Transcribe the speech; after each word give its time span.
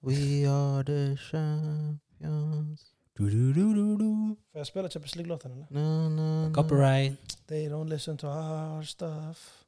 We 0.00 0.46
are 0.48 0.84
the 0.84 1.16
champions. 1.16 2.94
Du, 3.16 3.30
du, 3.30 3.52
du, 3.52 3.74
du, 3.74 3.96
du. 3.96 4.36
Får 4.52 4.58
jag 4.60 4.66
spela 4.66 4.88
Champions 4.90 5.16
League-låten 5.16 5.52
eller? 5.52 5.66
Na, 5.70 6.08
na, 6.08 6.48
na. 6.48 6.54
Copyright. 6.54 7.46
They 7.46 7.68
don't 7.68 7.88
listen 7.88 8.16
to 8.18 8.26
our 8.26 8.82
stuff. 8.82 9.64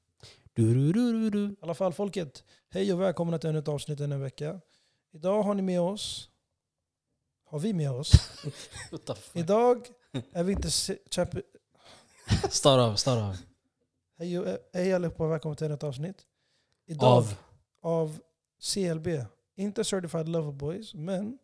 Du, 0.54 0.74
du, 0.74 0.92
du, 0.92 1.12
du, 1.12 1.30
du. 1.30 1.52
I 1.52 1.56
alla 1.62 1.74
fall 1.74 1.92
folket, 1.92 2.44
hej 2.70 2.92
och 2.92 3.00
välkomna 3.00 3.38
till 3.38 3.50
ännu 3.50 3.58
ett 3.58 3.68
avsnitt 3.68 4.00
en 4.00 4.20
vecka. 4.20 4.60
Idag 5.12 5.42
har 5.42 5.54
ni 5.54 5.62
med 5.62 5.80
oss, 5.80 6.28
har 7.44 7.58
vi 7.58 7.72
med 7.72 7.90
oss, 7.90 8.12
What 8.90 9.06
the 9.06 9.14
fuck? 9.14 9.36
idag 9.36 9.86
är 10.32 10.44
vi 10.44 10.52
inte 10.52 10.70
se- 10.70 10.98
champion... 11.10 11.42
Start 12.50 12.78
av, 12.80 12.94
start 12.96 13.18
av. 13.18 13.36
Hej, 14.18 14.38
och- 14.38 14.58
hej 14.72 14.92
allihopa 14.94 15.24
och 15.24 15.30
välkomna 15.30 15.54
till 15.56 15.64
ännu 15.66 15.74
ett 15.74 15.84
avsnitt. 15.84 16.16
Idag 16.86 17.08
Av. 17.12 17.34
av 17.82 18.18
CLB, 18.74 19.08
inte 19.60 19.84
Certified 19.84 20.28
Lover 20.28 20.52
Boys, 20.52 20.94
men 20.94 21.38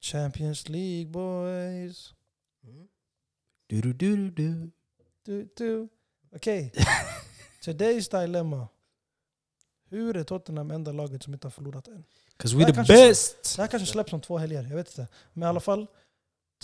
Champions 0.00 0.68
League 0.68 1.06
Boys. 1.10 2.14
Du, 3.66 3.80
du, 3.80 3.80
du, 3.80 3.92
du, 3.92 4.30
du. 4.30 4.70
Du, 5.24 5.48
du. 5.56 5.88
Okej, 6.36 6.72
today's 7.64 8.20
dilemma. 8.20 8.68
Hur 9.90 10.16
är 10.16 10.24
Tottenham 10.24 10.70
enda 10.70 10.92
laget 10.92 11.22
som 11.22 11.32
inte 11.32 11.46
har 11.46 11.50
förlorat 11.50 11.88
än? 11.88 12.04
Cause 12.36 12.56
Det 12.56 12.64
we 12.64 12.72
här 12.72 12.84
the 12.84 12.92
best! 12.92 13.56
Det 13.56 13.62
här 13.62 13.68
kanske 13.68 13.86
släpps 13.92 14.12
om 14.12 14.20
två 14.20 14.38
helger, 14.38 14.62
jag 14.62 14.76
vet 14.76 14.88
inte. 14.88 15.08
Men 15.32 15.46
i 15.46 15.46
alla 15.46 15.60
fall, 15.60 15.86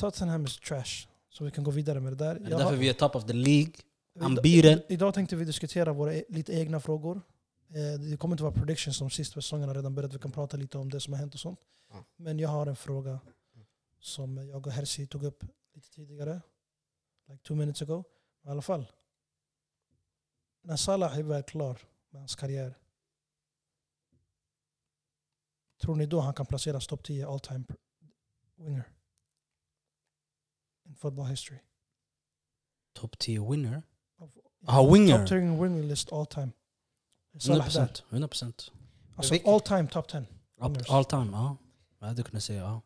Tottenham 0.00 0.44
is 0.44 0.56
trash. 0.60 1.08
Så 1.30 1.44
vi 1.44 1.50
kan 1.50 1.64
gå 1.64 1.70
vidare 1.70 2.00
med 2.00 2.12
det 2.12 2.16
där. 2.24 2.36
Är 2.36 2.40
det 2.40 2.48
därför 2.50 2.76
vi 2.76 2.88
är 2.88 2.92
top 2.92 3.14
of 3.16 3.24
the 3.26 3.32
League? 3.32 3.72
idag- 4.16 4.26
unbeaten. 4.26 4.82
Idag 4.88 5.14
tänkte 5.14 5.36
vi 5.36 5.44
diskutera 5.44 5.92
våra 5.92 6.14
e- 6.14 6.24
lite 6.28 6.52
egna 6.52 6.80
frågor. 6.80 7.22
Eh, 7.68 8.00
Det 8.10 8.16
kommer 8.16 8.34
inte 8.34 8.42
vara 8.44 8.54
predictions 8.54 8.96
som 8.96 9.10
sist, 9.10 9.32
för 9.34 9.40
säsongen 9.40 9.68
har 9.68 9.74
redan 9.74 9.94
börjat. 9.94 10.14
Vi 10.14 10.18
kan 10.18 10.32
prata 10.32 10.56
lite 10.56 10.78
om 10.78 10.90
det 10.90 11.00
som 11.00 11.12
har 11.12 11.20
hänt 11.20 11.34
och 11.34 11.40
sånt. 11.40 11.60
Ja. 11.90 12.04
Men 12.16 12.38
jag 12.38 12.48
har 12.48 12.66
en 12.66 12.76
fråga 12.76 13.20
som 14.00 14.36
jag 14.48 14.66
och 14.66 14.72
Hersi 14.72 15.06
tog 15.06 15.24
upp 15.24 15.44
lite 15.74 15.90
tidigare. 15.90 16.40
Like 17.28 17.42
two 17.42 17.54
minutes 17.54 17.82
ago. 17.82 18.04
I 18.44 18.48
alla 18.48 18.62
fall. 18.62 18.86
När 20.62 20.76
Salah 20.76 21.18
är 21.18 21.22
väl 21.22 21.42
klar 21.42 21.78
med 22.10 22.20
hans 22.22 22.34
karriär. 22.36 22.74
Tror 25.82 25.96
ni 25.96 26.06
då 26.06 26.20
han 26.20 26.34
kan 26.34 26.46
placeras 26.46 26.86
topp 26.86 27.04
10 27.04 27.26
all 27.28 27.40
time 27.40 27.64
winger? 28.56 28.92
In 30.84 30.94
football 30.94 31.26
history. 31.26 31.58
Top 32.92 33.18
10 33.18 33.50
winner? 33.50 33.82
Of- 34.18 34.30
Ah, 34.66 34.92
winger. 34.92 35.18
Top 35.18 35.28
10 35.28 35.62
winger 35.62 35.82
list 35.82 36.12
all 36.12 36.26
time. 36.26 36.50
Salah 37.38 37.68
där? 37.68 37.86
100%. 37.86 38.02
100%. 38.10 38.70
Alltså 39.16 39.32
Vilken- 39.32 39.52
all 39.52 39.60
time 39.60 39.86
top 39.88 40.08
10. 40.08 40.26
Winners. 40.60 40.82
Up, 40.82 40.90
all 40.90 41.04
time, 41.04 41.28
ja. 41.32 41.56
Jag 41.98 42.06
hade 42.06 42.22
kunnat 42.22 42.42
säga 42.42 42.60
ja. 42.60 42.80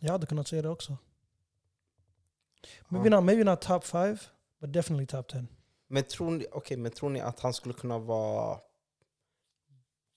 Jag 0.00 0.12
hade 0.12 0.26
kunnat 0.26 0.48
säga 0.48 0.62
det 0.62 0.68
också. 0.68 0.96
Ja. 2.62 2.68
Maybe 2.88 3.10
not, 3.10 3.24
maybe 3.24 3.44
not 3.44 3.60
top 3.60 3.84
5, 3.84 4.18
but 4.60 4.72
definitely 4.72 5.06
top 5.06 5.28
10. 5.28 5.46
Men 5.88 6.02
tror, 6.02 6.30
ni, 6.30 6.46
okej, 6.52 6.76
men 6.76 6.92
tror 6.92 7.10
ni 7.10 7.20
att 7.20 7.40
han 7.40 7.54
skulle 7.54 7.74
kunna 7.74 7.98
vara 7.98 8.58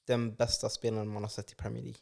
den 0.08 0.36
bästa 0.36 0.70
spelaren 0.70 1.08
man 1.08 1.24
har 1.24 1.30
sett 1.30 1.52
i 1.52 1.56
Premier 1.56 1.84
League? 1.84 2.00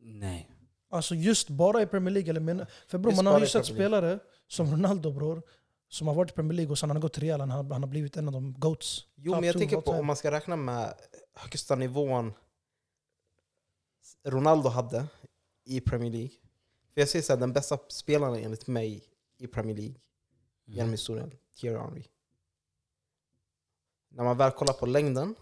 Nej. 0.00 0.50
Alltså 0.90 1.14
just 1.14 1.48
bara 1.48 1.82
i 1.82 1.86
Premier 1.86 2.14
League. 2.14 2.30
Eller 2.30 2.40
men, 2.40 2.66
för 2.86 2.98
bror, 2.98 3.12
man 3.12 3.26
har 3.26 3.40
ju 3.40 3.46
sett 3.46 3.66
spelare 3.66 4.18
som 4.48 4.70
Ronaldo 4.70 5.12
bror, 5.12 5.42
som 5.94 6.06
har 6.06 6.14
varit 6.14 6.30
i 6.30 6.34
Premier 6.34 6.56
League 6.56 6.70
och 6.70 6.78
sen 6.78 6.90
han 6.90 6.96
har 6.96 7.02
gått 7.02 7.12
till 7.12 7.22
Real, 7.22 7.40
han 7.40 7.50
har, 7.50 7.62
han 7.64 7.82
har 7.82 7.88
blivit 7.88 8.16
en 8.16 8.26
av 8.28 8.32
de 8.32 8.52
GOATs. 8.52 9.06
Jo, 9.14 9.32
Top 9.32 9.40
men 9.40 9.46
jag 9.46 9.52
two 9.52 9.58
tänker 9.58 9.80
på 9.80 9.90
om 9.90 10.06
man 10.06 10.16
ska 10.16 10.30
räkna 10.30 10.56
med 10.56 10.94
högsta 11.34 11.74
nivån 11.74 12.32
Ronaldo 14.24 14.68
hade 14.68 15.06
i 15.64 15.80
Premier 15.80 16.12
League. 16.12 16.30
För 16.94 17.00
jag 17.00 17.08
säger 17.08 17.22
så 17.22 17.32
här, 17.32 17.40
den 17.40 17.52
bästa 17.52 17.78
spelaren 17.88 18.34
enligt 18.34 18.66
mig 18.66 19.04
i 19.38 19.46
Premier 19.46 19.76
League 19.76 19.94
genom 20.64 20.80
Mm. 20.80 20.92
historien, 20.92 21.30
Thierry 21.54 21.78
Henry. 21.78 22.04
När 24.08 24.24
man 24.24 24.36
väl 24.36 24.50
kollar 24.50 24.72
på 24.72 24.86
längden 24.86 25.34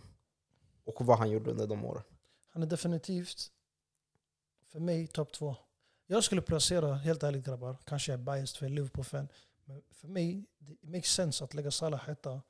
och 0.84 1.04
vad 1.06 1.18
han 1.18 1.30
gjorde 1.30 1.50
under 1.50 1.66
de 1.66 1.84
åren. 1.84 2.02
Han 2.50 2.62
är 2.62 2.66
definitivt, 2.66 3.50
för 4.72 4.80
mig, 4.80 5.06
topp 5.06 5.32
två. 5.32 5.56
Jag 6.06 6.24
skulle 6.24 6.42
placera, 6.42 6.94
helt 6.94 7.22
ärligt 7.22 7.44
grabbar, 7.44 7.76
kanske 7.84 8.12
jag 8.12 8.20
är 8.20 8.24
biased 8.24 8.56
för 8.56 8.66
jag 8.66 8.70
är 8.70 8.74
Liverpool-fan, 8.74 9.28
men 9.64 9.82
för 9.90 10.08
mig, 10.08 10.44
det 10.58 10.88
makes 10.88 11.10
sense 11.12 11.44
att 11.44 11.54
lägga 11.54 11.70
Salah 11.70 12.08
etta 12.10 12.42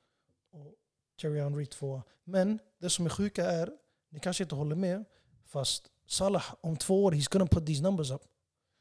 och 0.53 0.75
Thierry 1.21 1.41
Henry 1.41 1.67
tvåa. 1.67 2.03
Men 2.25 2.59
det 2.78 2.91
som 2.91 3.05
är 3.06 3.11
sjuka 3.11 3.45
är, 3.50 3.71
ni 4.11 4.21
kanske 4.21 4.43
inte 4.45 4.55
håller 4.55 4.77
med, 4.77 5.05
fast 5.47 5.89
Salah 6.06 6.45
om 6.61 6.77
två 6.77 7.05
år, 7.05 7.12
he's 7.12 7.33
gonna 7.33 7.47
put 7.47 7.67
these 7.67 7.83
numbers 7.83 8.11
up. 8.11 8.23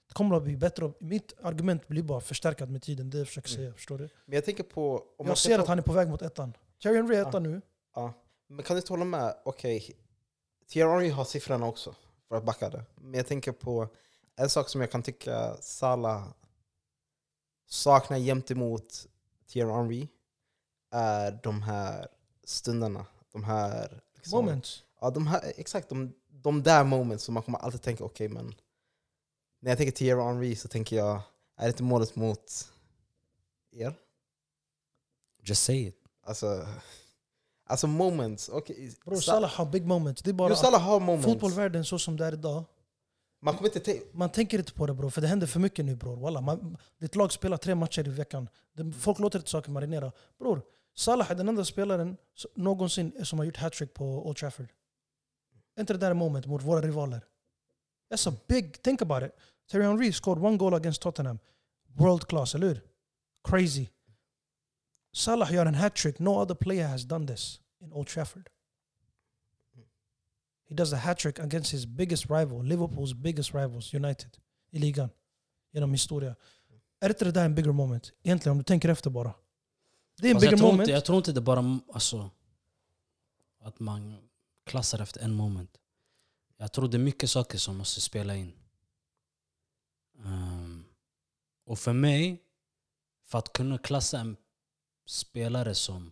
Det 0.07 0.13
kommer 0.13 0.35
att 0.37 0.43
bli 0.43 0.57
bättre. 0.57 0.93
Mitt 0.99 1.33
argument 1.43 1.87
blir 1.87 2.03
bara 2.03 2.21
förstärkat 2.21 2.69
med 2.69 2.81
tiden, 2.81 3.09
det 3.09 3.17
jag 3.17 3.27
försöker 3.27 3.49
Mm. 3.49 3.57
säga. 3.57 3.73
Förstår 3.73 3.97
du? 3.97 4.09
Men 4.25 4.35
jag 4.35 4.45
tänker 4.45 4.63
på... 4.63 5.03
Om 5.17 5.27
Jag 5.27 5.37
ser 5.37 5.55
ta- 5.55 5.61
att 5.61 5.67
han 5.67 5.77
är 5.79 5.83
på 5.83 5.93
väg 5.93 6.07
mot 6.09 6.21
ettan. 6.21 6.53
Thierry 6.81 6.95
Henry 6.97 7.15
är 7.15 7.21
etta 7.27 7.39
nu. 7.39 7.61
Ja. 7.95 8.13
Men 8.47 8.65
kan 8.65 8.75
du 8.75 8.79
inte 8.81 8.93
hålla 8.93 9.05
med? 9.05 9.35
Okej, 9.45 9.91
Thierry 10.67 10.89
Henry 10.91 11.09
har 11.09 11.25
siffrorna 11.25 11.67
också 11.67 11.95
för 12.27 12.35
att 12.35 12.43
backa 12.43 12.69
det. 12.69 12.85
Men 12.95 13.13
jag 13.13 13.27
tänker 13.27 13.51
på 13.51 13.87
en 14.35 14.49
sak 14.49 14.69
som 14.69 14.81
jag 14.81 14.91
kan 14.91 15.03
tycka 15.03 15.57
Salah 15.61 16.27
saknar 17.71 18.17
jämt 18.17 18.51
emot 18.51 19.07
Thierry 19.47 19.71
Henry 19.71 20.07
är 20.91 21.39
de 21.43 21.61
här 21.61 22.07
stunderna. 22.43 23.05
De 23.31 23.43
här... 23.43 24.01
liksom- 24.15 24.45
Moments. 24.45 24.83
Ja, 25.01 25.09
de 25.09 25.27
här, 25.27 25.53
exakt. 25.57 25.89
De, 25.89 26.13
de 26.29 26.63
där 26.63 26.83
moments 26.83 27.23
som 27.23 27.33
man 27.33 27.43
kommer 27.43 27.59
alltid 27.59 27.81
tänka, 27.81 28.03
okej 28.03 28.29
men... 28.29 28.53
När 29.59 29.71
jag 29.71 29.77
tänker 29.77 29.91
Thierry 29.91 30.21
Henry 30.21 30.55
så 30.55 30.67
tänker 30.67 30.95
jag, 30.95 31.21
är 31.57 31.63
det 31.63 31.67
inte 31.67 31.83
målet 31.83 32.15
mot 32.15 32.69
er? 33.71 33.95
Just 35.43 35.63
say 35.63 35.87
it. 35.87 35.97
Alltså, 36.23 36.67
alltså 37.65 37.87
moments. 37.87 38.49
Okay. 38.49 38.91
Bror, 39.05 39.15
Salah 39.19 39.51
har 39.51 39.65
big 39.65 39.85
moments. 39.85 40.21
Det 40.21 40.29
är 40.31 40.33
bara 40.33 40.49
Jo, 40.49 40.55
Salah 40.55 40.81
har 40.81 40.99
moments. 40.99 41.25
fotbollvärlden 41.25 41.85
så 41.85 41.99
som 41.99 42.17
det 42.17 42.25
är 42.25 42.33
idag. 42.33 42.63
Man 43.41 43.57
kommer 43.57 43.75
inte. 43.75 44.01
Man 44.13 44.29
tänker 44.29 44.59
inte 44.59 44.73
på 44.73 44.85
det 44.85 44.93
bror, 44.93 45.09
för 45.09 45.21
det 45.21 45.27
händer 45.27 45.47
för 45.47 45.59
mycket 45.59 45.85
nu 45.85 45.95
bror. 45.95 46.17
Walla, 46.17 46.41
man, 46.41 46.77
ditt 46.99 47.15
lag 47.15 47.31
spelar 47.31 47.57
tre 47.57 47.75
matcher 47.75 48.07
i 48.07 48.11
veckan. 48.11 48.49
Folk 48.99 49.19
låter 49.19 49.39
inte 49.39 49.49
saker 49.49 49.71
marinera. 49.71 50.11
Bror, 50.39 50.61
Salah 50.95 51.31
är 51.31 51.35
den 51.35 51.49
enda 51.49 51.65
spelaren 51.65 52.17
någonsin 52.55 53.25
som 53.25 53.39
har 53.39 53.45
gjort 53.45 53.57
hattrick 53.57 53.93
på 53.93 54.27
Old 54.27 54.37
Trafford. 54.37 54.69
Är 55.75 55.81
inte 55.81 55.93
det 55.93 55.99
där 55.99 56.13
moment 56.13 56.45
mot 56.45 56.63
våra 56.63 56.81
rivaler? 56.81 57.25
That's 58.11 58.29
a 58.29 58.33
big, 58.47 58.81
think 58.81 59.01
about 59.01 59.23
it. 59.23 59.31
Terry 59.71 59.83
Henry 59.83 60.11
scored 60.11 60.43
one 60.43 60.57
goal 60.57 60.73
against 60.73 61.01
Tottenham. 61.01 61.39
World 61.87 62.27
class, 62.27 62.55
eller 62.55 62.67
hur? 62.67 62.81
Crazy. 63.43 63.87
Salah 65.13 65.53
gör 65.53 65.65
en 65.65 65.75
hattrick. 65.75 66.19
No 66.19 66.29
other 66.29 66.55
player 66.55 66.87
has 66.87 67.03
done 67.03 67.27
this 67.27 67.59
in 67.81 67.93
Old 67.93 68.07
Trafford. 68.07 68.49
He 70.71 70.75
does 70.75 70.93
a 70.93 70.97
hat-trick 70.97 71.39
against 71.39 71.73
his 71.73 71.85
biggest 71.85 72.29
rival, 72.29 72.63
Liverpools 72.63 73.13
biggest 73.13 73.53
rivals, 73.53 73.93
United, 73.93 74.37
i 74.71 74.79
ligan. 74.79 75.09
Genom 75.73 75.91
historia. 75.91 76.35
Är 76.99 77.09
inte 77.09 77.25
det 77.25 77.31
där 77.31 77.45
en 77.45 77.55
bigger 77.55 77.71
moment? 77.71 78.11
Egentligen, 78.23 78.51
om 78.51 78.57
du 78.57 78.63
tänker 78.63 78.89
efter 78.89 79.09
bara. 79.09 79.33
Det 80.17 80.27
är 80.27 80.31
en 80.31 80.35
jag, 80.35 80.41
bigger 80.41 80.57
tror 80.57 80.67
moment. 80.67 80.81
inte, 80.81 80.91
jag 80.91 81.05
tror 81.05 81.17
inte 81.17 81.31
det 81.31 81.41
bara 81.41 81.79
alltså, 81.93 82.29
att 83.61 83.79
man 83.79 84.17
klassar 84.65 85.01
efter 85.01 85.21
en 85.21 85.33
moment. 85.33 85.77
Jag 86.57 86.71
tror 86.71 86.87
det 86.87 86.97
är 86.97 86.99
mycket 86.99 87.29
saker 87.29 87.57
som 87.57 87.77
måste 87.77 88.01
spela 88.01 88.35
in. 88.35 88.53
Ehm, 90.25 90.85
och 91.65 91.79
för 91.79 91.93
mig, 91.93 92.41
för 93.23 93.37
att 93.37 93.53
kunna 93.53 93.77
klassa 93.77 94.19
en 94.19 94.37
spelare 95.05 95.75
som 95.75 96.11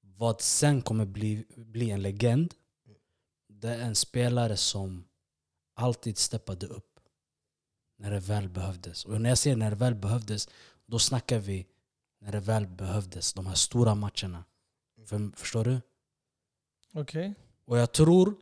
vad 0.00 0.40
sen 0.40 0.82
kommer 0.82 1.04
bli, 1.04 1.44
bli 1.56 1.90
en 1.90 2.02
legend, 2.02 2.54
det 3.60 3.68
är 3.68 3.80
en 3.80 3.94
spelare 3.94 4.56
som 4.56 5.04
alltid 5.74 6.18
steppade 6.18 6.66
upp 6.66 7.00
när 7.98 8.10
det 8.10 8.20
väl 8.20 8.48
behövdes. 8.48 9.04
Och 9.04 9.20
när 9.20 9.28
jag 9.28 9.38
säger 9.38 9.56
när 9.56 9.70
det 9.70 9.76
väl 9.76 9.94
behövdes, 9.94 10.48
då 10.86 10.98
snackar 10.98 11.38
vi 11.38 11.66
när 12.18 12.32
det 12.32 12.40
väl 12.40 12.66
behövdes. 12.66 13.32
De 13.32 13.46
här 13.46 13.54
stora 13.54 13.94
matcherna. 13.94 14.44
För, 15.06 15.36
förstår 15.36 15.64
du? 15.64 15.80
Okej. 16.94 17.34
Och 17.64 17.78
jag 17.78 17.92
tror... 17.92 18.34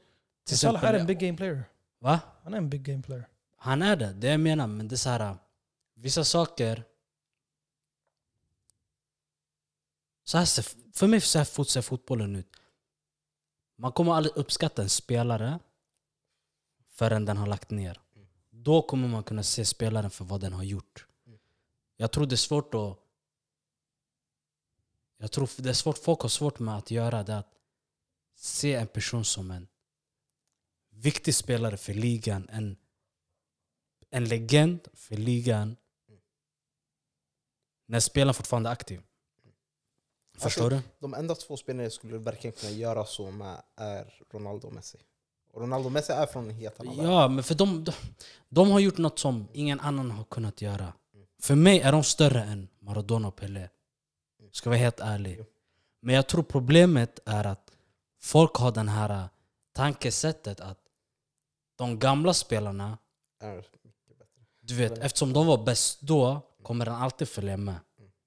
Till 0.44 0.58
Salah 0.58 0.84
är 0.84 0.94
en 0.94 1.06
big 1.06 1.18
game 1.18 1.36
player. 1.36 1.64
va? 1.98 2.20
Han 2.42 2.54
är 2.54 2.58
en 2.58 2.70
big 2.70 2.82
game 2.82 3.02
player. 3.02 3.28
Han 3.56 3.82
är 3.82 3.96
det, 3.96 4.12
det 4.12 4.26
jag 4.26 4.40
menar. 4.40 4.66
Men 4.66 4.88
det 4.88 4.94
är 4.94 4.96
så 4.96 5.08
här, 5.08 5.36
vissa 5.94 6.24
saker... 6.24 6.84
Så 10.24 10.38
här 10.38 10.44
ser, 10.44 10.66
för 10.92 11.06
mig 11.06 11.20
så 11.20 11.38
här 11.38 11.64
ser 11.64 11.82
fotbollen 11.82 12.36
ut. 12.36 12.56
Man 13.84 13.92
kommer 13.92 14.12
aldrig 14.12 14.36
uppskatta 14.36 14.82
en 14.82 14.88
spelare 14.88 15.58
förrän 16.90 17.24
den 17.24 17.36
har 17.36 17.46
lagt 17.46 17.70
ner. 17.70 18.00
Då 18.50 18.82
kommer 18.82 19.08
man 19.08 19.24
kunna 19.24 19.42
se 19.42 19.64
spelaren 19.64 20.10
för 20.10 20.24
vad 20.24 20.40
den 20.40 20.52
har 20.52 20.62
gjort. 20.62 21.06
Jag 21.96 22.12
tror 22.12 22.26
det 22.26 22.34
är 22.34 22.36
svårt 22.36 22.74
att... 22.74 22.98
Jag 25.16 25.32
tror 25.32 25.50
det 25.62 25.68
är 25.68 25.72
svårt, 25.72 25.98
folk 25.98 26.20
har 26.20 26.28
svårt 26.28 26.58
med 26.58 26.76
att 26.76 26.90
göra 26.90 27.22
det. 27.22 27.38
Att 27.38 27.54
se 28.34 28.74
en 28.74 28.86
person 28.86 29.24
som 29.24 29.50
en 29.50 29.68
viktig 30.90 31.34
spelare 31.34 31.76
för 31.76 31.94
ligan. 31.94 32.48
En, 32.48 32.76
en 34.10 34.24
legend 34.24 34.88
för 34.92 35.16
ligan. 35.16 35.76
När 37.86 38.00
spelaren 38.00 38.34
fortfarande 38.34 38.68
är 38.68 38.72
aktiv. 38.72 39.02
Förstår 40.38 40.70
du? 40.70 40.80
De 40.98 41.14
enda 41.14 41.34
två 41.34 41.56
spelare 41.56 41.82
jag 41.82 41.92
skulle 41.92 42.18
verkligen 42.18 42.56
kunna 42.56 42.72
göra 42.72 43.04
så 43.04 43.30
med 43.30 43.62
är 43.76 44.14
Ronaldo 44.32 44.66
och 44.66 44.72
Messi. 44.74 44.98
Och 45.52 45.60
Ronaldo 45.60 45.86
och 45.86 45.92
Messi 45.92 46.12
är 46.12 46.26
från 46.26 46.44
en 46.50 46.54
helt 46.56 46.80
annan. 46.80 46.96
Ja, 47.06 47.28
men 47.28 47.44
för 47.44 47.54
de, 47.54 47.84
de, 47.84 47.92
de 48.48 48.70
har 48.70 48.80
gjort 48.80 48.98
något 48.98 49.18
som 49.18 49.48
ingen 49.52 49.80
annan 49.80 50.10
har 50.10 50.24
kunnat 50.24 50.62
göra. 50.62 50.92
För 51.42 51.54
mig 51.54 51.80
är 51.80 51.92
de 51.92 52.04
större 52.04 52.42
än 52.42 52.68
Maradona 52.78 53.28
och 53.28 53.36
Pelé. 53.36 53.68
Ska 54.52 54.70
vara 54.70 54.78
helt 54.78 55.00
ärlig. 55.00 55.44
Men 56.02 56.14
jag 56.14 56.26
tror 56.26 56.42
problemet 56.42 57.20
är 57.24 57.44
att 57.46 57.70
folk 58.22 58.54
har 58.56 58.72
den 58.72 58.88
här 58.88 59.28
tankesättet 59.72 60.60
att 60.60 60.78
de 61.76 61.98
gamla 61.98 62.34
spelarna, 62.34 62.98
Är 63.40 63.56
mycket 63.56 64.18
bättre. 64.18 64.42
du 64.60 64.74
vet, 64.74 64.98
eftersom 64.98 65.32
de 65.32 65.46
var 65.46 65.64
bäst 65.64 66.00
då 66.00 66.40
kommer 66.62 66.84
den 66.84 66.94
alltid 66.94 67.28
följa 67.28 67.56
med. 67.56 67.74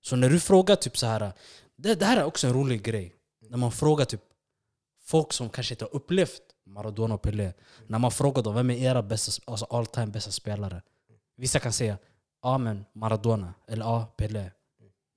Så 0.02 0.16
när 0.16 0.30
du 0.30 0.40
frågar 0.40 0.76
typ 0.76 0.98
så 0.98 1.06
här, 1.08 1.34
det, 1.78 1.96
det 1.96 2.06
här 2.06 2.18
är 2.18 2.24
också 2.24 2.48
en 2.48 2.54
rolig 2.54 2.84
grej. 2.84 3.16
När 3.50 3.58
man 3.58 3.72
frågar 3.72 4.06
typ 4.06 4.22
folk 5.02 5.34
som 5.34 5.50
kanske 5.50 5.74
inte 5.74 5.86
har 5.86 5.96
upplevt 5.96 6.42
Maradona 6.66 7.14
och 7.16 7.22
Pelé. 7.22 7.54
När 7.88 8.00
man 8.00 8.12
frågar 8.12 8.44
dem, 8.44 8.56
vem 8.56 8.70
är 8.70 8.76
era 8.76 9.04
bästa, 9.04 9.42
alltså 9.46 9.66
all 9.66 9.86
time 9.86 10.08
bästa 10.08 10.32
spelare? 10.32 10.82
Vissa 11.38 11.60
kan 11.60 11.74
säga, 11.74 11.98
ja 12.42 12.58
men 12.58 12.86
Maradona, 12.94 13.54
eller 13.68 13.86
ja 13.86 14.14
Pelé. 14.18 14.52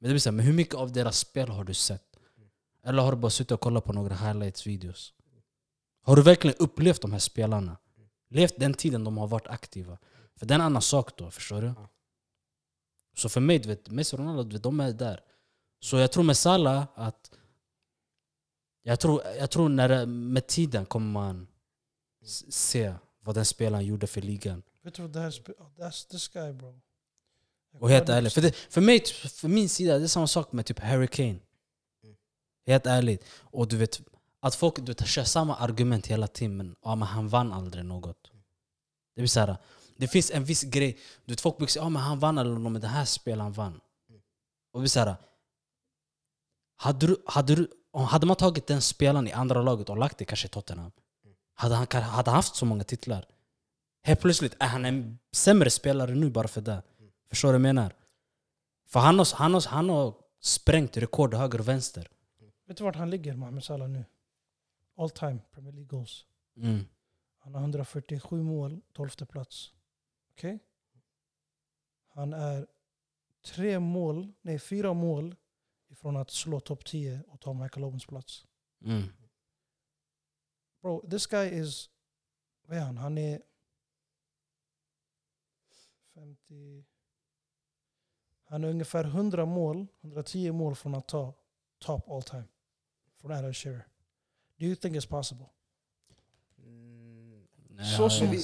Men 0.01 0.09
det 0.09 0.09
blir 0.09 0.19
så 0.19 0.33
men 0.33 0.47
hur 0.47 0.53
mycket 0.53 0.75
av 0.75 0.93
deras 0.93 1.19
spel 1.19 1.49
har 1.49 1.65
du 1.65 1.75
sett? 1.75 2.05
Eller 2.85 3.03
har 3.03 3.13
du 3.13 3.19
bara 3.19 3.31
suttit 3.31 3.51
och 3.51 3.61
kollat 3.61 3.85
på 3.85 3.93
några 3.93 4.15
highlights-videos? 4.15 5.13
Har 6.03 6.17
du 6.17 6.23
verkligen 6.23 6.56
upplevt 6.59 7.03
de 7.03 7.13
här 7.13 7.19
spelarna? 7.19 7.77
Levt 8.31 8.55
den 8.59 8.75
tiden 8.75 9.05
de 9.05 9.19
har 9.19 9.27
varit 9.27 9.47
aktiva? 9.47 9.99
För 10.37 10.47
det 10.47 10.55
är 10.55 10.59
en 10.59 10.65
annan 10.65 10.83
sak 10.83 11.17
då, 11.17 11.31
förstår 11.31 11.63
du? 11.63 11.73
Så 13.17 13.29
för 13.29 13.41
mig, 13.41 13.59
du 13.59 13.69
vet, 13.69 13.91
Messi 13.91 14.17
och 14.17 14.21
Ronaldo, 14.21 14.53
vet, 14.53 14.63
de 14.63 14.81
är 14.81 14.93
där. 14.93 15.21
Så 15.81 15.97
jag 15.97 16.12
tror 16.12 16.25
med 16.25 16.37
Salah 16.37 16.87
att... 16.94 17.31
Jag 18.82 19.00
tror, 19.00 19.23
jag 19.38 19.50
tror 19.50 19.69
när 19.69 20.06
med 20.06 20.47
tiden 20.47 20.87
kommer 20.87 21.12
man 21.12 21.49
se 22.49 22.94
vad 23.21 23.35
den 23.35 23.44
spelaren 23.44 23.87
gjorde 23.87 24.06
för 24.06 24.21
ligan. 24.21 24.62
Vet 24.82 24.94
du 24.94 25.03
vad 25.03 25.12
det 25.12 25.21
här 25.21 25.31
That's 25.31 26.11
this 26.11 26.29
guy 26.29 26.53
bro. 26.53 26.81
Och 27.79 27.91
helt 27.91 28.09
ärligt, 28.09 28.32
för, 28.32 28.41
det, 28.41 28.56
för 28.56 28.81
mig, 28.81 29.05
för 29.31 29.49
min 29.49 29.69
sida, 29.69 29.99
det 29.99 30.05
är 30.05 30.09
samma 30.09 30.27
sak 30.27 30.53
med 30.53 30.67
typ 30.67 30.79
Harry 30.79 31.06
Kane. 31.06 31.38
Helt 32.67 32.87
ärligt. 32.87 33.25
Och 33.41 33.69
du 33.69 33.77
vet, 33.77 34.00
att 34.41 34.55
folk 34.55 34.77
du 34.77 34.82
vet, 34.82 35.06
kör 35.06 35.25
samma 35.25 35.56
argument 35.56 36.06
hela 36.06 36.27
tiden, 36.27 36.56
men, 36.56 36.77
ja, 36.82 36.94
men 36.94 37.09
han 37.09 37.29
vann 37.29 37.53
aldrig 37.53 37.85
något. 37.85 38.31
Det 39.17 39.29
så 39.29 39.41
här, 39.41 39.56
det 39.97 40.09
finns 40.09 40.31
en 40.31 40.44
viss 40.44 40.62
grej, 40.62 40.99
du 41.25 41.32
vet, 41.32 41.41
folk 41.41 41.56
brukar 41.56 41.71
säga 41.71 41.82
ja, 41.82 41.88
men 41.88 42.03
han 42.03 42.19
vann 42.19 42.38
eller 42.38 42.50
något, 42.50 42.73
men 42.73 42.81
det 42.81 42.88
här 42.88 43.05
spelaren 43.05 43.53
vann. 43.53 43.81
Och 44.73 44.82
det 44.82 44.88
så 44.88 45.00
här, 45.00 45.17
hade, 46.82 47.06
du, 47.06 47.17
hade, 47.27 47.55
du, 47.55 47.69
hade 47.93 48.27
man 48.27 48.37
tagit 48.37 48.67
den 48.67 48.81
spelaren 48.81 49.29
i 49.29 49.32
andra 49.32 49.62
laget 49.62 49.91
och 49.91 49.99
lagt 49.99 50.19
det 50.19 50.25
kanske 50.25 50.47
i 50.47 50.49
Tottenham, 50.49 50.93
hade 51.55 51.75
han 51.75 51.87
hade 51.93 52.31
han 52.31 52.37
haft 52.37 52.55
så 52.55 52.67
många 52.67 52.85
titlar? 52.85 53.27
Helt 54.03 54.21
plötsligt 54.21 54.56
är 54.59 54.67
han 54.67 54.85
en 54.85 55.19
sämre 55.32 55.71
spelare 55.71 56.15
nu 56.15 56.31
bara 56.31 56.49
för 56.49 56.61
det. 56.61 56.82
Förstår 57.29 57.49
du 57.49 57.53
vad 57.53 57.55
jag 57.55 57.75
menar? 57.75 57.94
För 58.87 59.00
han 59.00 59.19
har, 59.19 59.37
han 59.37 59.55
har, 59.55 59.69
han 59.69 59.88
har 59.88 60.15
sprängt 60.41 60.97
rekord 60.97 61.35
höger 61.35 61.59
och 61.59 61.69
vänster. 61.69 62.09
Vet 62.67 62.77
du 62.77 62.85
vart 62.85 62.97
han 62.97 63.11
ligger, 63.11 63.35
Mohamed 63.35 63.65
Salah 63.65 63.88
nu? 63.88 64.05
All 64.97 65.11
time 65.11 65.38
Premier 65.53 65.73
League 65.73 65.88
goals. 65.88 66.25
Mm. 66.56 66.85
Han 67.38 67.55
har 67.55 67.61
147 67.61 68.43
mål, 68.43 68.81
12 68.93 69.09
plats. 69.09 69.73
Okej? 70.32 70.59
Han 72.15 72.32
är 72.32 72.67
tre 73.55 73.79
mål, 73.79 74.32
nej 74.43 74.59
fyra 74.59 74.93
mål 74.93 75.37
ifrån 75.91 76.17
att 76.17 76.31
slå 76.31 76.61
topp 76.61 76.85
10 76.85 77.23
och 77.29 77.41
ta 77.41 77.53
Michael 77.53 77.85
Owens 77.85 78.07
plats. 78.07 78.47
Mm. 78.85 79.03
Bro, 80.83 81.11
this 81.11 81.27
guy 81.27 81.49
is... 81.49 81.91
Vad 82.67 82.79
är 82.79 82.83
han? 82.83 82.97
Han 82.99 83.19
är... 83.19 83.43
50... 86.15 86.85
Han 88.45 88.65
är 88.65 88.69
ungefär 88.69 89.05
100 89.05 89.47
mål, 89.47 89.87
110 90.01 90.53
mål 90.53 90.75
från 90.75 90.95
att 90.95 91.09
ta 91.09 91.35
top 91.79 92.09
all 92.11 92.23
time. 92.23 92.45
Från 93.17 93.33
Alan 93.33 93.55
Shearer. 93.55 93.87
Do 94.57 94.67
you 94.67 94.77
think 94.77 94.97
it's 94.97 95.09
possible? 95.09 95.47
Mm, 96.59 97.49
Nej, 97.69 97.97
Så 97.97 98.11
som 98.11 98.27
vi- 98.31 98.37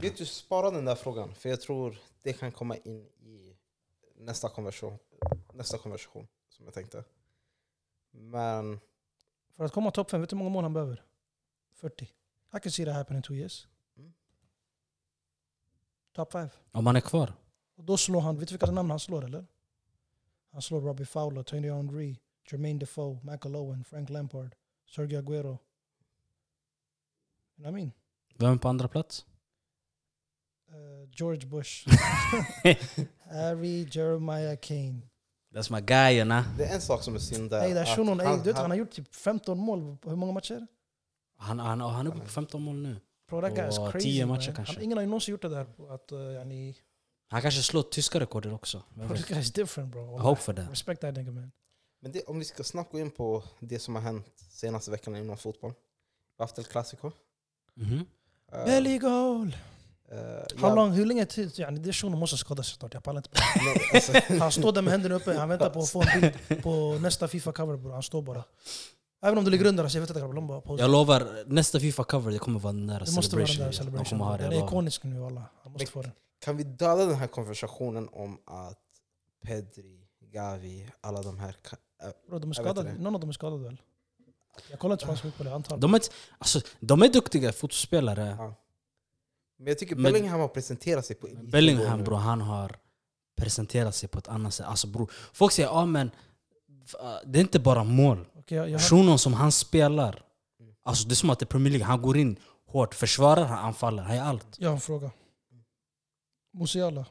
vet 0.00 0.16
du, 0.18 0.26
spara 0.26 0.70
den 0.70 0.84
där 0.84 0.94
frågan. 0.94 1.34
För 1.34 1.48
jag 1.48 1.60
tror 1.60 1.98
det 2.22 2.32
kan 2.32 2.52
komma 2.52 2.76
in 2.76 3.06
i 3.20 3.56
nästa 4.14 4.48
konversation, 4.48 4.98
nästa 5.52 5.78
konversation 5.78 6.28
som 6.58 6.64
jag 6.64 6.74
tänkte. 6.74 7.04
Men 8.10 8.80
För 9.50 9.64
att 9.64 9.72
komma 9.72 9.90
topp 9.90 10.10
5, 10.10 10.20
vet 10.20 10.30
du 10.30 10.36
hur 10.36 10.38
många 10.38 10.50
mål 10.50 10.62
han 10.62 10.72
behöver? 10.72 11.04
40. 11.72 12.04
I 12.04 12.60
can 12.62 12.72
see 12.72 12.84
that 12.84 12.94
happen 12.94 13.16
in 13.16 13.22
two 13.22 13.34
years. 13.34 13.68
Mm. 13.96 14.12
Top 16.12 16.32
5. 16.32 16.48
Om 16.72 16.86
han 16.86 16.96
är 16.96 17.00
kvar? 17.00 17.32
Och 17.74 17.84
då 17.84 17.96
slår 17.96 18.20
han, 18.20 18.38
vet 18.38 18.48
du 18.48 18.52
vilka 18.52 18.70
namn 18.70 18.90
han 18.90 19.00
slår 19.00 19.24
eller? 19.24 19.46
Han 20.50 20.62
slår 20.62 20.80
Robbie 20.80 21.04
Fowler, 21.04 21.42
Tony 21.42 21.70
Henry, 21.70 22.16
Jermaine 22.50 22.78
Defoe, 22.78 23.20
Michael 23.22 23.56
Owen, 23.56 23.84
Frank 23.84 24.10
Lampard, 24.10 24.54
Sergio 24.86 25.18
Aguero. 25.18 25.58
You 27.56 27.64
know 27.64 27.64
what 27.64 27.70
I 27.70 27.72
mean? 27.72 27.92
Vem 28.36 28.52
är 28.52 28.56
på 28.56 28.68
andra 28.68 28.88
plats? 28.88 29.26
Uh, 30.70 31.10
George 31.10 31.46
Bush. 31.46 31.88
Harry 33.18 33.88
Jeremiah 33.90 34.56
Kane. 34.56 35.00
That's 35.54 35.72
my 35.72 35.80
guy, 35.80 36.12
you 36.16 36.24
know? 36.24 36.42
det 36.58 36.64
är 36.64 36.74
en 36.74 36.80
sak 36.80 37.02
som 37.02 37.14
är 37.14 37.18
synd 37.18 37.50
där. 37.50 37.62
Ey, 37.64 37.78
att 37.78 37.88
shunon, 37.88 38.20
ey, 38.20 38.26
han- 38.26 38.38
du 38.38 38.44
vet, 38.44 38.56
han 38.56 38.62
han- 38.62 38.70
har 38.70 38.78
gjort 38.78 38.90
typ 38.90 39.14
15 39.14 39.58
mål 39.58 39.96
på 39.96 40.10
hur 40.10 40.16
många 40.16 40.32
matcher? 40.32 40.66
Han, 41.38 41.58
han, 41.58 41.80
han 41.80 42.06
är 42.06 42.10
uppe 42.10 42.20
på 42.20 42.26
15 42.28 42.62
mål 42.62 42.76
nu. 42.76 43.00
Bro, 43.28 43.40
that 43.40 43.54
guy 43.54 43.68
is 43.68 43.76
crazy 43.92 43.98
10 44.12 44.26
man. 44.26 44.36
matcher 44.36 44.52
kanske. 44.52 44.74
Han, 44.74 44.82
ingen 44.84 44.98
har 44.98 45.02
ju 45.02 45.08
någonsin 45.08 45.32
gjort 45.32 45.42
det 45.42 45.48
där. 45.48 45.64
på 45.64 45.88
Att, 45.90 46.12
uh, 46.12 46.18
yani, 46.34 46.76
Han 47.28 47.42
kanske 47.42 47.62
slår 47.62 47.82
tyska 47.82 48.20
rekordet 48.20 48.52
också. 48.52 48.82
Bro, 48.94 49.08
this 49.08 49.26
guy 49.26 49.38
is 49.40 49.52
different 49.52 49.92
bro. 49.92 50.16
I 50.16 50.20
hope 50.20 50.40
for 50.40 50.52
that. 50.52 50.70
Respect 50.70 51.00
that 51.00 51.14
nigga 51.14 51.32
man. 51.32 51.52
Men 52.00 52.12
det, 52.12 52.22
om 52.22 52.38
vi 52.38 52.44
ska 52.44 52.64
snabbt 52.64 52.92
gå 52.92 52.98
in 52.98 53.10
på 53.10 53.44
det 53.60 53.78
som 53.78 53.94
har 53.94 54.02
hänt 54.02 54.26
senaste 54.50 54.90
veckan 54.90 55.16
inom 55.16 55.36
fotboll. 55.36 55.70
Vi 55.72 55.76
har 56.38 56.44
haft 56.44 56.58
El 56.58 56.64
Clasico. 56.64 57.10
Mhm. 57.74 58.06
Eh, 58.52 58.64
Belly 58.64 58.98
goal! 58.98 59.56
Eh, 60.12 60.18
How 60.60 60.68
ja, 60.68 60.74
long, 60.74 60.90
hur 60.92 61.06
länge 61.06 61.26
tid? 61.26 61.52
Yani, 61.58 61.78
det 61.80 61.92
shunon 61.92 62.18
måste 62.18 62.36
skada 62.36 62.62
sig 62.62 62.74
snart. 62.78 62.94
Jag 62.94 63.02
pallar 63.02 63.18
inte. 63.18 63.30
alltså, 63.94 64.12
Han 64.40 64.52
står 64.52 64.72
där 64.72 64.82
med 64.82 64.90
händerna 64.92 65.14
uppe, 65.14 65.32
han 65.38 65.48
väntar 65.48 65.70
på 65.70 65.78
att 65.80 65.90
få 65.90 66.02
en 66.02 66.20
bild 66.20 66.62
på 66.62 66.98
nästa 67.00 67.26
Fifa-cover 67.28 67.76
bror. 67.76 67.92
Han 67.92 68.02
står 68.02 68.22
bara. 68.22 68.44
Även 69.22 69.38
om 69.38 69.44
du 69.44 69.50
ligger 69.50 69.66
under, 69.66 69.84
alltså, 69.84 69.98
jag 69.98 70.00
vet 70.00 70.10
inte 70.10 70.20
grabbar, 70.20 70.34
de 70.34 70.46
bara. 70.46 70.78
Jag 70.78 70.90
lovar, 70.90 71.44
nästa 71.46 71.78
Fifa-cover 71.78 72.30
det 72.30 72.38
kommer 72.38 72.60
vara 72.60 72.72
Det 72.72 73.12
måste 73.12 73.36
vara 73.36 73.46
celebration. 73.46 73.66
De 73.66 73.72
celebration. 73.72 74.04
kommer 74.04 74.24
ha 74.24 74.36
det, 74.36 74.42
Den 74.44 74.52
är 74.52 74.64
ikonisk 74.66 75.02
nu 75.04 75.24
alla. 75.24 75.44
Han 75.62 75.72
måste 75.72 75.84
Men- 75.84 75.92
få 75.92 76.02
den. 76.02 76.12
kan 76.44 76.56
vi 76.56 76.64
döda 76.64 77.06
den 77.06 77.14
här 77.16 77.26
konversationen 77.26 78.08
om 78.12 78.38
att 78.46 78.78
Pedri, 79.46 80.04
Gavi, 80.32 80.90
alla 81.00 81.22
de 81.22 81.38
här... 81.38 81.52
ka- 81.62 81.76
eh, 82.06 82.08
Bro, 82.28 82.38
de 82.38 82.50
är 82.50 82.54
skadade. 82.54 82.92
Någon 82.98 83.14
av 83.14 83.20
dem 83.20 83.28
är 83.28 83.32
skadad 83.32 83.62
väl? 83.62 83.76
Jag 84.70 84.78
kollar 84.78 84.94
inte 84.94 85.04
spansk 85.04 85.22
fotboll, 85.22 85.46
jag 85.46 85.54
antar. 85.54 85.76
De 85.76 85.94
är, 85.94 86.00
alltså, 86.38 86.60
de 86.80 87.02
är 87.02 87.08
duktiga 87.08 87.52
fotbollsspelare. 87.52 88.36
Ja. 88.38 88.54
Men 89.58 89.66
jag 89.66 89.78
tycker 89.78 89.96
Men- 89.96 90.02
Bellingham 90.12 90.40
har 90.40 90.48
presenterat 90.48 91.06
sig 91.06 91.16
på 91.16 91.26
elitnivå 91.26 91.50
Bellingham 91.50 91.98
nu. 91.98 92.04
bro, 92.04 92.14
han 92.14 92.40
har 92.40 92.76
presenterat 93.36 93.94
sig 93.94 94.08
på 94.08 94.18
ett 94.18 94.28
annat 94.28 94.54
sätt. 94.54 94.66
Alltså, 94.66 94.86
bro, 94.86 95.08
folk 95.32 95.52
säger 95.52 95.68
ja 95.68 95.86
men 95.86 96.10
det 97.24 97.38
är 97.38 97.40
inte 97.40 97.58
bara 97.60 97.84
mål. 97.84 98.26
Okej, 98.34 98.56
jag, 98.58 98.68
jag, 98.68 98.78
har, 98.78 98.88
Shunon 98.88 99.18
som 99.18 99.34
han 99.34 99.52
spelar, 99.52 100.22
alltså, 100.82 101.08
det 101.08 101.12
är 101.12 101.16
som 101.16 101.30
att 101.30 101.38
det 101.38 101.44
är 101.44 101.46
Premier 101.46 101.70
League. 101.72 101.86
Han 101.86 102.02
går 102.02 102.16
in 102.16 102.36
hårt, 102.66 102.94
försvarar, 102.94 103.44
han 103.44 103.58
anfaller. 103.58 104.02
Han 104.02 104.16
gör 104.16 104.24
allt. 104.24 104.46
jag 104.58 104.68
har 104.68 104.74
en 104.74 104.80
fråga. 104.80 105.10
Musiala. 106.52 107.06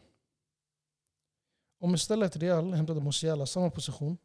Om 1.79 1.95
istället 1.95 2.35
Real 2.35 2.73
hämtade 2.73 3.01
Musiala 3.01 3.45
samma 3.45 3.69
position 3.69 4.17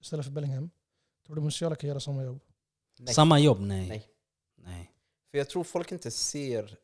istället 0.00 0.24
för 0.26 0.32
Bellingham, 0.32 0.70
tror 1.26 1.36
du 1.36 1.42
Musiala 1.42 1.76
kan 1.76 1.88
göra 1.88 2.00
samma 2.00 2.22
jobb? 2.22 2.40
Nej. 2.98 3.14
Samma 3.14 3.38
jobb? 3.38 3.60
Nej. 3.60 3.88
Nej. 3.88 4.06
Nej. 4.56 4.90
För 5.30 5.38
jag 5.38 5.48
tror 5.48 5.64
folk 5.64 5.92
inte 5.92 6.10
ser 6.10 6.76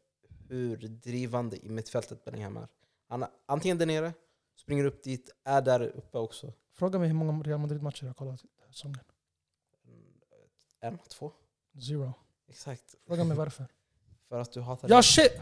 hur 0.52 0.76
drivande 0.76 1.56
i 1.66 1.68
mittfältet 1.68 2.25
Bellingham 2.25 2.56
är. 2.56 2.68
Han 3.09 3.23
är 3.23 3.28
antingen 3.47 3.78
där 3.78 3.87
nere, 3.87 4.12
springer 4.56 4.85
upp 4.85 5.02
dit, 5.02 5.30
är 5.44 5.62
där 5.62 5.80
uppe 5.82 6.18
också. 6.18 6.52
Fråga 6.75 6.99
mig 6.99 7.09
hur 7.09 7.14
många 7.14 7.42
Real 7.42 7.61
Madrid-matcher 7.61 8.02
jag 8.04 8.09
har 8.09 8.14
kollat 8.14 8.40
den 8.42 8.50
här 8.66 8.73
säsongen. 8.73 8.99
En, 10.80 10.99
två. 10.99 11.32
Zero. 11.88 12.12
Exakt. 12.49 12.94
Fråga 13.06 13.25
mig 13.25 13.37
varför. 13.37 13.66
För 14.28 14.40
att 14.40 14.52
du 14.52 14.61
hatar 14.61 14.88
Ja 14.88 15.02
shit! 15.02 15.32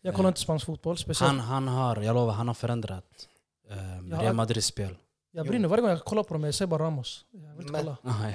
Jag 0.00 0.14
kollar 0.14 0.28
inte 0.28 0.40
spansk 0.40 0.66
fotboll, 0.66 0.98
speciellt. 0.98 1.30
Han, 1.30 1.40
han 1.40 1.68
har, 1.68 2.02
jag 2.02 2.14
lovar, 2.14 2.32
han 2.32 2.46
har 2.46 2.54
förändrat 2.54 3.28
um, 3.68 4.12
Real 4.12 4.34
Madrids 4.34 4.66
spel. 4.66 4.96
jag 5.30 5.46
brinner 5.46 5.68
varje 5.68 5.80
gång 5.82 5.90
jag 5.90 6.04
kollar 6.04 6.22
på 6.22 6.34
dem, 6.34 6.44
jag 6.44 6.54
säger 6.54 6.66
bara 6.66 6.82
Ramos. 6.84 7.24
Jag 7.30 7.54
vill 7.54 7.66
inte 7.66 7.72
Men- 7.72 7.96
kolla. 8.02 8.30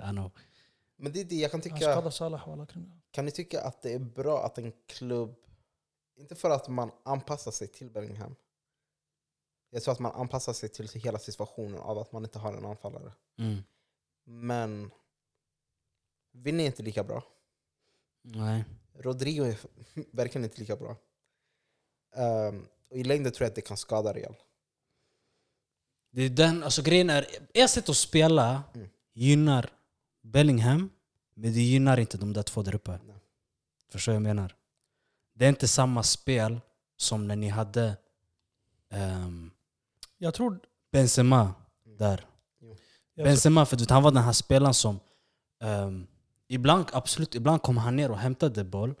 I 0.10 0.10
know. 0.12 0.30
Men 0.96 1.12
det 1.12 1.20
är 1.20 1.24
det 1.24 1.34
jag 1.34 1.50
kan 1.50 1.58
Han 1.60 1.62
tycka. 1.62 1.92
skadar 1.92 2.10
Salah 2.10 2.48
walla. 2.48 2.66
kring 2.66 2.82
det. 2.88 3.01
Kan 3.12 3.24
ni 3.24 3.30
tycka 3.30 3.62
att 3.62 3.82
det 3.82 3.92
är 3.92 3.98
bra 3.98 4.44
att 4.44 4.58
en 4.58 4.72
klubb, 4.86 5.36
inte 6.16 6.34
för 6.34 6.50
att 6.50 6.68
man 6.68 6.90
anpassar 7.02 7.50
sig 7.50 7.68
till 7.68 7.90
Bellingham, 7.90 8.36
jag 9.70 9.82
tror 9.82 9.92
att 9.92 10.00
man 10.00 10.12
anpassar 10.12 10.52
sig 10.52 10.68
till 10.68 10.88
hela 10.88 11.18
situationen 11.18 11.80
av 11.80 11.98
att 11.98 12.12
man 12.12 12.24
inte 12.24 12.38
har 12.38 12.52
en 12.52 12.64
anfallare. 12.64 13.12
Mm. 13.38 13.62
Men 14.24 14.90
vinner 16.32 16.64
inte 16.64 16.82
lika 16.82 17.04
bra. 17.04 17.22
Nej. 18.22 18.64
Rodrigo 18.94 19.44
är 19.44 19.58
verkligen 20.16 20.44
inte 20.44 20.60
lika 20.60 20.76
bra. 20.76 20.96
Ehm, 22.14 22.66
och 22.88 22.96
I 22.96 23.04
längden 23.04 23.32
tror 23.32 23.44
jag 23.44 23.48
att 23.48 23.54
det 23.54 23.60
kan 23.60 23.76
skada 23.76 24.12
Real. 24.12 24.36
Det 26.10 26.22
är 26.22 26.30
den, 26.30 26.62
alltså 26.62 26.82
grejen 26.82 27.10
är, 27.10 27.26
ett 27.54 27.70
sätt 27.70 27.88
att 27.88 27.96
spela 27.96 28.62
Mm. 28.74 28.88
gynnar 29.12 29.72
Bellingham, 30.22 30.90
men 31.42 31.52
det 31.52 31.60
gynnar 31.60 32.00
inte 32.00 32.18
de 32.18 32.32
där 32.32 32.42
två 32.42 32.62
där 32.62 32.74
uppe. 32.74 32.90
Nej. 32.90 33.16
Förstår 33.92 34.12
du 34.12 34.18
vad 34.18 34.28
jag 34.28 34.36
menar? 34.36 34.54
Det 35.34 35.44
är 35.44 35.48
inte 35.48 35.68
samma 35.68 36.02
spel 36.02 36.60
som 36.96 37.28
när 37.28 37.36
ni 37.36 37.48
hade 37.48 37.96
ehm, 38.90 39.50
Jag 40.18 40.34
tror... 40.34 40.60
Benzema 40.92 41.54
där. 41.98 42.26
Jag 43.14 43.24
Benzema, 43.24 43.66
för 43.66 43.76
du 43.76 43.86
han 43.88 44.02
var 44.02 44.10
den 44.10 44.22
här 44.22 44.32
spelaren 44.32 44.74
som 44.74 45.00
ehm, 45.62 46.06
ibland, 46.48 46.86
absolut, 46.92 47.34
ibland 47.34 47.62
kom 47.62 47.76
han 47.76 47.96
ner 47.96 48.10
och 48.10 48.18
hämtade 48.18 48.64
boll. 48.64 48.94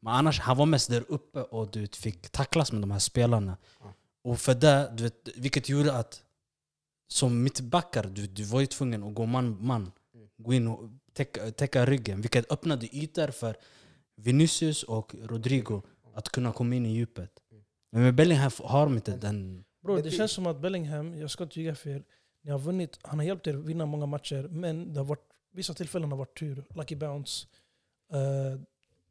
Men 0.00 0.14
annars, 0.14 0.40
han 0.40 0.56
var 0.56 0.66
mest 0.66 0.90
där 0.90 1.04
uppe 1.08 1.42
och 1.42 1.70
du 1.70 1.80
vet, 1.80 1.96
fick 1.96 2.30
tacklas 2.30 2.72
med 2.72 2.80
de 2.80 2.90
här 2.90 2.98
spelarna. 2.98 3.56
Ja. 3.80 3.92
Och 4.22 4.40
för 4.40 4.54
det, 4.54 4.92
du 4.96 5.02
vet, 5.02 5.28
vilket 5.36 5.68
gjorde 5.68 5.96
att 5.96 6.22
som 7.08 7.42
mittbackar, 7.42 8.04
du, 8.04 8.26
du 8.26 8.44
var 8.44 8.60
ju 8.60 8.66
tvungen 8.66 9.02
att 9.02 9.14
gå 9.14 9.26
man 9.26 9.66
man. 9.66 9.92
Mm. 10.14 10.28
Gå 10.38 10.52
in 10.52 10.68
och 10.68 10.90
täcka, 11.14 11.50
täcka 11.50 11.86
ryggen. 11.86 12.20
Vilket 12.20 12.52
öppnade 12.52 12.96
ytor 12.96 13.28
för 13.30 13.56
Vinicius 14.16 14.82
och 14.82 15.14
Rodrigo 15.22 15.82
att 16.14 16.28
kunna 16.28 16.52
komma 16.52 16.74
in 16.74 16.86
i 16.86 16.92
djupet. 16.92 17.30
Men 17.92 18.02
med 18.02 18.14
Bellingham 18.14 18.50
har 18.58 18.86
de 18.86 18.94
inte 18.94 19.16
den... 19.16 19.64
Bro, 19.82 19.96
det 19.96 20.10
känns 20.10 20.32
som 20.32 20.46
att 20.46 20.60
Bellingham, 20.60 21.18
jag 21.18 21.30
ska 21.30 21.44
inte 21.44 21.60
ljuga 21.60 21.74
för 21.74 21.90
er, 21.90 22.04
ni 22.42 22.50
har 22.50 22.58
vunnit, 22.58 22.98
han 23.02 23.18
har 23.18 23.26
hjälpt 23.26 23.46
er 23.46 23.52
vinna 23.52 23.86
många 23.86 24.06
matcher, 24.06 24.48
men 24.50 24.92
det 24.92 25.00
har 25.00 25.04
varit, 25.04 25.24
vissa 25.52 25.74
tillfällen 25.74 26.10
har 26.10 26.18
varit 26.18 26.38
tur. 26.38 26.64
Lucky 26.74 26.96
bounce 26.96 27.46
eh, 28.12 28.60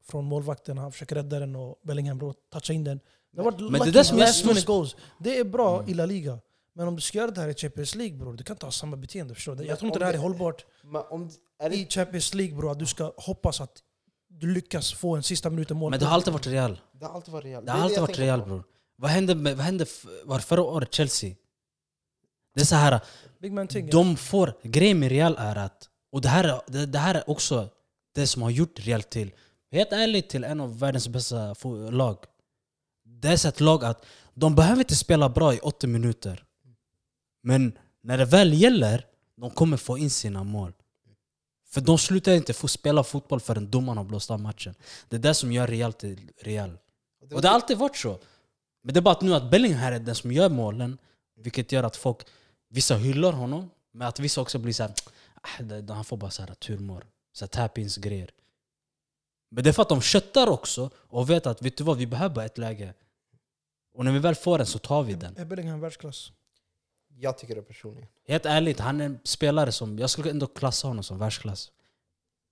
från 0.03 0.25
målvakten, 0.25 0.77
han 0.77 0.91
försöker 0.91 1.15
rädda 1.15 1.39
den 1.39 1.55
och 1.55 1.79
Bellingham 1.83 2.17
bro, 2.17 2.33
toucha 2.33 2.73
in 2.73 2.83
den. 2.83 2.99
Det 3.31 3.41
har 3.41 3.51
varit 3.51 3.59
Men 3.59 3.71
det 3.71 3.77
är 3.77 3.79
lucky 3.79 3.91
det 3.91 4.03
som 4.03 4.17
last 4.17 4.45
minute 4.45 4.65
goals. 4.65 4.95
Det 5.19 5.37
är 5.37 5.43
bra 5.43 5.77
Mm. 5.79 5.89
i 5.89 5.93
La 5.93 6.05
Liga. 6.05 6.39
Men 6.73 6.87
om 6.87 6.95
du 6.95 7.01
ska 7.01 7.17
göra 7.17 7.31
det 7.31 7.41
här 7.41 7.49
i 7.49 7.53
Champions 7.53 7.95
League 7.95 8.17
bror, 8.17 8.33
du 8.33 8.43
kan 8.43 8.53
inte 8.53 8.65
ha 8.65 8.71
samma 8.71 8.97
beteende. 8.97 9.35
Förstår 9.35 9.55
du? 9.55 9.63
Jag 9.63 9.79
tror 9.79 9.87
inte 9.87 9.99
det 9.99 10.05
här 10.05 10.13
är 10.13 10.17
hållbart 10.17 10.65
Men 10.83 11.01
om, 11.09 11.29
i 11.71 11.87
Champions 11.89 12.33
League 12.33 12.55
bror, 12.55 12.71
att 12.71 12.79
du 12.79 12.85
ska 12.85 13.13
hoppas 13.17 13.61
att 13.61 13.83
du 14.27 14.53
lyckas 14.53 14.93
få 14.93 15.15
en 15.15 15.23
sista 15.23 15.49
minuten 15.49 15.77
mål. 15.77 15.91
Men 15.91 15.99
det 15.99 16.05
har 16.05 16.13
alltid 16.13 16.33
varit 16.33 16.47
Real. 16.47 16.79
det 16.99 17.05
har 17.05 17.13
alltid 17.13 17.33
varit 17.33 17.45
Real. 17.45 17.65
Det 17.65 17.71
har 17.71 17.79
är 17.79 17.83
alltid 17.83 17.99
varit 17.99 18.19
Real 18.19 18.41
bror. 18.43 18.63
Vad 18.95 19.11
hände, 19.11 19.35
med, 19.35 19.57
vad 19.57 19.65
hände 19.65 19.85
var 20.23 20.39
förra 20.39 20.61
året 20.61 20.93
Chelsea? 20.93 21.35
Det 22.55 22.61
är 22.61 22.65
så 22.65 22.75
här, 22.75 22.99
Big 23.39 23.51
man 23.53 23.67
thing. 23.67 23.89
de 23.89 24.15
får... 24.17 24.53
Grejen 24.63 24.99
med 24.99 25.09
Real 25.09 25.35
är 25.39 25.55
att... 25.55 25.89
Och 26.11 26.21
det 26.21 26.29
här, 26.29 26.43
är- 26.43 26.61
det, 26.67 26.85
det 26.85 26.99
här 26.99 27.15
är 27.15 27.29
också 27.29 27.69
det 28.15 28.27
som 28.27 28.41
har 28.41 28.49
gjort 28.49 28.79
Real 28.79 29.03
till, 29.03 29.31
helt 29.71 29.91
ärligt, 29.93 30.29
till 30.29 30.43
en 30.43 30.61
av 30.61 30.79
världens 30.79 31.07
bästa 31.07 31.55
lag. 31.91 32.17
Det 33.05 33.27
är 33.27 33.37
så 33.37 33.47
ett 33.47 33.59
lag 33.59 33.85
att 33.85 34.05
de 34.33 34.55
behöver 34.55 34.79
inte 34.79 34.95
spela 34.95 35.29
bra 35.29 35.53
i 35.53 35.59
80 35.59 35.87
minuter. 35.87 36.43
Men 37.43 37.77
när 38.01 38.17
det 38.17 38.25
väl 38.25 38.53
gäller, 38.53 39.05
de 39.37 39.49
kommer 39.51 39.77
få 39.77 39.97
in 39.97 40.09
sina 40.09 40.43
mål. 40.43 40.73
För 41.73 41.81
de 41.81 41.97
slutar 41.97 42.31
inte 42.31 42.53
få 42.53 42.67
spela 42.67 43.03
fotboll 43.03 43.39
förrän 43.39 43.71
domaren 43.71 43.97
har 43.97 44.05
blåst 44.05 44.31
av 44.31 44.39
matchen. 44.39 44.75
Det 45.09 45.15
är 45.15 45.19
det 45.19 45.33
som 45.33 45.51
gör 45.51 45.67
Real 45.67 45.93
till 45.93 46.31
Real. 46.41 46.77
Och 47.31 47.41
det 47.41 47.47
har 47.47 47.55
alltid 47.55 47.77
varit 47.77 47.97
så. 47.97 48.19
Men 48.83 48.93
det 48.93 48.99
är 48.99 49.01
bara 49.01 49.15
att 49.15 49.21
nu 49.21 49.35
att 49.35 49.51
Bellingham 49.51 49.93
är 49.93 49.99
den 49.99 50.15
som 50.15 50.31
gör 50.31 50.49
målen, 50.49 50.97
vilket 51.35 51.71
gör 51.71 51.83
att 51.83 51.95
folk, 51.95 52.17
vissa 52.69 52.95
hyllar 52.95 53.31
honom, 53.31 53.69
men 53.91 54.07
att 54.07 54.19
vissa 54.19 54.41
också 54.41 54.59
blir 54.59 54.73
såhär, 54.73 54.93
ah, 55.41 55.93
han 55.93 56.05
får 56.05 56.17
bara 56.17 56.31
så 56.31 56.41
här 56.41 56.53
turmål, 56.53 57.03
så 57.33 57.45
här 57.45 57.49
tap-ins 57.49 57.97
grejer. 57.97 58.31
Men 59.51 59.63
det 59.63 59.69
är 59.69 59.73
för 59.73 59.81
att 59.81 59.89
de 59.89 60.01
köttar 60.01 60.47
också 60.49 60.89
och 60.95 61.29
vet 61.29 61.45
att 61.45 61.61
vet 61.61 61.77
du 61.77 61.83
vad, 61.83 61.97
vi 61.97 62.07
behöver 62.07 62.35
bara 62.35 62.45
ett 62.45 62.57
läge. 62.57 62.93
Och 63.93 64.05
när 64.05 64.11
vi 64.11 64.19
väl 64.19 64.35
får 64.35 64.57
den 64.57 64.67
så 64.67 64.79
tar 64.79 65.03
vi 65.03 65.13
den. 65.13 65.37
Är 65.37 65.45
Bellingham 65.45 65.79
världsklass? 65.79 66.31
Jag 67.15 67.37
tycker 67.37 67.55
det 67.55 67.61
personligen. 67.61 68.09
Helt 68.27 68.45
ärligt, 68.45 68.79
han 68.79 69.01
är 69.01 69.05
en 69.05 69.19
spelare 69.23 69.71
som, 69.71 69.99
jag 69.99 70.09
skulle 70.09 70.29
ändå 70.31 70.47
klassa 70.47 70.87
honom 70.87 71.03
som 71.03 71.17
världsklass. 71.19 71.71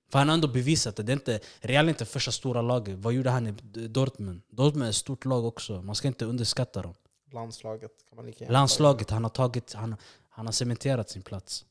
För 0.09 0.19
han 0.19 0.27
har 0.29 0.33
ändå 0.35 0.47
bevisat 0.47 0.95
det. 0.95 1.03
det 1.03 1.11
är 1.11 1.13
inte, 1.13 1.39
Real 1.59 1.85
är 1.85 1.89
inte 1.89 2.05
första 2.05 2.31
stora 2.31 2.61
laget. 2.61 2.97
Vad 2.99 3.13
gjorde 3.13 3.29
han 3.29 3.47
i 3.47 3.51
Dortmund? 3.87 4.41
Dortmund 4.49 4.85
är 4.85 4.89
ett 4.89 4.95
stort 4.95 5.25
lag 5.25 5.45
också. 5.45 5.81
Man 5.81 5.95
ska 5.95 6.07
inte 6.07 6.25
underskatta 6.25 6.81
dem. 6.81 6.93
Landslaget 7.31 7.91
kan 8.09 8.15
man 8.15 8.25
lika 8.25 8.49
Landslaget, 8.49 9.09
han 9.09 9.23
har, 9.23 9.29
tagit, 9.29 9.73
han, 9.73 9.95
han 10.29 10.45
har 10.45 10.53
cementerat 10.53 11.09
sin 11.09 11.21
plats. 11.21 11.65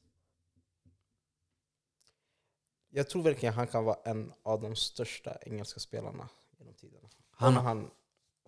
Jag 2.90 3.08
tror 3.10 3.22
verkligen 3.22 3.54
han 3.54 3.66
kan 3.66 3.84
vara 3.84 3.98
en 4.04 4.32
av 4.42 4.60
de 4.60 4.76
största 4.76 5.38
engelska 5.42 5.80
spelarna 5.80 6.28
genom 6.58 6.74
tiderna. 6.74 7.08
Han- 7.30 7.56
Om 7.56 7.64
han 7.64 7.90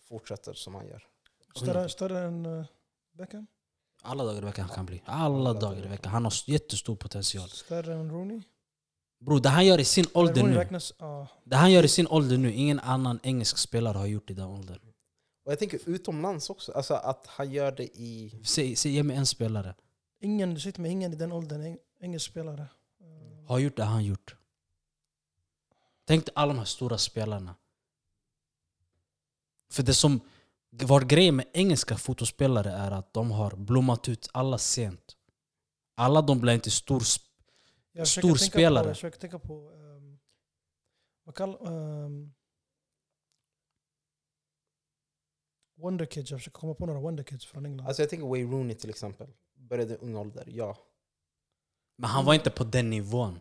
fortsätter 0.00 0.52
som 0.52 0.74
han 0.74 0.86
gör. 0.86 1.06
Större, 1.56 1.88
större 1.88 2.18
än 2.18 2.46
uh, 2.46 2.64
Beckham? 3.12 3.46
Alla 4.02 4.24
dagar 4.24 4.42
i 4.42 4.44
veckan 4.44 4.64
han 4.64 4.74
kan 4.74 4.86
bli. 4.86 5.02
Alla 5.04 5.52
dagar 5.52 5.86
i 5.86 5.88
veckan. 5.88 6.12
Han 6.12 6.24
har 6.24 6.32
jättestor 6.46 6.96
potential. 6.96 7.48
Större 7.48 7.94
än 7.94 8.10
Rooney? 8.10 8.42
Bro, 9.20 9.38
det 9.38 9.48
han 9.48 9.66
gör 9.66 9.80
i 9.80 9.84
sin 9.84 10.04
ålder 10.14 10.34
Rooney 10.34 10.54
nu, 10.54 10.60
räknas... 10.60 10.92
ja. 10.98 11.28
det 11.44 11.56
han 11.56 11.72
gör 11.72 11.84
i 11.84 11.88
sin 11.88 12.06
ålder 12.06 12.38
nu, 12.38 12.52
ingen 12.52 12.80
annan 12.80 13.20
engelsk 13.22 13.58
spelare 13.58 13.98
har 13.98 14.06
gjort 14.06 14.30
i 14.30 14.34
den 14.34 14.46
åldern. 14.46 14.78
Och 15.44 15.52
jag 15.52 15.58
tänker 15.58 15.80
utomlands 15.86 16.50
också. 16.50 16.72
Alltså 16.72 16.94
att 16.94 17.26
han 17.26 17.50
gör 17.50 17.72
det 17.72 17.84
i... 17.84 18.40
Säg, 18.44 18.76
säg, 18.76 18.92
ge 18.92 19.02
mig 19.02 19.16
en 19.16 19.26
spelare. 19.26 19.74
ingen, 20.20 20.54
du 20.54 20.60
sitter 20.60 20.80
med 20.80 20.90
ingen 20.90 21.12
i 21.12 21.16
den 21.16 21.32
åldern, 21.32 21.62
eng, 21.62 21.78
engelsk 22.00 22.30
spelare. 22.30 22.66
Eh, 23.00 23.46
Har 23.48 23.58
gjort 23.58 23.76
det 23.76 23.84
han 23.84 24.04
gjort. 24.04 24.36
Tänk 26.04 26.26
dig 26.26 26.32
alla 26.36 26.52
de 26.52 26.58
här 26.58 26.64
stora 26.66 26.98
spelarna. 26.98 27.54
För 29.70 29.82
det 29.82 29.94
som 29.94 30.20
var 30.72 31.00
grejen 31.00 31.36
med 31.36 31.46
engelska 31.52 31.96
fotbollsspelare 31.96 32.70
är 32.70 32.90
att 32.90 33.14
de 33.14 33.30
har 33.30 33.56
blommat 33.56 34.08
ut 34.08 34.28
alla 34.32 34.58
sent. 34.58 35.16
Alla 35.96 36.22
de 36.22 36.40
blev 36.40 36.54
inte 36.54 36.70
stor 36.70 37.00
sp- 37.00 37.20
jag 37.92 38.08
Stor 38.08 38.20
försöker 38.20 38.38
tänka 38.38 38.52
spelare. 38.52 38.84
På, 38.84 38.88
jag 38.90 38.96
försöker 38.96 39.18
tänka 39.18 39.38
på... 39.38 39.70
Um, 39.70 40.18
vad 41.24 41.34
kallar... 41.34 41.72
Um, 41.72 42.32
Wonder 45.76 46.06
Kids, 46.06 46.30
jag 46.30 46.40
försöker 46.40 46.60
komma 46.60 46.74
på 46.74 46.86
några 46.86 47.00
Wonder 47.00 47.24
Kids 47.24 47.46
från 47.46 47.66
England. 47.66 47.86
Alltså 47.86 48.02
jag 48.02 48.10
tänker 48.10 48.26
Wayne 48.26 48.52
Rooney 48.52 48.76
till 48.76 48.90
exempel. 48.90 49.26
Började 49.54 49.94
i 49.94 49.96
ung 49.96 50.16
ålder, 50.16 50.44
ja. 50.48 50.76
Men 51.98 52.10
han 52.10 52.24
var 52.24 52.34
inte 52.34 52.50
på 52.50 52.64
den 52.64 52.90
nivån. 52.90 53.40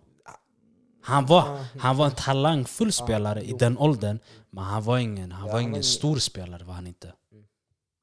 Han 1.04 1.26
var, 1.26 1.42
Ah, 1.42 1.66
han 1.80 1.98
var 1.98 2.06
en 2.06 2.16
talangfull 2.16 2.92
spelare 2.94 3.40
Ah, 3.40 3.44
i 3.44 3.52
den 3.60 3.78
åldern. 3.78 4.20
Men 4.50 4.64
han 4.64 4.84
var 4.84 4.98
ingen, 4.98 5.32
han 5.32 5.42
Ja, 5.42 5.46
var 5.46 5.54
han 5.54 5.62
ingen 5.62 5.72
var 5.72 5.78
ingen- 5.78 5.84
stor 5.84 6.18
spelare. 6.18 6.64
var 6.64 6.74
han 6.74 6.88
inte. 6.88 7.14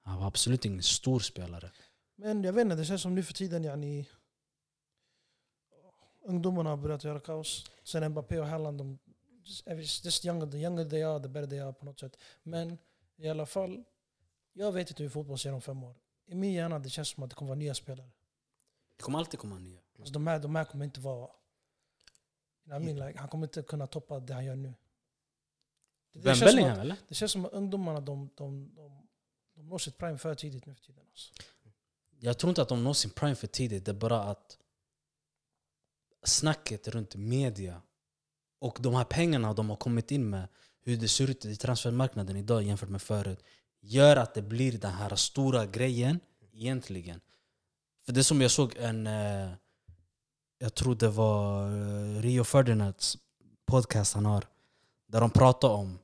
Mm. 0.08 0.12
Han 0.12 0.20
var 0.20 0.26
absolut 0.26 0.64
ingen 0.64 0.82
stor 0.82 1.20
spelare. 1.20 1.70
Men 2.16 2.44
jag 2.44 2.52
vet 2.52 2.62
inte, 2.62 2.76
det 2.76 2.84
känns 2.84 3.02
som 3.02 3.14
nu 3.14 3.22
för 3.22 3.32
tiden 3.32 3.64
yani, 3.64 4.06
ungdomarna 6.22 6.70
har 6.70 6.76
börjat 6.76 7.04
göra 7.04 7.20
kaos. 7.20 7.70
Sen 7.84 8.08
Mbappé 8.10 8.40
och 8.40 8.46
Haaland, 8.46 8.78
de, 8.78 8.98
just 10.04 10.24
younger, 10.24 10.46
the 10.46 10.58
younger 10.58 10.84
they 10.84 11.02
are, 11.02 11.22
the 11.22 11.28
better 11.28 11.46
they 11.46 11.60
are 11.60 11.72
på 11.72 11.84
något 11.84 12.00
sätt. 12.00 12.16
Men 12.42 12.78
i 13.16 13.28
alla 13.28 13.46
fall, 13.46 13.84
jag 14.52 14.72
vet 14.72 14.90
inte 14.90 15.02
hur 15.02 15.10
fotboll 15.10 15.38
ser 15.38 15.52
om 15.52 15.60
fem 15.60 15.84
år. 15.84 15.94
I 16.26 16.34
min 16.34 16.52
hjärna 16.52 16.78
det 16.78 16.90
känns 16.90 17.08
som 17.08 17.22
att 17.22 17.30
det 17.30 17.36
kommer 17.36 17.48
vara 17.48 17.58
nya 17.58 17.74
spelare. 17.74 18.10
Det 18.96 19.02
kommer 19.02 19.18
alltid 19.18 19.40
komma 19.40 19.58
nya. 19.58 19.80
Alltså 19.98 20.12
de, 20.12 20.26
här, 20.26 20.38
de 20.38 20.54
här 20.54 20.64
kommer 20.64 20.84
inte 20.84 21.00
vara... 21.00 21.30
I 22.66 22.70
mean, 22.70 22.96
like, 22.96 23.18
han 23.18 23.28
kommer 23.28 23.46
inte 23.46 23.62
kunna 23.62 23.86
toppa 23.86 24.20
det 24.20 24.34
han 24.34 24.44
gör 24.44 24.56
nu. 24.56 24.74
Det, 26.12 26.20
det, 26.20 26.34
känns 26.34 26.54
att, 26.54 26.78
eller? 26.78 26.96
det 27.08 27.14
känns 27.14 27.32
som 27.32 27.44
att 27.44 27.52
ungdomarna 27.52 28.00
de, 28.00 28.30
de, 28.34 28.74
de 28.74 28.97
når 29.68 29.78
sitt 29.78 29.98
prime 29.98 30.18
för 30.18 30.34
tidigt 30.34 30.66
nu 30.66 30.74
för 30.74 30.82
tiden. 30.82 31.04
Alltså. 31.10 31.32
Jag 32.20 32.38
tror 32.38 32.48
inte 32.48 32.62
att 32.62 32.68
de 32.68 32.84
når 32.84 32.92
sin 32.92 33.10
prime 33.10 33.34
för 33.34 33.46
tidigt. 33.46 33.84
Det 33.84 33.90
är 33.90 33.94
bara 33.94 34.22
att 34.22 34.58
snacket 36.24 36.88
runt 36.88 37.16
media 37.16 37.82
och 38.60 38.78
de 38.80 38.94
här 38.94 39.04
pengarna 39.04 39.54
de 39.54 39.70
har 39.70 39.76
kommit 39.76 40.10
in 40.10 40.30
med, 40.30 40.48
hur 40.80 40.96
det 40.96 41.08
ser 41.08 41.30
ut 41.30 41.44
i 41.44 41.56
transfermarknaden 41.56 42.36
idag 42.36 42.62
jämfört 42.62 42.88
med 42.88 43.02
förut, 43.02 43.44
gör 43.80 44.16
att 44.16 44.34
det 44.34 44.42
blir 44.42 44.78
den 44.78 44.92
här 44.92 45.16
stora 45.16 45.66
grejen 45.66 46.20
egentligen. 46.52 47.20
För 48.06 48.12
det 48.12 48.24
som 48.24 48.40
jag 48.40 48.50
såg 48.50 48.76
en, 48.76 49.06
eh, 49.06 49.50
jag 50.58 50.74
tror 50.74 50.94
det 50.94 51.08
var 51.08 51.70
eh, 51.70 52.22
Rio 52.22 52.44
Ferdinands 52.44 53.18
podcast 53.66 54.14
han 54.14 54.26
har, 54.26 54.44
där 55.06 55.20
de 55.20 55.30
pratar 55.30 55.68
om 55.68 55.98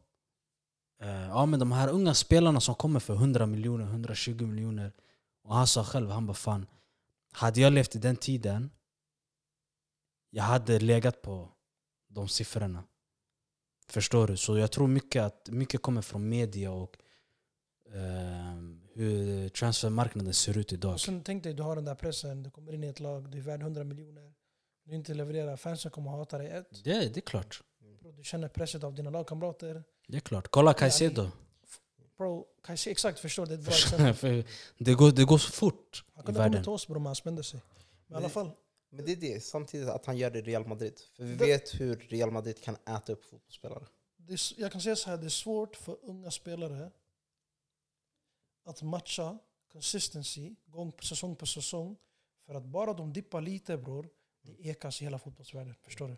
ja, 1.29 1.47
men 1.47 1.61
de 1.61 1.73
här 1.73 1.89
unga 1.89 2.15
spelarna 2.15 2.61
som 2.61 2.75
kommer 2.75 3.01
för 3.01 3.15
100 3.15 3.47
miljoner, 3.47 3.85
120 3.85 4.47
miljoner. 4.47 4.93
Och 5.43 5.55
han 5.55 5.67
sa 5.67 5.85
själv, 5.85 6.11
han 6.11 6.27
bara 6.27 6.35
fan, 6.35 6.67
hade 7.33 7.61
jag 7.61 7.73
levt 7.73 7.97
i 7.97 7.99
den 7.99 8.17
tiden, 8.17 8.71
jag 10.31 10.43
hade 10.45 10.79
legat 10.79 11.23
på 11.23 11.49
de 12.09 12.29
siffrorna. 12.29 12.85
Förstår 13.89 14.27
du? 14.27 14.37
Så 14.37 14.59
jag 14.59 14.73
tror 14.73 14.87
mycket 14.89 15.23
att 15.23 15.49
mycket 15.51 15.83
kommer 15.83 16.03
från 16.03 16.29
media 16.29 16.71
och 16.73 16.97
eh, 17.93 18.57
hur 18.95 19.49
transfermarknaden 19.49 20.35
ser 20.35 20.59
ut 20.59 20.73
idag. 20.73 20.93
Och 20.93 21.01
sen 21.01 21.23
tänk 21.23 21.43
dig, 21.43 21.55
du 21.55 21.63
har 21.63 21.77
den 21.77 21.85
där 21.85 21.95
pressen, 21.95 22.43
du 22.43 22.51
kommer 22.51 22.73
in 22.73 22.85
i 22.85 22.87
ett 22.87 23.01
lag, 23.01 23.31
du 23.31 23.39
är 23.39 23.43
värd 23.43 23.61
100 23.61 23.85
miljoner. 23.85 24.35
Du 24.85 24.95
inte 24.95 25.15
levererar, 25.15 25.57
fansen 25.57 25.91
kommer 25.91 26.11
hata 26.11 26.39
dig. 26.39 26.49
Ett, 26.49 26.85
Det, 26.85 27.15
det 27.15 27.17
är 27.17 27.21
klart. 27.21 27.63
du 28.17 28.25
känner 28.25 28.49
pressen 28.49 28.85
av 28.85 28.95
dina 28.95 29.11
lagkamrater. 29.11 29.85
Det 30.09 30.17
är 30.17 30.21
klart. 30.21 30.49
Kolla 30.51 30.75
Caicedo. 30.75 31.31
Bro, 32.19 32.47
kanske 32.63 32.91
exakt 32.91 33.19
förstår, 33.21 33.47
det 33.47 33.55
är 33.55 33.59
ett 33.59 33.65
bra 33.65 33.73
exempel. 33.75 34.15
För 34.15 34.45
det, 34.79 34.95
går, 34.95 35.11
det 35.13 35.25
går 35.25 35.39
så 35.39 35.53
fort 35.53 36.05
Han 36.15 36.25
kunde 36.25 36.41
ha 36.41 36.47
kommit 36.49 36.63
till 36.63 36.71
oss 36.73 36.87
bror, 36.87 36.97
men 36.99 37.07
han 37.07 37.15
spände 37.17 37.45
sig. 37.45 37.61
Men 38.07 38.15
i 38.15 38.17
alla 38.17 38.29
fall, 38.29 38.51
Men 38.91 39.05
det 39.05 39.13
är 39.13 39.17
det, 39.17 39.45
samtidigt 39.45 39.89
att 39.89 40.07
han 40.07 40.17
gör 40.17 40.31
det 40.31 40.39
i 40.39 40.43
Real 40.43 40.67
Madrid. 40.67 41.01
För 41.17 41.25
vi 41.25 41.35
Det- 41.35 41.45
vet 41.47 41.81
hur 41.81 41.97
Real 41.97 42.31
Madrid 42.31 42.63
kan 42.63 42.77
äta 42.87 43.13
upp 43.13 43.25
fotbollsspelare. 43.25 43.87
det 44.17 44.33
är, 44.33 44.61
jag 44.61 44.73
kan 44.73 44.81
säga 44.81 44.97
så 44.97 45.11
här, 45.11 45.17
det 45.17 45.25
är 45.27 45.29
svårt 45.29 45.77
för 45.77 45.97
unga 46.03 46.31
spelare 46.31 46.91
att 48.65 48.83
matcha 48.83 49.39
consistency 49.73 50.55
gång 50.67 50.93
på 50.93 51.05
säsong 51.05 51.37
på 51.37 51.47
säsong. 51.47 51.97
För 52.47 52.55
att 52.55 52.65
bara 52.65 52.93
de 52.93 53.13
dippar 53.13 53.41
lite 53.41 53.77
bror, 53.77 54.09
det 54.43 54.69
ekas 54.69 55.01
i 55.01 55.05
hela 55.05 55.19
fotbollsvärlden. 55.19 55.75
Förstår 55.83 56.09
du? 56.09 56.17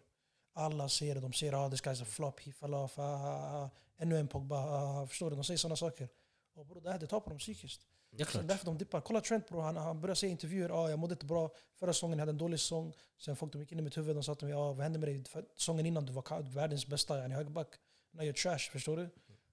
Alla 0.58 0.88
ser 0.88 1.14
det, 1.14 1.20
de 1.20 1.32
säger 1.32 1.52
ah, 1.52 1.70
this 1.70 1.82
guy's 1.82 2.02
a 2.02 2.04
flop, 2.04 2.40
he 2.40 2.52
fell 2.52 2.74
off, 2.74 2.98
ah, 2.98 3.02
ah, 3.02 3.64
ah. 3.64 3.70
ännu 3.96 4.18
en 4.18 4.28
Pogba, 4.28 4.56
ah, 4.56 5.02
ah. 5.02 5.06
förstår 5.06 5.30
du? 5.30 5.36
De 5.36 5.44
säger 5.44 5.58
sådana 5.58 5.76
saker. 5.76 6.08
Och 6.54 6.66
bror, 6.66 6.80
det 6.80 6.90
här 6.90 6.98
det 6.98 7.06
tar 7.06 7.20
på 7.20 7.30
dem 7.30 7.38
psykiskt. 7.38 7.86
Det 8.10 8.22
är 8.22 8.26
Så 8.26 8.42
därför 8.42 8.66
de 8.66 8.78
dippar. 8.78 9.00
Kolla 9.00 9.20
Trent 9.20 9.48
bror, 9.48 9.62
han, 9.62 9.76
han 9.76 10.00
börjar 10.00 10.14
säga 10.14 10.28
i 10.28 10.32
intervjuer 10.32 10.84
ah, 10.84 10.90
jag 10.90 10.98
mådde 10.98 11.12
inte 11.12 11.26
bra 11.26 11.50
förra 11.74 11.92
säsongen, 11.92 12.18
jag 12.18 12.22
hade 12.22 12.30
en 12.30 12.38
dålig 12.38 12.60
säsong. 12.60 12.94
Sen 13.18 13.36
folk 13.36 13.52
de 13.52 13.60
gick 13.60 13.72
in 13.72 13.78
i 13.78 13.82
mitt 13.82 13.96
huvud 13.96 14.16
och 14.16 14.24
sa 14.24 14.34
till 14.34 14.46
mig 14.46 14.56
ah, 14.56 14.72
vad 14.72 14.82
hände 14.82 14.98
med 14.98 15.08
dig? 15.08 15.24
För 15.24 15.44
säsongen 15.56 15.86
innan 15.86 16.06
du 16.06 16.12
var 16.12 16.42
världens 16.42 16.86
bästa 16.86 17.18
yani, 17.18 17.34
högerback. 17.34 17.68
Now 18.10 18.24
you're 18.24 18.42
trash, 18.42 18.70
förstår 18.72 18.96
du? 18.96 19.10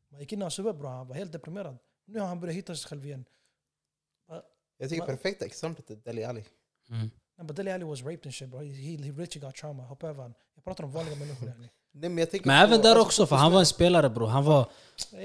Man 0.10 0.20
gick 0.20 0.34
in 0.34 0.40
i 0.40 0.42
hans 0.42 0.60
huvud 0.60 0.78
bror, 0.78 0.90
han 0.90 1.08
var 1.08 1.16
helt 1.16 1.32
deprimerad. 1.32 1.78
Nu 2.06 2.20
har 2.20 2.28
han 2.28 2.40
börjat 2.40 2.56
hitta 2.56 2.76
sig 2.76 2.90
själv 2.90 3.06
igen. 3.06 3.26
Jag 4.78 4.90
tycker 4.90 5.06
perfekta 5.06 5.46
exemplet 5.46 5.90
är 5.90 5.96
Deli 5.96 6.24
Ali. 6.24 6.46
Mm. 6.90 7.10
Nej, 7.38 7.48
but 7.48 7.56
Dele 7.56 7.74
Alli 7.74 7.84
was 7.84 8.02
raped 8.02 8.26
and 8.26 8.34
shit 8.34 8.50
bro. 8.50 8.60
He, 8.60 8.66
he, 8.66 8.98
he 8.98 9.12
literally 9.12 9.48
got 9.48 9.56
trauma. 9.56 9.84
Hoppa 9.84 10.10
över 10.10 10.22
han. 10.22 10.34
Jag 10.66 10.76
pratar 10.76 10.84
om 10.84 10.92
vanliga 10.92 11.16
människor 11.16 11.48
yani. 11.50 11.70
Nej, 11.96 12.10
men 12.10 12.28
Men 12.32 12.40
på- 12.44 12.52
även 12.52 12.82
där 12.82 12.90
alltså, 12.90 13.02
också, 13.06 13.26
för 13.26 13.36
han 13.36 13.52
var 13.52 13.60
en 13.60 13.66
spelare 13.66 14.10
bror. 14.10 14.28
Han 14.28 14.44
var, 14.46 14.70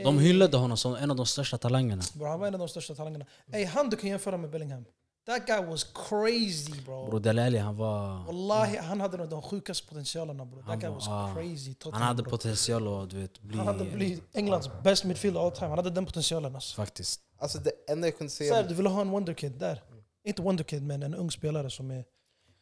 de 0.05 0.19
hyllade 0.19 0.57
honom 0.57 0.77
som 0.77 0.95
en 0.95 1.11
av 1.11 1.17
de 1.17 1.27
största 1.27 1.59
talangerna. 1.59 2.03
Bro, 2.15 2.27
han 2.27 2.41
var 2.41 2.47
en 2.47 2.55
av 2.55 2.59
de 2.61 2.69
största 2.69 2.95
talangerna. 2.95 3.25
Ey, 3.53 3.65
han 3.65 3.91
du 3.91 3.97
kan 3.97 4.11
jämföra 4.11 4.37
med 4.37 4.51
Bellingham. 4.51 4.85
That 5.27 5.47
guy 5.47 5.67
was 5.67 5.85
crazy 5.85 6.83
bro. 6.85 7.07
Bror 7.07 7.21
Dele 7.21 7.47
Alli, 7.47 7.59
han 7.59 7.77
var... 7.77 8.25
Wallahi, 8.27 8.77
han 8.77 9.01
hade 9.01 9.27
de 9.27 9.43
sjukaste 9.43 9.89
potentialerna 9.89 10.45
bro. 10.45 10.59
That 10.59 10.67
Han 10.69 10.79
guy 10.81 10.89
var- 10.89 10.95
was 10.97 11.09
ah. 11.09 11.35
crazy. 11.35 11.67
Han 11.69 11.75
Tottenham, 11.75 12.03
hade 12.09 12.23
bro. 12.23 12.31
potential 12.31 13.03
att 13.03 13.11
du 13.11 13.19
vet, 13.21 13.41
bli... 13.41 13.57
Han 13.59 13.67
hade 13.67 13.85
blivit 13.85 14.23
Englands 14.37 14.71
best 14.85 15.05
midfielder 15.05 15.41
all 15.41 15.51
time. 15.53 15.69
Han 15.69 15.79
hade 15.79 15.91
den 15.91 16.07
potentialen 16.07 16.55
alltså. 16.55 16.77
Faktiskt. 16.77 17.21
Alltså 17.39 17.59
det 17.59 17.71
enda 17.91 18.07
jag 18.07 18.19
kunde 18.19 18.31
säga... 18.31 18.55
här, 18.55 18.63
du 18.69 18.75
vill 18.75 18.87
ha 18.87 19.01
en 19.01 19.11
wonderkid 19.11 19.53
där. 19.53 19.83
Inte 20.25 20.43
wonderkid 20.43 20.83
men 20.83 21.03
en 21.03 21.15
ung 21.15 21.31
spelare 21.31 21.71
som 21.71 21.91
är... 21.91 22.05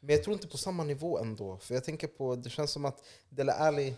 Men 0.07 0.15
jag 0.15 0.25
tror 0.25 0.35
inte 0.35 0.49
på 0.49 0.57
samma 0.59 0.85
nivå 0.85 1.19
ändå. 1.19 1.59
För 1.59 1.75
jag 1.75 1.85
tänker 1.85 2.07
på, 2.07 2.37
det 2.37 2.51
känns 2.51 2.71
som 2.71 2.85
att 2.85 3.05
Dele 3.29 3.53
Alli, 3.53 3.95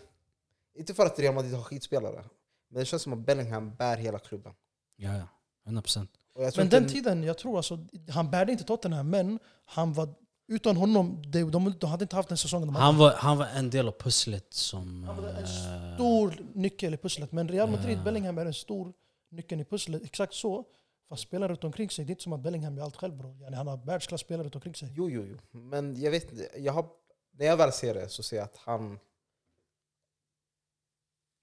inte 0.75 0.93
för 0.93 1.05
att 1.05 1.19
Real 1.19 1.35
Madrid 1.35 1.53
har 1.53 1.63
skitspelare, 1.63 2.23
men 2.69 2.79
det 2.79 2.85
känns 2.85 3.01
som 3.01 3.13
att 3.13 3.19
Bellingham 3.19 3.75
bär 3.75 3.97
hela 3.97 4.19
klubben. 4.19 4.53
Ja, 4.95 5.17
ja. 5.17 5.27
100 5.65 5.81
procent. 5.81 6.11
Men 6.35 6.45
inte- 6.45 6.63
den 6.79 6.87
tiden, 6.89 7.23
jag 7.23 7.37
tror 7.37 7.57
alltså, 7.57 7.79
han 8.09 8.31
bärde 8.31 8.51
inte 8.51 8.63
Tottenham 8.63 9.09
men 9.09 9.39
han 9.65 9.93
var... 9.93 10.09
Utan 10.47 10.77
honom, 10.77 11.21
de, 11.31 11.51
de, 11.51 11.73
de 11.79 11.89
hade 11.89 12.03
inte 12.03 12.15
haft 12.15 12.29
den 12.29 12.37
säsongen 12.37 12.67
de 12.67 12.75
hade. 12.75 12.85
Han 12.85 12.97
var, 12.97 13.13
han 13.13 13.37
var 13.37 13.45
en 13.45 13.69
del 13.69 13.87
av 13.87 13.91
pusslet 13.91 14.53
som... 14.53 15.03
Han 15.03 15.21
var 15.23 15.29
en 15.29 15.35
eh, 15.43 15.95
stor 15.95 16.45
nyckel 16.53 16.93
i 16.93 16.97
pusslet. 16.97 17.31
Men 17.31 17.47
Real 17.49 17.69
Madrid, 17.71 17.97
Ja. 17.97 18.03
Bellingham 18.03 18.37
är 18.37 18.45
en 18.45 18.53
stor 18.53 18.93
nyckel 19.29 19.61
i 19.61 19.65
pusslet. 19.65 20.03
Exakt 20.03 20.33
så. 20.33 20.65
Fast 21.09 21.23
spelare 21.23 21.51
runt 21.51 21.63
omkring 21.63 21.89
sig, 21.89 22.05
det 22.05 22.09
är 22.09 22.11
inte 22.11 22.23
som 22.23 22.33
att 22.33 22.39
Bellingham 22.39 22.77
gör 22.77 22.83
allt 22.83 22.95
själv 22.95 23.17
bror. 23.17 23.41
Yani, 23.41 23.55
han 23.55 23.67
har 23.67 23.77
världsklasspelare 23.85 24.43
runt 24.43 24.55
omkring 24.55 24.75
sig. 24.75 24.93
Jo, 24.95 25.09
jo, 25.09 25.25
jo. 25.25 25.59
Men 25.59 26.01
jag 26.01 26.11
vet 26.11 26.31
inte. 26.31 26.49
Jag 26.57 26.73
har, 26.73 26.89
när 27.31 27.45
jag 27.45 27.57
väl 27.57 27.71
ser 27.71 27.93
det 27.93 28.09
så 28.09 28.23
ser 28.23 28.37
jag 28.37 28.43
att 28.43 28.57
han... 28.57 28.99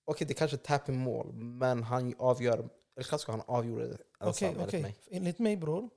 Okej, 0.05 0.27
det 0.27 0.35
kanske 0.35 0.57
är 0.57 0.59
tap 0.59 0.89
i 0.89 0.93
mål, 0.93 1.33
men 1.33 1.83
han 1.83 2.15
avgör... 2.19 2.59
Eller 2.97 3.09
kanske 3.09 3.33
han 3.33 3.43
avgjorde 3.47 3.89
det 3.89 3.99
ensam 4.21 4.49
enligt 4.49 4.67
okej. 4.67 4.83
mig. 4.83 4.97
Enligt 5.11 5.39
mig 5.39 5.57
bror, 5.57 5.91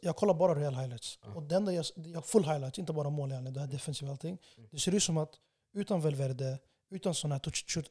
jag 0.00 0.16
kollar 0.16 0.34
bara 0.34 0.54
Real 0.54 0.74
highlights. 0.74 1.18
Ja. 1.22 1.34
Och 1.34 1.42
det 1.42 1.56
enda 1.56 1.72
jag, 1.72 1.84
jag 1.96 2.26
full 2.26 2.44
highlights, 2.44 2.78
inte 2.78 2.92
bara 2.92 3.10
mål, 3.10 3.30
yani, 3.30 3.50
det 3.50 3.60
här 3.60 3.66
defensiva 3.66 4.10
och 4.10 4.12
allting. 4.12 4.38
Mm. 4.56 4.68
Det 4.72 4.78
ser 4.78 4.94
ut 4.94 5.02
som 5.02 5.16
att 5.16 5.34
utan 5.72 6.00
Valverde, 6.00 6.58
utan 6.90 7.14
sådana 7.14 7.34
här 7.34 7.84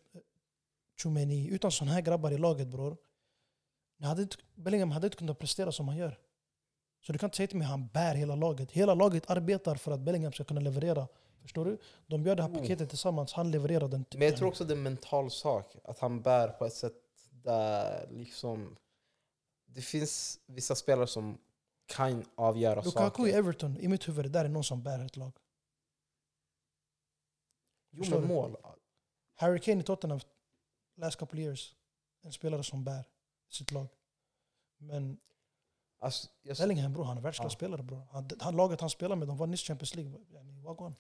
Tchouameni, 0.98 1.48
utan 1.48 1.72
sådana 1.72 1.93
här 1.93 2.02
grabbar 2.02 2.32
i 2.32 2.38
laget 2.38 2.67
bror. 2.67 2.98
Hade 4.04 4.22
inte, 4.22 4.38
Bellingham 4.56 4.92
hade 4.92 5.08
inte 5.08 5.18
kunnat 5.18 5.40
prestera 5.40 5.72
som 5.72 5.88
han 5.88 5.98
gör. 5.98 6.20
Så 7.02 7.14
du 7.14 7.20
kan 7.20 7.28
inte 7.28 7.38
säga 7.38 7.48
till 7.48 7.58
mig 7.58 7.66
att 7.66 7.72
han 7.72 7.88
bär 7.88 8.16
hela 8.16 8.36
laget. 8.36 8.72
Hela 8.72 8.94
laget 8.94 9.30
arbetar 9.30 9.76
för 9.76 9.92
att 9.92 10.00
Bellingham 10.00 10.34
ska 10.34 10.44
kunna 10.44 10.62
leverera. 10.62 11.08
Förstår 11.42 11.66
du? 11.66 11.78
De 12.08 12.26
gör 12.26 12.36
det 12.36 12.44
här 12.44 12.50
paketet 12.50 12.90
tillsammans, 12.90 13.34
han 13.34 13.52
levererar 13.52 13.88
den. 13.88 14.06
Men 14.12 14.28
jag 14.28 14.38
tror 14.38 14.48
också 14.48 14.66
det 14.66 14.74
är 14.74 14.78
en 14.78 14.84
mental 14.84 15.32
sak. 15.32 15.76
Att 15.84 16.00
han 16.00 16.22
bär 16.22 16.48
på 16.48 16.66
ett 16.66 16.74
sätt 16.74 16.94
där 17.32 18.08
liksom... 18.12 18.78
Det 19.66 19.82
finns 19.82 20.40
vissa 20.46 20.76
spelare 20.76 21.08
som 21.08 21.38
kan 21.86 22.26
avgöra 22.36 22.82
Lukaku 22.82 23.24
i 23.24 23.32
saker. 23.32 23.38
Everton, 23.38 23.78
i 23.78 23.88
mitt 23.88 24.08
huvud, 24.08 24.32
där 24.32 24.46
är 24.46 24.50
någon 24.50 24.64
som 24.64 24.84
bär 24.84 25.06
ett 25.06 25.18
lag. 25.18 25.32
Jo, 27.92 28.06
men 28.10 28.28
mål. 28.28 28.58
Harry 29.36 29.60
Kane 29.60 29.80
i 29.80 29.84
Tottenham, 29.84 30.20
last 30.96 31.20
couple 31.20 31.42
years, 31.42 31.76
en 32.22 32.32
spelare 32.32 32.64
som 32.64 32.84
bär 32.84 33.04
sitt 33.50 33.72
lag. 33.72 33.88
Men 34.78 35.20
Alltså, 36.00 36.30
jag, 36.42 36.58
Bellingham 36.58 36.94
bror, 36.94 37.04
han 37.04 37.18
är 37.18 37.22
Ja. 37.22 37.24
världsklasspelare 37.24 37.84
bror. 37.84 38.08
Han, 38.12 38.30
han, 38.40 38.56
laget 38.56 38.82
han 38.82 38.90
spelar 38.90 39.16
med, 39.16 39.28
de 39.28 39.38
vann 39.38 39.52
nyss 39.52 39.62
Champions 39.64 39.96
League. 39.96 40.12
Wagwan. 40.64 40.96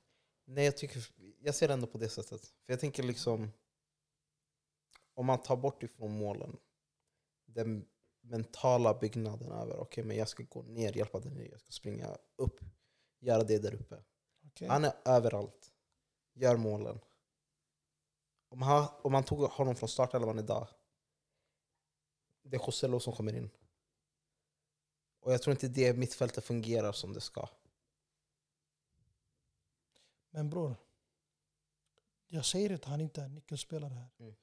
nej, 0.45 0.65
jag, 0.65 0.77
tycker, 0.77 1.07
jag 1.39 1.55
ser 1.55 1.67
det 1.67 1.73
ändå 1.73 1.87
på 1.87 1.97
det 1.97 2.09
sättet. 2.09 2.45
För 2.45 2.73
jag 2.73 2.79
tänker 2.79 3.03
liksom... 3.03 3.51
Om 5.13 5.25
man 5.25 5.41
tar 5.41 5.55
bort 5.57 5.83
ifrån 5.83 6.17
målen, 6.17 6.57
den 7.45 7.85
mentala 8.21 8.93
byggnaden 8.93 9.51
över 9.51 9.77
okej, 9.77 10.03
men 10.03 10.17
jag 10.17 10.29
ska 10.29 10.43
gå 10.43 10.61
ner, 10.61 10.97
hjälpa 10.97 11.19
dig 11.19 11.31
ner, 11.31 11.49
jag 11.51 11.59
ska 11.59 11.71
springa 11.71 12.17
upp, 12.35 12.59
göra 13.19 13.43
det 13.43 13.59
där 13.59 13.73
uppe. 13.73 14.03
Okej? 14.45 14.67
Han 14.67 14.85
är 14.85 14.93
överallt. 15.05 15.71
Gör 16.33 16.57
målen. 16.57 16.99
Om, 18.49 18.61
han, 18.61 18.87
om 19.03 19.11
man 19.11 19.23
tog 19.23 19.39
honom 19.39 19.75
från 19.75 19.89
startelvan 19.89 20.39
idag, 20.39 20.67
det 22.49 22.57
är 22.57 22.61
Joselo 22.65 22.99
som 22.99 23.13
kommer 23.13 23.35
in. 23.35 23.49
Och 25.19 25.33
jag 25.33 25.41
tror 25.41 25.51
inte 25.51 25.67
det 25.67 25.93
mittfältet 25.97 26.43
fungerar 26.43 26.91
som 26.91 27.13
det 27.13 27.21
ska. 27.21 27.49
Men 30.29 30.49
bror, 30.49 30.75
jag 32.27 32.45
säger 32.45 32.75
att 32.75 32.85
han 32.85 33.01
inte 33.01 33.21
är 33.21 33.29
nyckelspelare 33.29 33.93
här. 33.93 34.07
Mm. 34.19 34.33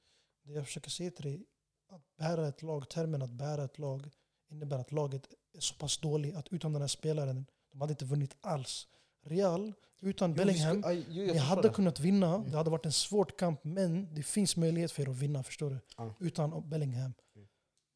Det 0.43 0.53
jag 0.53 0.65
försöker 0.65 0.89
säga 0.89 1.11
till 1.11 1.25
dig, 1.25 1.45
att 1.89 2.15
bära 2.17 2.47
ett 2.47 2.61
lag, 2.61 2.89
termen 2.89 3.21
att 3.21 3.29
bära 3.29 3.63
ett 3.63 3.79
lag 3.79 4.09
innebär 4.47 4.79
att 4.79 4.91
laget 4.91 5.33
är 5.53 5.59
så 5.59 5.75
pass 5.75 5.97
dåligt 5.97 6.35
att 6.35 6.47
utan 6.53 6.73
den 6.73 6.81
här 6.81 6.87
spelaren, 6.89 7.45
de 7.71 7.81
hade 7.81 7.91
inte 7.93 8.05
vunnit 8.05 8.35
alls. 8.41 8.87
Real, 9.21 9.73
utan 10.01 10.33
Bellingham, 10.33 10.75
Jo, 10.75 10.75
vi 10.75 10.81
ska- 10.81 10.89
aj, 10.89 11.05
jo, 11.09 11.23
jag 11.23 11.33
ni 11.33 11.39
hade 11.39 11.61
det. 11.61 11.69
kunnat 11.73 11.99
vinna. 11.99 12.35
Mm. 12.35 12.51
Det 12.51 12.57
hade 12.57 12.69
varit 12.69 12.85
en 12.85 12.91
svår 12.93 13.25
kamp, 13.25 13.63
men 13.63 14.15
det 14.15 14.23
finns 14.23 14.55
möjlighet 14.57 14.91
för 14.91 15.03
er 15.03 15.09
att 15.09 15.15
vinna, 15.15 15.43
förstår 15.43 15.69
du? 15.69 15.77
Ja. 15.97 16.13
Utan 16.19 16.69
Bellingham. 16.69 17.13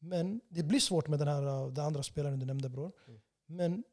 Men 0.02 0.40
det 0.48 0.62
blir 0.62 0.80
svårt 0.80 1.08
med 1.08 1.18
den 1.18 1.28
här 1.28 1.42
uh, 1.42 1.72
den 1.72 1.84
andra 1.84 2.02
spelaren 2.02 2.38
du 2.38 2.46
nämnde 2.46 2.68
bror. 2.68 2.92
Mm. 3.06 3.20
Men 3.46 3.84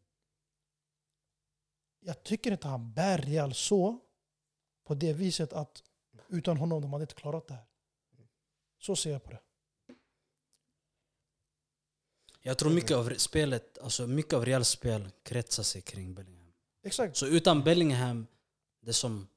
jag 1.99 2.23
tycker 2.23 2.51
inte 2.51 2.67
han 2.67 2.93
bär 2.93 3.17
Real 3.17 3.53
så, 3.53 3.99
på 4.83 4.93
det 4.93 5.13
viset 5.13 5.53
att 5.53 5.83
utan 6.29 6.57
honom 6.57 6.81
de 6.81 6.93
hade 6.93 7.03
inte 7.03 7.15
klarat 7.15 7.47
det 7.47 7.53
här. 7.53 7.65
Så 8.79 8.95
ser 8.95 9.11
jag 9.11 9.23
på 9.23 9.31
det. 9.31 9.41
Jag 12.41 12.57
tror 12.57 12.71
mycket 12.71 12.97
av 12.97 13.13
spelet, 13.17 13.77
alltså 13.77 14.07
mycket 14.07 14.33
av 14.33 14.45
Reals 14.45 14.69
spel 14.69 15.09
kretsar 15.23 15.63
sig 15.63 15.81
kring 15.81 16.13
Bellingham. 16.13 16.53
Exakt. 16.83 17.17
Så 17.17 17.27
utan 17.27 17.63
Bellingham, 17.63 18.27
det 18.81 18.89
är 18.89 18.93
som 18.93 19.27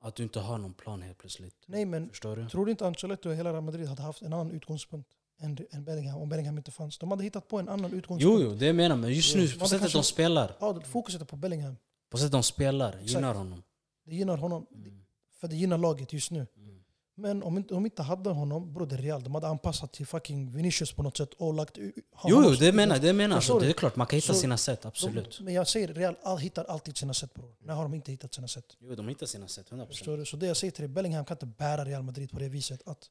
att 0.00 0.14
du 0.14 0.22
inte 0.22 0.40
har 0.40 0.58
någon 0.58 0.74
plan 0.74 1.02
helt 1.02 1.18
plötsligt. 1.18 1.64
Nej 1.66 1.84
men 1.84 2.08
Förstår 2.08 2.36
du? 2.36 2.48
tror 2.48 2.66
du 2.66 2.70
inte 2.70 2.86
Ancelotti 2.86 3.28
och 3.28 3.34
hela 3.34 3.52
Real 3.52 3.62
Madrid 3.64 3.88
hade 3.88 4.02
haft 4.02 4.22
en 4.22 4.32
annan 4.32 4.50
utgångspunkt 4.50 5.16
än, 5.40 5.58
än 5.70 5.84
Bellingham 5.84 6.20
om 6.22 6.28
Bellingham 6.28 6.58
inte 6.58 6.70
fanns? 6.70 6.98
De 6.98 7.10
hade 7.10 7.24
hittat 7.24 7.48
på 7.48 7.58
en 7.58 7.68
annan 7.68 7.92
utgångspunkt. 7.92 8.22
Jo, 8.42 8.50
jo, 8.50 8.54
det 8.54 8.66
jag 8.66 8.76
menar. 8.76 8.96
Men 8.96 9.12
just 9.14 9.36
nu, 9.36 9.48
på 9.48 9.64
sättet 9.66 9.80
kanske- 9.80 9.98
de 9.98 10.04
spelar, 10.04 10.56
Ja, 10.60 10.80
fokuset 10.80 11.20
är 11.20 11.24
på 11.24 11.36
Bellingham. 11.36 11.76
på 12.10 12.18
sättet 12.18 12.32
de 12.32 12.42
spelar, 12.42 12.88
Exakt. 12.92 13.10
gynnar 13.10 13.34
honom. 13.34 13.62
Det 14.06 14.14
gynnar 14.14 14.36
honom, 14.36 14.66
Mm. 14.74 15.00
för 15.40 15.48
det 15.48 15.56
gynnar 15.56 15.78
laget 15.78 16.12
just 16.12 16.30
nu. 16.30 16.46
Mm. 16.56 16.76
Men 17.14 17.42
om 17.42 17.64
de 17.68 17.84
inte 17.84 18.02
hade 18.02 18.30
honom, 18.30 18.72
bror 18.74 18.86
det 18.86 18.94
är 18.94 18.98
Real. 18.98 19.22
De 19.22 19.34
hade 19.34 19.46
anpassat 19.48 19.92
till 19.92 20.06
fucking 20.06 20.52
Vinicius 20.52 20.92
på 20.92 21.02
något 21.02 21.16
sätt 21.16 21.34
och 21.34 21.54
lagt 21.54 21.78
Jo, 21.78 21.92
jo, 22.24 22.50
det 22.60 22.72
menar 22.72 22.98
det 22.98 23.12
menar 23.12 23.44
jag. 23.48 23.60
du? 23.60 23.66
Det 23.66 23.72
är 23.72 23.74
klart, 23.74 23.96
man 23.96 24.06
kan 24.06 24.16
hitta 24.16 24.32
Så- 24.32 24.38
sina 24.40 24.56
sätt, 24.56 24.86
absolut. 24.86 25.38
De, 25.38 25.44
men 25.44 25.54
jag 25.54 25.68
säger, 25.68 25.88
Real 25.94 26.16
all, 26.22 26.38
hittar 26.38 26.64
alltid 26.64 26.96
sina 26.96 27.14
sätt 27.14 27.34
bror. 27.34 27.54
När 27.60 27.74
har 27.74 27.82
de 27.82 27.94
inte 27.94 28.10
hittat 28.10 28.34
sina 28.34 28.48
sätt? 28.48 28.64
Jo, 28.80 28.94
de 28.94 29.08
hittar 29.08 29.26
sina 29.26 29.48
sätt, 29.48 29.70
100%. 29.70 29.86
Förstår 29.88 30.16
du? 30.16 30.24
Så 30.26 30.36
det 30.36 30.46
jag 30.46 30.56
säger 30.56 30.70
till 30.70 30.82
dig, 30.82 30.88
Bellingham 30.88 31.24
kan 31.24 31.34
inte 31.34 31.46
bära 31.46 31.84
Real 31.84 32.02
Madrid 32.02 32.30
på 32.30 32.38
det 32.38 32.48
viset. 32.48 32.82
Att 32.88 33.06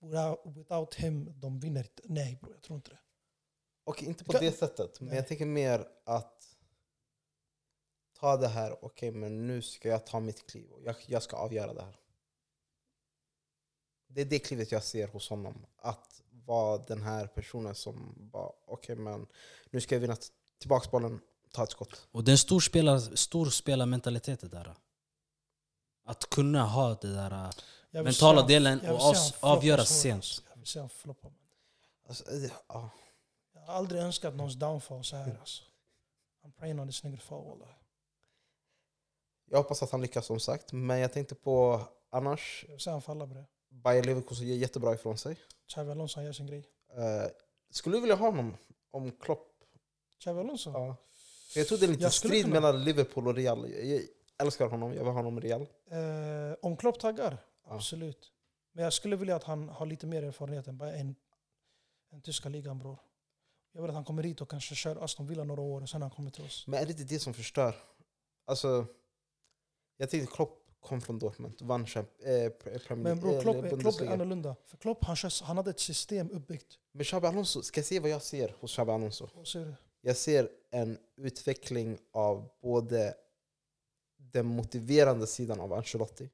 without, 0.00 0.40
without 0.56 0.94
him, 0.94 1.40
de 1.40 1.60
vinner 1.60 1.80
inte. 1.82 2.02
Nej 2.04 2.38
bror, 2.42 2.52
jag 2.52 2.62
tror 2.62 2.76
inte 2.76 2.90
det. 2.90 2.98
Och 3.84 4.02
inte 4.02 4.24
på 4.24 4.32
Kan- 4.32 4.40
det 4.40 4.52
sättet, 4.52 5.00
men 5.00 5.08
Nej. 5.08 5.16
jag 5.16 5.28
tänker 5.28 5.46
mer 5.46 5.88
att 6.04 6.56
ta 8.18 8.36
det 8.36 8.48
här, 8.48 8.84
okej 8.84 9.10
men 9.10 9.46
nu 9.46 9.62
ska 9.62 9.88
jag 9.88 10.06
ta 10.06 10.20
mitt 10.20 10.46
kliv 10.50 10.70
och 10.70 10.82
jag, 10.82 10.96
jag 11.06 11.22
ska 11.22 11.36
avgöra 11.36 11.74
det 11.74 11.82
här. 11.82 11.96
Det 14.06 14.20
är 14.20 14.24
det 14.24 14.38
klivet 14.38 14.72
jag 14.72 14.84
ser 14.84 15.08
hos 15.08 15.30
honom. 15.30 15.66
Att 15.76 16.22
vara 16.30 16.78
den 16.78 17.02
här 17.02 17.26
personen 17.26 17.74
som 17.74 18.14
bara, 18.32 18.52
okej 18.66 18.96
men 18.96 19.26
nu 19.70 19.80
ska 19.80 19.94
jag 19.94 20.00
vinna 20.00 20.16
t- 20.16 20.26
tillbaks 20.58 20.90
bollen, 20.90 21.20
ta 21.52 21.62
ett 21.64 21.70
skott. 21.70 22.08
Och 22.12 22.24
det 22.24 22.30
är 22.30 22.32
en 22.34 22.38
stor, 22.38 22.60
spelar, 22.60 22.98
stor 23.16 23.46
spelarmentalitet 23.46 24.40
det 24.40 24.48
där. 24.48 24.74
Att 26.04 26.30
kunna 26.30 26.64
ha 26.66 26.94
det 26.94 27.14
där 27.14 27.54
mentala 27.92 28.42
delen 28.46 28.78
och 28.78 28.84
se 28.84 28.90
han 28.90 28.98
avs- 29.14 29.30
floppa 29.32 29.46
avgöra 29.46 29.84
så, 29.84 29.94
sent. 29.94 30.42
Jag 30.50 30.56
vill 30.56 30.66
se 30.66 30.80
han 30.80 30.88
floppa. 30.88 31.28
man. 31.28 31.36
Alltså, 32.08 32.24
ja. 32.68 32.90
Jag 33.54 33.60
har 33.60 33.74
aldrig 33.74 34.00
önskat 34.02 34.34
någons 34.34 34.54
downfall 34.54 35.04
så 35.04 35.16
här 35.16 35.36
alltså. 35.40 35.62
I'm 36.44 36.52
praying 36.58 36.80
on 36.80 36.88
this 36.88 37.04
nigga 37.04 37.18
fall. 37.18 37.62
Jag 39.50 39.58
hoppas 39.58 39.82
att 39.82 39.90
han 39.90 40.00
lyckas 40.02 40.26
som 40.26 40.40
sagt, 40.40 40.72
men 40.72 40.98
jag 40.98 41.12
tänkte 41.12 41.34
på 41.34 41.80
annars, 42.10 42.64
Jag 42.68 42.72
vill 42.72 42.80
se 42.80 42.90
han 42.90 43.02
falla 43.02 43.26
bre. 43.26 43.44
Bayer 43.68 44.02
Leverkusen 44.02 44.48
gör 44.48 44.56
jättebra 44.56 44.94
ifrån 44.94 45.18
sig. 45.18 45.36
Xavi 45.68 45.90
Alonso 45.90 46.20
gör 46.20 46.32
sin 46.32 46.46
grej. 46.46 46.68
Eh, 46.96 47.30
skulle 47.70 47.96
du 47.96 48.00
vilja 48.00 48.16
ha 48.16 48.26
honom 48.26 48.56
om 48.90 49.12
Klopp? 49.12 49.46
Xavi 50.20 50.40
Alonso? 50.40 50.70
Ja. 50.70 50.96
För 51.52 51.60
jag 51.60 51.68
tror 51.68 51.78
det 51.78 51.86
är 51.86 51.88
lite 51.88 52.10
strid 52.10 52.42
kunna- 52.44 52.54
mellan 52.60 52.84
Liverpool 52.84 53.28
och 53.28 53.34
Real. 53.34 53.70
Jag 53.70 54.00
älskar 54.38 54.66
honom, 54.68 54.90
jag 54.94 54.98
vill 54.98 55.06
ha 55.06 55.12
honom 55.12 55.38
i 55.38 55.40
Real. 55.40 55.60
Eh, 55.90 56.56
om 56.62 56.76
Klopp 56.76 56.98
taggar? 57.00 57.38
Absolut. 57.74 58.32
Men 58.72 58.84
jag 58.84 58.92
skulle 58.92 59.16
vilja 59.16 59.36
att 59.36 59.44
han 59.44 59.68
har 59.68 59.86
lite 59.86 60.06
mer 60.06 60.22
erfarenhet 60.22 60.66
än 60.68 60.78
bara 60.78 60.92
en, 60.94 61.14
en 62.10 62.20
tyska 62.22 62.48
ligan 62.48 62.78
bror. 62.78 62.98
Jag 63.72 63.82
vill 63.82 63.90
att 63.90 63.94
han 63.94 64.04
kommer 64.04 64.22
hit 64.22 64.40
och 64.40 64.50
kanske 64.50 64.74
kör 64.74 65.04
Aston 65.04 65.26
Villa 65.26 65.44
några 65.44 65.62
år 65.62 65.80
och 65.82 65.88
sen 65.88 66.02
han 66.02 66.10
kommer 66.10 66.30
till 66.30 66.44
oss. 66.44 66.66
Men 66.66 66.80
är 66.82 66.86
det 66.86 66.90
inte 66.92 67.04
det 67.04 67.18
som 67.20 67.34
förstör? 67.34 67.74
Alltså, 68.44 68.86
jag 69.96 70.10
tänkte 70.10 70.36
Klopp 70.36 70.56
kom 70.80 71.00
från 71.00 71.18
Dortmund, 71.18 71.62
vann 71.62 71.80
eh, 71.82 71.86
Pre- 71.86 72.78
Premier 72.86 73.04
Men 73.14 73.20
bror, 73.20 73.42
Klopp, 73.42 73.56
är- 73.64 73.80
Klopp 73.80 74.00
är 74.00 74.06
annorlunda. 74.06 74.56
För 74.66 74.76
Klopp 74.76 75.04
han, 75.04 75.16
kör, 75.16 75.44
han 75.44 75.56
hade 75.56 75.70
ett 75.70 75.80
system 75.80 76.30
uppbyggt. 76.30 76.78
Men 76.92 77.04
Xabi 77.04 77.26
Alonso, 77.26 77.62
ska 77.62 77.78
jag 77.80 77.86
se 77.86 78.00
vad 78.00 78.10
jag 78.10 78.22
ser 78.22 78.54
hos 78.60 78.72
Xabi 78.72 78.90
Alonso? 78.92 79.28
Så 79.44 79.58
är 79.58 79.64
det- 79.64 79.76
Jag 80.00 80.16
ser 80.16 80.50
en 80.70 80.98
utveckling 81.16 81.98
av 82.12 82.48
både 82.62 83.14
den 84.16 84.46
motiverande 84.46 85.26
sidan 85.26 85.60
av 85.60 85.72
Ancelotti, 85.72 86.30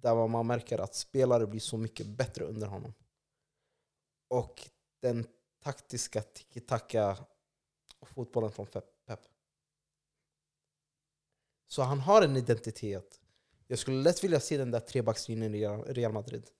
där 0.00 0.28
man 0.28 0.46
märker 0.46 0.78
att 0.78 0.94
spelare 0.94 1.46
blir 1.46 1.60
så 1.60 1.76
mycket 1.76 2.06
bättre 2.06 2.44
under 2.44 2.66
honom. 2.66 2.94
Och 4.28 4.70
den 5.00 5.26
taktiska 5.62 6.22
tiki-taka 6.22 7.16
fotbollen 8.02 8.50
från 8.50 8.66
Pep. 8.66 9.20
Så 11.66 11.82
han 11.82 12.00
har 12.00 12.22
en 12.22 12.36
identitet. 12.36 13.20
Jag 13.66 13.78
skulle 13.78 14.02
lätt 14.02 14.24
vilja 14.24 14.40
se 14.40 14.56
den 14.56 14.70
där 14.70 14.80
trebackslinjen 14.80 15.54
i 15.54 15.66
Real 15.66 16.12
Madrid. 16.12 16.50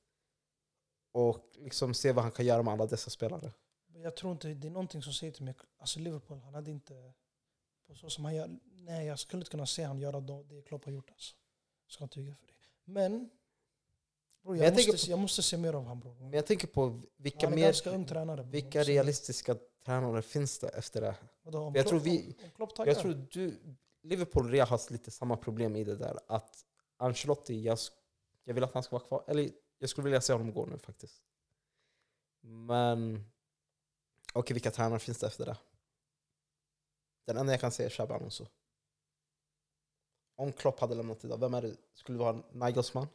Och 1.12 1.58
liksom 1.58 1.94
se 1.94 2.12
vad 2.12 2.24
han 2.24 2.32
kan 2.32 2.46
göra 2.46 2.62
med 2.62 2.74
alla 2.74 2.86
dessa 2.86 3.10
spelare. 3.10 3.52
Jag 3.94 4.16
tror 4.16 4.32
inte, 4.32 4.54
det 4.54 4.66
är 4.66 4.70
någonting 4.70 5.02
som 5.02 5.12
säger 5.12 5.32
till 5.32 5.44
mig, 5.44 5.54
alltså 5.78 6.00
Liverpool, 6.00 6.40
han 6.40 6.54
hade 6.54 6.70
inte, 6.70 7.12
på 7.86 7.94
så 7.94 8.10
som 8.10 8.24
han 8.24 8.34
gör, 8.34 8.58
nej 8.64 9.06
jag 9.06 9.18
skulle 9.18 9.40
inte 9.40 9.50
kunna 9.50 9.66
se 9.66 9.82
han 9.84 9.98
göra 9.98 10.20
det 10.20 10.62
Klopp 10.62 10.84
har 10.84 10.92
gjort 10.92 11.10
alltså. 11.10 11.36
Jag 11.84 11.92
ska 11.92 12.04
inte 12.04 12.20
ljuga 12.20 12.34
för 12.34 12.46
det. 12.46 12.52
Men, 12.92 13.30
bror, 14.42 14.56
jag, 14.56 14.66
jag 14.66 14.74
måste, 14.74 14.98
se- 14.98 15.10
jag 15.10 15.18
måste 15.18 15.42
se 15.42 15.56
mer 15.56 15.72
av 15.74 15.84
han 15.86 16.00
bror. 16.00 16.14
Men 16.14 16.32
jag 16.32 16.46
tänker 16.46 16.66
på 16.66 17.02
vilka, 17.16 17.46
Han 17.46 17.52
är 17.52 17.56
mer, 17.56 17.64
ganska 17.64 17.90
ung 17.90 18.06
tränare. 18.06 18.42
bror. 18.42 18.52
vilka 18.52 18.82
realistiska 18.82 19.56
tränare 19.84 20.22
finns 20.22 20.58
det 20.58 20.68
efter 20.68 21.00
det? 21.00 21.14
Vadå, 21.42 21.72
jag 21.74 21.86
tror 21.88 22.00
vi-? 22.00 22.36
Jag 22.76 22.98
tror 22.98 23.26
du, 23.30 23.60
Liverpool 24.02 24.50
Real 24.50 24.68
har 24.68 24.92
lite 24.92 25.10
samma 25.10 25.36
problem 25.36 25.76
i 25.76 25.84
det 25.84 25.96
där. 25.96 26.18
Att 26.26 26.64
Ancelotti, 26.96 27.62
jag, 27.62 27.78
jag 28.44 28.54
vill 28.54 28.64
att 28.64 28.74
han 28.74 28.82
ska 28.82 28.96
vara 28.98 29.06
kvar. 29.08 29.24
Eller 29.26 29.50
jag 29.78 29.90
skulle 29.90 30.04
vilja 30.04 30.20
se 30.20 30.32
honom 30.32 30.52
gå 30.52 30.66
nu 30.66 30.78
faktiskt. 30.78 31.22
Men... 32.40 33.24
Okej, 34.34 34.54
vilka 34.54 34.70
tränare 34.70 34.98
finns 34.98 35.18
det 35.18 35.26
efter 35.26 35.46
det? 35.46 35.56
Den 37.26 37.36
enda 37.36 37.52
jag 37.52 37.60
kan 37.60 37.72
säga 37.72 37.86
är 37.86 37.90
Xabi 37.90 38.12
Alonso. 38.14 38.46
Om 40.36 40.52
Klopp 40.52 40.80
hade 40.80 40.94
lämnat 40.94 41.24
idag, 41.24 41.38
vem 41.38 41.54
är 41.54 41.62
det? 41.62 41.76
Skulle 41.94 42.18
det 42.18 42.24
vara 42.24 42.42
Nagelsmann? 42.52 43.08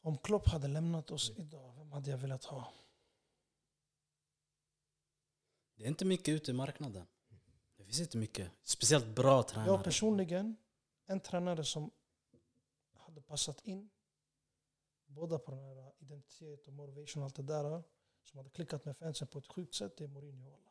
Om 0.00 0.18
Klopp 0.18 0.48
hade 0.48 0.68
lämnat 0.68 1.10
oss 1.10 1.32
idag, 1.36 1.74
vem 1.76 1.92
hade 1.92 2.10
jag 2.10 2.18
velat 2.18 2.44
ha? 2.44 2.72
Det 5.76 5.84
är 5.84 5.88
inte 5.88 6.04
mycket 6.04 6.28
ute 6.28 6.50
i 6.50 6.54
marknaden. 6.54 7.06
Det 7.76 7.84
finns 7.84 8.00
inte 8.00 8.18
mycket. 8.18 8.50
Speciellt 8.62 9.06
bra 9.06 9.42
tränare. 9.42 9.68
Jag 9.70 9.84
personligen, 9.84 10.56
en 11.06 11.20
tränare 11.20 11.64
som 11.64 11.90
hade 12.94 13.20
passat 13.20 13.60
in 13.60 13.90
båda 15.06 15.38
på 15.38 15.50
den 15.50 15.60
här 15.60 15.92
identitet 15.98 16.66
och 16.66 16.72
motivation 16.72 17.22
och 17.22 17.26
allt 17.26 17.36
det 17.36 17.42
där 17.42 17.82
som 18.22 18.36
hade 18.38 18.50
klickat 18.50 18.84
med 18.84 18.96
fansen 18.96 19.28
på 19.28 19.38
ett 19.38 19.46
sjukt 19.46 19.74
sätt, 19.74 19.96
det 19.96 20.04
är 20.04 20.08
Mourinho. 20.08 20.65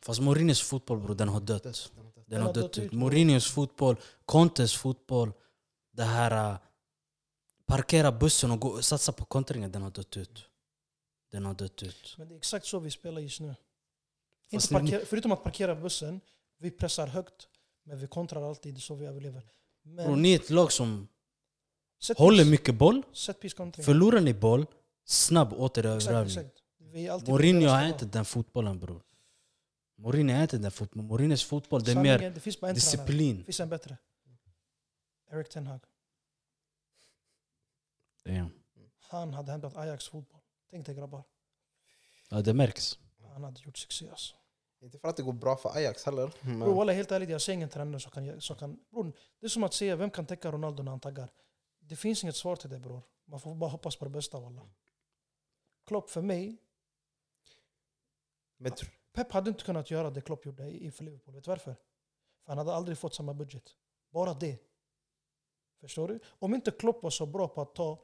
Fast 0.00 0.20
Mourinhos 0.20 0.62
fotboll 0.62 0.98
bror, 1.00 1.14
den 1.14 1.28
har 1.28 1.40
dött. 1.40 1.92
Den 2.26 2.42
har 2.42 2.52
dött. 2.52 2.78
Ut. 2.78 2.92
Mourinhos 2.92 3.50
fotboll, 3.50 3.96
Contes 4.24 4.76
fotboll, 4.76 5.32
det 5.92 6.02
här... 6.04 6.52
äh, 6.52 6.58
parkera 7.66 8.12
bussen 8.12 8.50
och 8.50 8.60
gå, 8.60 8.82
satsa 8.82 9.12
på 9.12 9.24
kontringen, 9.24 9.72
den 9.72 9.82
har 9.82 9.90
dött 9.90 10.16
ut. 10.16 10.44
Den 11.32 11.44
har 11.44 11.54
dött 11.54 11.82
ut. 11.82 12.14
Men 12.18 12.28
det 12.28 12.34
är 12.34 12.36
exakt 12.36 12.66
så 12.66 12.78
vi 12.78 12.90
spelar 12.90 13.20
just 13.20 13.40
nu. 13.40 13.54
Inte 14.50 14.68
parkera, 14.68 15.00
förutom 15.06 15.32
att 15.32 15.42
parkera 15.42 15.74
bussen, 15.74 16.20
vi 16.58 16.70
pressar 16.70 17.06
högt, 17.06 17.48
men 17.84 17.98
vi 17.98 18.06
kontrar 18.06 18.48
alltid, 18.48 18.74
det 18.74 18.78
är 18.78 18.80
så 18.80 18.94
vi 18.94 19.06
överlever. 19.06 19.42
Men 19.82 20.22
ni 20.22 20.32
är 20.32 20.36
ett 20.36 20.50
lag 20.50 20.72
som 20.72 21.08
håller 22.16 22.44
mycket 22.44 22.74
boll, 22.74 23.02
förlorar 23.82 24.20
ni 24.20 24.34
boll, 24.34 24.66
snabb 25.04 25.52
återerövring. 25.52 26.50
Mourinho 27.26 27.68
har 27.68 27.86
inte 27.86 28.04
den 28.04 28.24
fotbollen 28.24 28.78
bror. 28.78 29.02
Mourinho 30.00 30.42
inte 30.42 30.58
den 30.58 30.70
fotbollen. 30.70 31.06
Mourinhos 31.06 31.44
fotboll 31.44 31.82
det 31.84 31.90
är 31.90 31.94
Sanningen, 31.94 32.20
mer 32.20 32.30
det 32.30 32.40
finns 32.40 32.60
bara 32.60 32.68
en 32.68 32.74
disciplin. 32.74 33.38
Det 33.38 33.44
finns 33.44 33.60
en 33.60 33.68
bättre. 33.68 33.96
Eric 35.30 35.48
Ten 35.48 35.66
Hag. 35.66 35.80
Damn. 38.24 38.50
Han 39.00 39.34
hade 39.34 39.52
hämtat 39.52 39.76
Ajax 39.76 40.08
fotboll. 40.08 40.40
Tänk 40.70 40.86
dig 40.86 40.94
grabbar. 40.94 41.24
Ja, 42.28 42.40
det 42.42 42.54
märks. 42.54 42.98
Han 43.32 43.44
hade 43.44 43.60
gjort 43.60 43.78
succé 43.78 44.08
alltså. 44.10 44.34
Inte 44.80 44.98
för 44.98 45.08
att 45.08 45.16
det 45.16 45.22
går 45.22 45.32
bra 45.32 45.56
för 45.56 45.76
Ajax 45.76 46.04
heller. 46.04 46.32
Men 46.40 46.60
Bro, 46.60 46.74
walla, 46.74 46.92
helt 46.92 47.12
ärligt, 47.12 47.30
jag 47.30 47.42
ser 47.42 47.52
ingen 47.52 47.68
tränare 47.68 48.00
som 48.00 48.10
kan... 48.12 48.40
Som 48.40 48.56
kan 48.56 48.78
bro, 48.90 49.12
det 49.40 49.46
är 49.46 49.48
som 49.48 49.64
att 49.64 49.74
säga, 49.74 49.96
vem 49.96 50.10
kan 50.10 50.26
täcka 50.26 50.52
Ronaldo 50.52 50.82
när 50.82 50.90
han 50.90 51.00
taggar? 51.00 51.32
Det 51.80 51.96
finns 51.96 52.22
inget 52.22 52.36
svar 52.36 52.56
till 52.56 52.70
det 52.70 52.78
bror. 52.78 53.02
Man 53.24 53.40
får 53.40 53.54
bara 53.54 53.70
hoppas 53.70 53.96
på 53.96 54.04
det 54.04 54.10
bästa 54.10 54.40
walla. 54.40 54.70
Klopp 55.86 56.10
för 56.10 56.22
mig, 56.22 56.56
men 58.56 58.72
tr- 58.72 58.90
Pep 59.12 59.32
hade 59.32 59.50
inte 59.50 59.64
kunnat 59.64 59.90
göra 59.90 60.10
det 60.10 60.20
Klopp 60.20 60.46
gjorde 60.46 60.64
i- 60.70 60.90
för 60.90 61.04
Liverpool. 61.04 61.34
Vet 61.34 61.44
du 61.44 61.50
varför? 61.50 61.72
För 62.44 62.52
han 62.52 62.58
hade 62.58 62.74
aldrig 62.74 62.98
fått 62.98 63.14
samma 63.14 63.34
budget. 63.34 63.62
Bara 64.12 64.34
det. 64.34 64.58
Förstår 65.80 66.08
du? 66.08 66.20
Om 66.28 66.54
inte 66.54 66.70
Klopp 66.70 67.02
var 67.02 67.10
så 67.10 67.26
bra 67.26 67.48
på 67.48 67.60
att 67.62 67.74
ta 67.74 67.98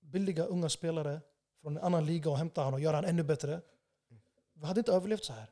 billiga 0.00 0.44
unga 0.44 0.68
spelare 0.68 1.20
från 1.62 1.76
en 1.76 1.82
annan 1.84 2.06
liga 2.06 2.30
och 2.30 2.38
hämta 2.38 2.60
honom 2.60 2.74
och 2.74 2.80
göra 2.80 2.96
honom 2.96 3.10
ännu 3.10 3.22
bättre. 3.22 3.60
Vi 4.54 4.66
hade 4.66 4.80
inte 4.80 4.92
överlevt 4.92 5.24
så 5.24 5.32
här. 5.32 5.50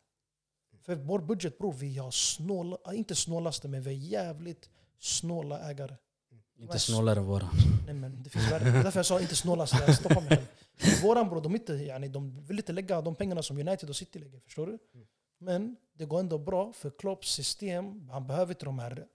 För 0.82 0.94
vår 0.94 1.18
budget 1.18 1.58
bror, 1.58 1.72
vi 1.72 1.98
har 1.98 2.10
snåla, 2.10 2.76
äh, 2.86 2.98
inte 2.98 3.14
snålaste 3.14 3.68
men 3.68 3.82
vi 3.82 3.90
är 3.90 3.94
jävligt 3.94 4.70
snåla 4.98 5.70
ägare. 5.70 5.96
Inte 6.56 6.78
snålare 6.78 7.18
än 7.18 7.26
våra. 7.26 7.50
Nej 7.86 7.94
men 7.94 8.22
det 8.22 8.30
finns 8.30 8.50
värre. 8.52 8.64
Det 8.70 8.78
är 8.78 8.84
därför 8.84 8.98
jag 8.98 9.06
sa 9.06 9.20
inte 9.20 9.36
snålaste, 9.36 9.76
jag 9.86 9.96
stoppar 9.96 10.20
mig 10.20 10.28
själv. 10.28 10.46
Våran 11.02 11.28
bror, 11.28 11.40
de, 11.40 11.54
inte, 11.54 11.72
yani, 11.72 12.08
de 12.08 12.44
vill 12.44 12.58
inte 12.58 12.72
lägga 12.72 13.00
de 13.00 13.14
pengarna 13.14 13.42
som 13.42 13.58
United 13.58 13.88
och 13.88 13.96
City 13.96 14.18
lägger. 14.18 14.40
Förstår 14.40 14.66
du? 14.66 14.78
Men 15.38 15.76
det 15.92 16.04
går 16.04 16.20
ändå 16.20 16.38
bra 16.38 16.72
för 16.72 16.90
Klopps 16.90 17.28
system, 17.28 18.08
han 18.08 18.26
behöver 18.26 18.52
inte 18.52 18.64
de 18.64 18.78
här 18.78 19.08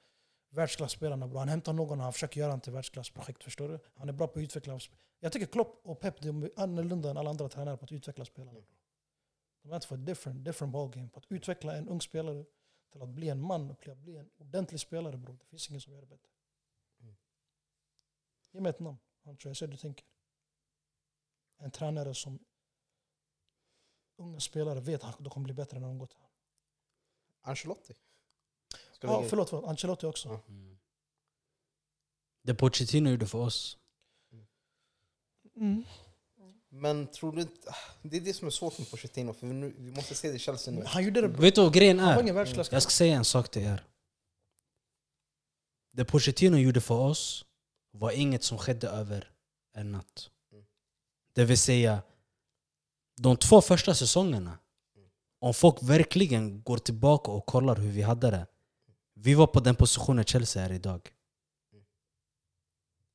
världsklassspelarna. 0.49 1.27
Bror. 1.27 1.39
Han 1.39 1.49
hämtar 1.49 1.73
någon 1.73 1.97
och 1.99 2.03
han 2.03 2.13
försöker 2.13 2.39
göra 2.39 2.51
han 2.51 2.61
till 2.61 2.73
världsklassprojekt. 2.73 3.43
Förstår 3.43 3.69
du? 3.69 3.79
Han 3.95 4.09
är 4.09 4.13
bra 4.13 4.27
på 4.27 4.39
att 4.39 4.43
utveckla. 4.43 4.79
Jag 5.19 5.31
tycker 5.31 5.45
Klopp 5.45 5.81
och 5.83 5.99
Pep 5.99 6.21
de 6.21 6.43
är 6.43 6.51
annorlunda 6.55 7.09
än 7.09 7.17
alla 7.17 7.29
andra 7.29 7.49
tränare 7.49 7.77
på 7.77 7.85
att 7.85 7.91
utveckla 7.91 8.25
spelarna. 8.25 8.59
Bro. 8.59 8.75
De 9.61 9.71
är 9.71 9.79
för 9.79 9.97
different, 9.97 10.45
different 10.45 10.73
ballgame. 10.73 11.09
På 11.09 11.19
att 11.19 11.25
utveckla 11.29 11.75
en 11.75 11.89
ung 11.89 12.01
spelare 12.01 12.45
till 12.91 13.01
att 13.01 13.09
bli 13.09 13.29
en 13.29 13.41
man 13.41 13.71
och 13.71 13.97
bli 13.97 14.17
en 14.17 14.29
ordentlig 14.37 14.79
spelare. 14.79 15.17
Bro. 15.17 15.33
Det 15.33 15.45
finns 15.45 15.69
ingen 15.69 15.81
som 15.81 15.93
gör 15.93 16.01
det 16.01 16.07
bättre. 16.07 16.29
Ge 18.51 18.61
mig 18.61 18.69
ett 18.69 18.79
namn. 18.79 18.97
Han 19.23 19.37
tror 19.37 19.49
jag 19.49 19.57
ser 19.57 19.67
du 19.67 19.77
tänker. 19.77 20.05
En 21.59 21.71
tränare 21.71 22.15
som 22.15 22.39
unga 24.17 24.39
spelare 24.39 24.79
vet 24.79 25.03
att 25.03 25.17
de 25.19 25.29
kommer 25.29 25.43
bli 25.43 25.53
bättre 25.53 25.79
när 25.79 25.87
de 25.87 25.97
går 25.99 26.05
till 26.07 26.17
honom. 26.17 26.31
Ancelotti. 27.41 27.93
Ska 28.91 29.07
Ja, 29.07 29.17
lägga- 29.17 29.29
förlåt, 29.29 29.49
förlåt, 29.49 29.65
Ancelotti 29.69 30.05
också. 30.05 30.39
Mm. 30.47 30.77
Det 32.43 32.55
Pochettino 32.55 33.09
gjorde 33.09 33.27
för 33.27 33.37
oss. 33.39 33.77
Mm. 35.55 35.83
Men 36.69 37.07
tror 37.07 37.31
du 37.31 37.41
inte... 37.41 37.75
Det 38.01 38.17
är 38.17 38.21
det 38.21 38.33
som 38.33 38.47
är 38.47 38.51
svårt 38.51 38.77
med 38.79 38.89
Pochettino, 38.91 39.33
för 39.33 39.45
nu, 39.47 39.73
vi 39.77 39.91
måste 39.91 40.15
se 40.15 40.29
det 40.29 40.35
i 40.35 40.39
Chelsea 40.39 40.73
nu. 40.73 40.83
Han 40.85 41.03
gjorde 41.03 41.21
det 41.21 41.29
bra. 41.29 41.41
Vet 41.41 41.55
du 41.55 41.61
vad 41.61 41.73
grejen 41.73 41.99
är? 41.99 42.21
ingen 42.21 42.35
världsklass. 42.35 42.71
Jag 42.71 42.81
ska 42.83 42.89
säga 42.89 43.15
en 43.15 43.25
sak 43.25 43.51
till 43.51 43.61
er. 43.61 43.83
Det 45.91 46.05
Pochettino 46.05 46.57
gjorde 46.57 46.81
för 46.81 46.95
oss 46.99 47.45
var 47.91 48.11
inget 48.11 48.43
som 48.43 48.57
skedde 48.57 48.89
över 48.89 49.31
en 49.73 49.91
natt. 49.91 50.29
Det 51.33 51.45
vill 51.45 51.57
säga, 51.57 52.01
de 53.21 53.37
två 53.37 53.61
första 53.61 53.95
säsongerna, 53.95 54.57
om 55.39 55.53
folk 55.53 55.77
verkligen 55.81 56.63
går 56.63 56.77
tillbaka 56.77 57.31
och 57.31 57.45
kollar 57.45 57.75
hur 57.75 57.91
vi 57.91 58.01
hade 58.01 58.31
det. 58.31 58.47
Vi 59.13 59.33
var 59.33 59.47
på 59.47 59.59
den 59.59 59.75
positionen 59.75 60.25
Chelsea 60.25 60.65
är 60.65 60.71
idag. 60.71 61.09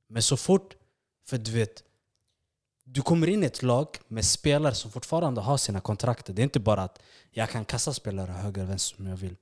Men 0.08 0.22
så 0.22 0.36
fort, 0.36 0.76
för 1.28 1.38
du 1.38 1.50
vet, 1.50 1.84
du 2.84 3.02
kommer 3.02 3.26
in 3.26 3.42
i 3.42 3.46
ett 3.46 3.62
lag 3.62 3.98
med 4.08 4.24
spelare 4.24 4.74
som 4.74 4.90
fortfarande 4.90 5.40
har 5.40 5.56
sina 5.56 5.80
kontrakt. 5.80 6.26
Det 6.26 6.42
är 6.42 6.44
inte 6.44 6.60
bara 6.60 6.82
att 6.82 7.02
jag 7.30 7.50
kan 7.50 7.64
kasta 7.64 7.92
spelare 7.92 8.32
höger 8.32 8.62
och 8.62 8.70
vänster 8.70 8.96
som 8.96 9.06
jag 9.06 9.16
vill. 9.16 9.36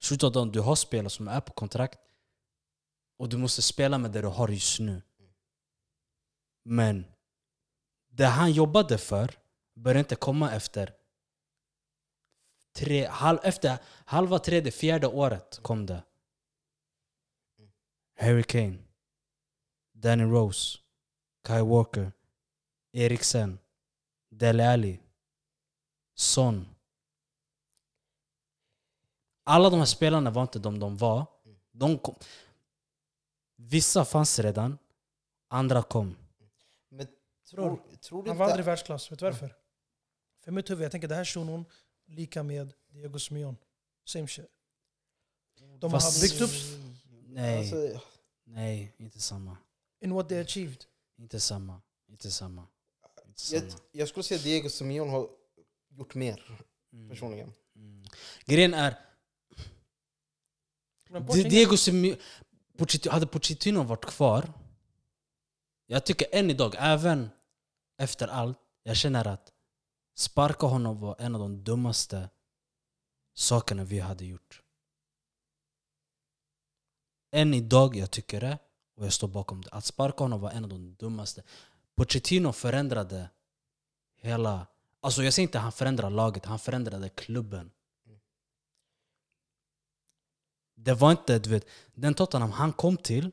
Slutet 0.00 0.24
av 0.24 0.32
dem, 0.32 0.52
du 0.52 0.60
har 0.60 0.76
spelare 0.76 1.10
som 1.10 1.28
är 1.28 1.40
på 1.40 1.52
kontrakt 1.52 1.98
och 3.18 3.28
du 3.28 3.36
måste 3.36 3.62
spela 3.62 3.98
med 3.98 4.10
det 4.10 4.20
du 4.20 4.28
har 4.28 4.48
just 4.48 4.80
nu. 4.80 5.02
Men 6.64 7.04
det 8.18 8.26
han 8.26 8.52
jobbade 8.52 8.98
för 8.98 9.38
började 9.74 10.00
inte 10.00 10.16
komma 10.16 10.52
efter 10.52 10.94
tre, 12.72 13.06
halv, 13.06 13.38
efter 13.42 13.78
halva 14.04 14.38
tredje, 14.38 14.72
fjärde 14.72 15.06
året 15.06 15.58
kom 15.62 15.86
det. 15.86 16.02
Harry 18.16 18.42
Kane, 18.42 18.78
Danny 19.92 20.24
Rose, 20.24 20.78
Kai 21.42 21.62
Walker, 21.62 22.12
Eriksen, 22.92 23.58
Dele 24.30 24.72
Alli, 24.72 25.00
Son. 26.14 26.68
Alla 29.44 29.70
de 29.70 29.78
här 29.78 29.86
spelarna 29.86 30.30
var 30.30 30.42
inte 30.42 30.58
de 30.58 30.78
de 30.78 30.96
var. 30.96 31.26
De 31.72 31.98
kom. 31.98 32.14
Vissa 33.56 34.04
fanns 34.04 34.38
redan, 34.38 34.78
andra 35.48 35.82
kom. 35.82 36.16
Tror, 37.50 37.80
tror 38.00 38.22
du 38.22 38.28
Han 38.30 38.36
var 38.38 38.46
aldrig 38.46 38.64
världsklass. 38.66 39.12
Vet 39.12 39.18
du 39.18 39.24
varför? 39.24 39.54
För 40.44 40.52
mitt 40.52 40.70
huvud, 40.70 40.84
jag 40.84 40.92
tänker 40.92 41.08
det 41.08 41.14
här 41.14 41.24
shunon 41.24 41.64
lika 42.06 42.42
med 42.42 42.72
Diego 42.88 43.18
Simeone. 43.18 43.56
Same 44.04 44.26
shit. 44.28 44.46
De 45.78 45.90
Fast- 45.90 46.22
har 46.22 46.28
byggt 46.28 46.40
upp 46.40 46.80
Nej, 47.26 47.58
Alltså, 47.58 48.00
nej, 48.44 48.94
inte 48.98 49.20
samma. 49.20 49.56
in 50.00 50.14
what 50.14 50.28
they 50.28 50.40
achieved. 50.40 50.84
Inte 51.18 51.40
samma. 51.40 51.80
Inte 52.08 52.30
samma. 52.30 52.66
Inte 53.26 53.54
jag, 53.54 53.62
samma. 53.70 53.82
jag 53.92 54.08
skulle 54.08 54.24
säga 54.24 54.38
att 54.38 54.44
Diego 54.44 54.68
Simeone 54.68 55.10
har 55.10 55.28
gjort 55.88 56.14
mer, 56.14 56.58
Mm. 56.92 57.08
personligen. 57.10 57.52
Mm. 57.76 58.04
Grejen 58.44 58.74
är, 58.74 58.98
Diego 61.50 61.76
Pochettino, 62.76 63.12
hade 63.12 63.26
Pochettino 63.26 63.82
varit 63.82 64.04
kvar, 64.04 64.52
jag 65.86 66.06
tycker 66.06 66.26
än 66.32 66.50
idag, 66.50 66.74
även 66.78 67.30
efter 67.98 68.28
allt, 68.28 68.58
jag 68.82 68.96
känner 68.96 69.26
att 69.26 69.52
sparka 70.14 70.66
honom 70.66 71.00
var 71.00 71.16
en 71.18 71.34
av 71.34 71.40
de 71.40 71.64
dummaste 71.64 72.30
sakerna 73.34 73.84
vi 73.84 73.98
hade 73.98 74.24
gjort. 74.24 74.62
Än 77.30 77.54
idag, 77.54 77.96
jag 77.96 78.10
tycker 78.10 78.40
det, 78.40 78.58
och 78.96 79.04
jag 79.04 79.12
står 79.12 79.28
bakom 79.28 79.62
det. 79.62 79.70
Att 79.70 79.84
sparka 79.84 80.24
honom 80.24 80.40
var 80.40 80.50
en 80.50 80.64
av 80.64 80.70
de 80.70 80.94
dummaste. 80.94 81.42
Pochettino 81.96 82.52
förändrade 82.52 83.30
hela... 84.16 84.66
Alltså 85.00 85.22
jag 85.22 85.34
säger 85.34 85.48
inte 85.48 85.58
att 85.58 85.62
han 85.62 85.72
förändrade 85.72 86.14
laget, 86.14 86.44
han 86.44 86.58
förändrade 86.58 87.08
klubben. 87.08 87.70
Det 90.74 90.94
var 90.94 91.10
inte, 91.10 91.38
du 91.38 91.50
vet, 91.50 91.68
den 91.94 92.14
Tottenham 92.14 92.50
han 92.50 92.72
kom 92.72 92.96
till 92.96 93.30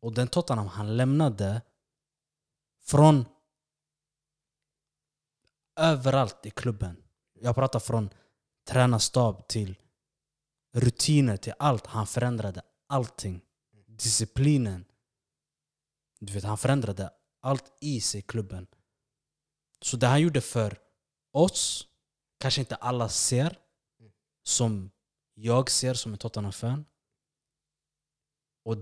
och 0.00 0.14
den 0.14 0.28
Tottenham 0.28 0.66
han 0.66 0.96
lämnade 0.96 1.62
från 2.82 3.24
överallt 5.80 6.46
i 6.46 6.50
klubben. 6.50 7.02
Jag 7.40 7.54
pratar 7.54 7.80
från 7.80 8.10
tränarstab 8.68 9.48
till 9.48 9.78
rutiner 10.74 11.36
till 11.36 11.52
allt. 11.58 11.86
Han 11.86 12.06
förändrade 12.06 12.62
allting. 12.86 13.42
Disciplinen. 13.86 14.84
Du 16.20 16.32
vet, 16.32 16.44
han 16.44 16.58
förändrade 16.58 17.10
allt 17.40 17.72
i 17.80 18.00
sig, 18.00 18.22
klubben. 18.22 18.66
Så 19.82 19.96
det 19.96 20.06
han 20.06 20.20
gjorde 20.20 20.40
för 20.40 20.78
oss, 21.32 21.86
kanske 22.40 22.60
inte 22.60 22.74
alla 22.74 23.08
ser, 23.08 23.58
som 24.42 24.90
jag 25.34 25.70
ser 25.70 25.94
som 25.94 26.12
en 26.12 26.18
Tottenham-fan. 26.18 26.84
Och. 28.64 28.76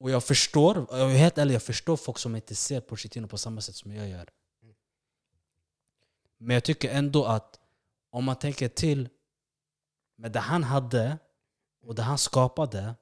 Och 0.00 0.10
jag 0.10 0.24
förstår, 0.24 0.86
jag 0.90 1.12
är 1.12 1.16
helt 1.16 1.38
ärlig, 1.38 1.54
jag 1.54 1.62
förstår 1.62 1.96
folk 1.96 2.18
som 2.18 2.36
inte 2.36 2.54
ser 2.54 2.80
Pochettino 2.80 3.28
på 3.28 3.38
samma 3.38 3.60
sätt 3.60 3.74
som 3.74 3.92
jag 3.92 4.08
gör. 4.08 4.30
Men 6.42 6.54
jag 6.54 6.64
tycker 6.64 6.90
ändå 6.90 7.24
att 7.24 7.60
om 8.10 8.24
man 8.24 8.36
tänker 8.36 8.68
till 8.68 9.08
med 10.16 10.32
det 10.32 10.40
han 10.40 10.64
hade 10.64 11.18
och 11.82 11.94
det 11.94 12.02
han 12.02 12.18
skapade 12.18 12.94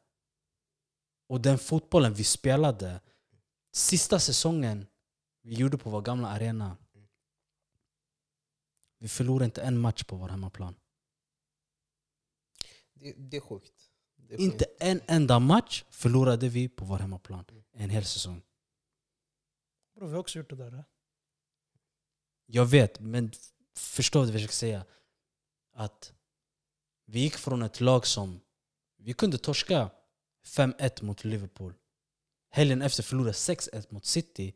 och 1.27 1.41
den 1.41 1.59
fotbollen 1.59 2.15
vi 2.15 2.25
spelade 2.25 3.01
sista 3.73 4.21
säsongen 4.21 4.87
vi 5.43 5.55
gjorde 5.55 5.79
på 5.79 5.91
vår 5.91 6.03
gamla 6.03 6.29
arena. 6.29 6.77
Vi 8.99 9.09
förlorade 9.09 9.45
inte 9.45 9.63
en 9.63 9.79
match 9.79 10.05
på 10.05 10.17
vår 10.17 10.29
hemmaplan. 10.29 10.75
Det, 12.95 13.13
det 13.13 13.37
är 13.37 13.41
sjukt. 13.41 13.91
Det 14.17 14.35
är 14.35 14.41
Inte 14.41 14.65
sjukt. 14.65 14.83
en 14.83 15.01
enda 15.07 15.39
match 15.39 15.85
förlorade 15.91 16.49
vi 16.49 16.69
på 16.69 16.85
vår 16.85 16.99
hemmaplan. 16.99 17.45
En 17.73 17.91
hel 17.91 18.05
säsong. 18.05 18.43
Bro, 19.95 20.07
vi 20.07 20.13
har 20.13 20.21
också 20.21 20.39
gjort 20.39 20.51
det 20.51 20.57
där. 20.57 20.85
Jag 22.53 22.67
vet, 22.67 23.01
men 23.01 23.33
förstå 23.77 24.19
vad 24.19 24.29
jag 24.29 24.35
försöker 24.35 24.55
säga. 24.55 24.85
Att 25.73 26.13
vi 27.07 27.21
gick 27.21 27.37
från 27.37 27.63
ett 27.63 27.81
lag 27.81 28.07
som... 28.07 28.41
Vi 28.97 29.13
kunde 29.13 29.39
torska 29.39 29.91
5-1 30.45 31.05
mot 31.05 31.25
Liverpool. 31.25 31.75
Helgen 32.51 32.83
efter 32.83 33.03
förlorade 33.03 33.33
6-1 33.33 33.87
mot 33.95 34.05
City. 34.05 34.55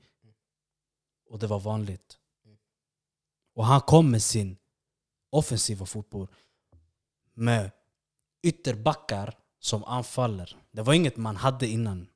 Och 1.29 1.39
det 1.39 1.47
var 1.47 1.61
vanligt. 1.61 2.19
Och 3.55 3.67
han 3.67 3.81
kom 3.81 4.11
med 4.11 4.23
sin 4.23 4.57
offensiva 5.31 5.87
fotboll. 5.87 6.29
Med 7.35 7.71
ytterbackar 8.43 9.39
som 9.59 9.85
anfaller. 9.85 10.57
Det 10.71 10.83
var 10.83 10.95
inget 10.95 11.17
man 11.17 11.37
hade 11.37 11.67
innan 11.67 12.09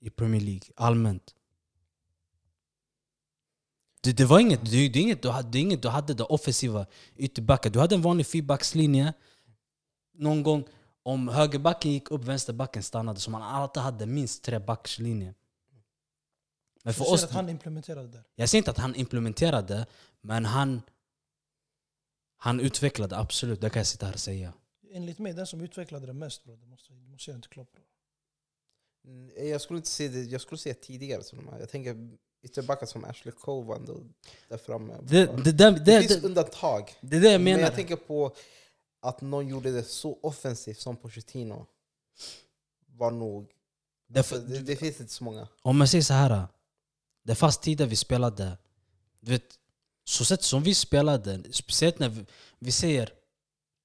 i 0.00 0.10
Premier 0.10 0.42
League, 0.42 0.72
allmänt. 0.76 1.34
Det, 4.04 4.12
det 4.12 4.24
var 4.24 4.38
inget, 4.40 4.60
det, 4.64 4.88
det, 4.88 4.98
är 4.98 5.02
inget, 5.02 5.22
du 5.22 5.28
hade, 5.30 5.48
det 5.50 5.58
är 5.58 5.60
inget 5.60 5.82
du 5.82 5.88
hade 5.88 6.14
det 6.14 6.24
offensiva 6.24 6.86
ytterbackar. 7.16 7.70
Du 7.70 7.78
hade 7.78 7.94
en 7.94 8.02
vanlig 8.02 8.26
fyrbackslinje. 8.26 9.12
Någon 10.14 10.42
gång 10.42 10.64
om 11.02 11.28
högerbacken 11.28 11.92
gick 11.92 12.10
upp, 12.10 12.24
vänsterbacken 12.24 12.82
stannade. 12.82 13.20
Så 13.20 13.30
man 13.30 13.42
alltid 13.42 13.82
hade 13.82 14.06
minst 14.06 14.44
tre 14.44 14.58
backslinje. 14.58 15.34
Men 16.84 16.90
Du 16.90 16.92
för 16.92 17.04
ser 17.04 17.12
oss, 17.12 17.24
att 17.24 17.30
han 17.30 17.48
implementerade 17.48 18.06
det 18.06 18.12
där. 18.12 18.24
jag 18.34 18.48
säger 18.48 18.60
inte 18.60 18.70
att 18.70 18.78
han 18.78 18.94
implementerade, 18.94 19.86
men 20.20 20.44
han, 20.44 20.82
han 22.36 22.60
utvecklade 22.60 23.16
absolut. 23.18 23.60
Det 23.60 23.70
kan 23.70 23.80
jag 23.80 23.86
sitta 23.86 24.06
här 24.06 24.12
och 24.12 24.20
säga. 24.20 24.52
Enligt 24.90 25.18
mig, 25.18 25.32
den 25.32 25.46
som 25.46 25.60
utvecklade 25.60 26.06
det 26.06 26.12
mest 26.12 26.44
bro, 26.44 26.56
det 26.56 26.66
måste, 26.66 26.92
du 26.92 27.10
måste 27.10 27.24
säga 27.24 27.38
till 27.40 27.50
Klopp. 27.50 27.72
Bro. 27.72 27.82
Mm, 29.12 29.48
Jag 29.50 29.60
skulle 29.60 29.76
inte 29.76 29.88
säga 29.88 30.10
det, 30.10 30.22
jag 30.22 30.40
skulle 30.40 30.58
säga 30.58 30.74
tidigare. 30.74 31.22
Jag 31.60 31.68
tänker 31.68 32.10
ytterbackar 32.44 32.86
som 32.86 33.04
Ashley 33.04 33.32
Cole 33.34 33.66
var 33.66 33.76
ändå 33.76 34.00
där 34.48 34.56
framme. 34.58 34.94
Det, 35.02 35.26
det, 35.44 35.52
det, 35.52 35.70
Det 35.70 36.00
finns 36.08 36.24
undantag. 36.24 36.94
det 37.00 37.16
är 37.16 37.20
det 37.20 37.32
jag 37.32 37.40
Men 37.40 37.44
menar. 37.44 37.60
jag 37.60 37.74
tänker 37.74 37.96
på 37.96 38.34
att 39.00 39.20
någon 39.20 39.48
gjorde 39.48 39.70
det 39.72 39.82
så 39.84 40.18
offensivt 40.22 40.80
som 40.80 40.96
Pochettino. 40.96 41.66
Var 42.86 43.10
nog... 43.10 43.50
Alltså, 44.16 44.38
det, 44.38 44.58
det 44.58 44.76
finns 44.76 45.00
inte 45.00 45.12
så 45.12 45.24
många. 45.24 45.48
Om 45.62 45.78
man 45.78 45.88
säger 45.88 46.02
så 46.04 46.14
här. 46.14 46.46
Det 47.22 47.34
fanns 47.34 47.58
tider 47.58 47.86
vi 47.86 47.96
spelade. 47.96 48.58
Du 49.20 49.30
vet, 49.32 49.58
så 50.04 50.24
sätt 50.24 50.42
som 50.42 50.62
vi 50.62 50.74
spelade, 50.74 51.52
speciellt 51.52 51.98
när 51.98 52.08
vi, 52.08 52.24
vi 52.58 52.72
säger 52.72 53.12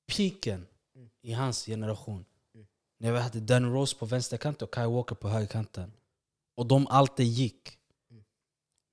piken 0.07 0.65
Mm. 0.95 1.09
i 1.21 1.33
hans 1.33 1.65
generation. 1.65 2.25
Mm. 2.55 2.67
När 2.97 3.11
vi 3.11 3.19
hade 3.19 3.39
Dan 3.39 3.73
Rose 3.73 3.95
på 3.95 4.05
vänsterkanten 4.05 4.65
och 4.67 4.73
Kai 4.73 4.87
Walker 4.87 5.15
på 5.15 5.29
högerkanten. 5.29 5.91
och 6.55 6.65
de 6.65 6.87
alltid 6.87 7.25
gick. 7.27 7.78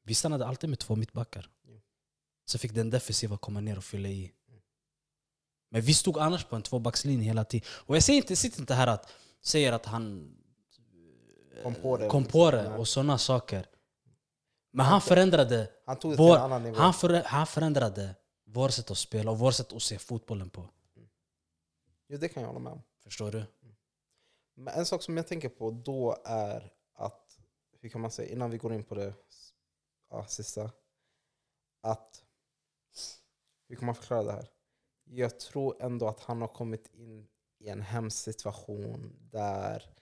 Mm. 0.07 0.09
Vi 0.09 0.14
stannade 0.14 0.47
alltid 0.47 0.71
med 0.71 0.79
två 0.79 0.97
mittbackar. 0.97 1.51
Mm. 1.66 1.81
Så 2.45 2.59
fick 2.59 2.75
den 2.75 2.90
defensiva 2.90 3.37
komma 3.38 3.61
ner 3.61 3.77
och 3.79 3.85
fylla 3.85 4.09
i. 4.09 4.33
Mm. 4.49 4.61
Men 5.71 5.83
vi 5.83 5.95
stod 5.95 6.19
annars 6.19 6.45
på 6.45 6.57
en 6.57 6.62
tvåbackslinje 6.62 7.25
hela 7.27 7.45
tiden. 7.45 7.69
Och 7.87 7.97
jag 7.97 8.03
säger 8.03 8.16
inte, 8.16 8.37
sitter 8.37 8.61
inte 8.61 8.75
här 8.75 8.87
att 8.87 9.09
säger 9.40 9.73
att 9.73 9.87
han 9.87 10.33
Kom 11.62 11.75
på 11.75 11.97
det. 11.97 12.09
kom 12.09 12.25
på 12.25 12.51
det 12.51 12.77
och 12.77 12.88
sådana 12.88 13.19
saker. 13.19 13.66
Men 14.73 14.87
han 14.87 15.01
förändrade, 15.01 15.71
Han 15.87 15.97
tog 15.99 16.12
det 16.12 16.16
Vår- 16.16 16.75
han, 16.75 16.95
för, 16.95 17.23
han 17.25 17.47
förändrade 17.47 18.14
vårt 18.45 18.71
sätt 18.73 18.90
att 18.90 18.99
spela 18.99 19.31
och 19.31 19.38
vårt 19.38 19.55
sätt 19.55 19.73
att 19.73 19.83
se 19.83 19.99
fotbollen 19.99 20.51
på. 20.51 20.69
Jo, 22.09 22.19
det 22.19 22.29
kan 22.29 22.42
jag 22.42 22.49
hålla 22.49 22.61
med 22.61 22.73
om. 22.73 22.83
Förstår 23.05 23.31
du? 23.33 23.45
Men 24.55 24.75
en 24.75 24.87
sak 24.87 25.03
som 25.03 25.16
jag 25.16 25.27
tänker 25.27 25.49
på 25.49 25.71
då 25.71 26.16
är 26.25 26.73
att, 26.95 27.38
hur 27.81 27.88
kan 27.88 28.01
man 28.01 28.11
säga, 28.11 28.33
innan 28.33 28.51
vi 28.51 28.59
går 28.59 28.73
in 28.75 28.85
på 28.85 28.95
det 28.95 29.14
ja, 30.09 30.27
sista, 30.27 30.71
att, 31.81 32.25
hur 33.69 33.77
kan 33.77 33.87
man 33.87 33.95
förklara 33.95 34.23
det 34.23 34.33
här? 34.33 34.49
Jag 35.05 35.40
tror 35.40 35.83
ändå 35.83 36.09
att 36.09 36.21
han 36.21 36.40
har 36.40 36.49
kommit 36.49 36.95
in 36.95 37.29
i 37.59 37.69
en 37.69 37.83
hemsk 37.83 38.16
situation 38.16 39.16
där 39.21 39.97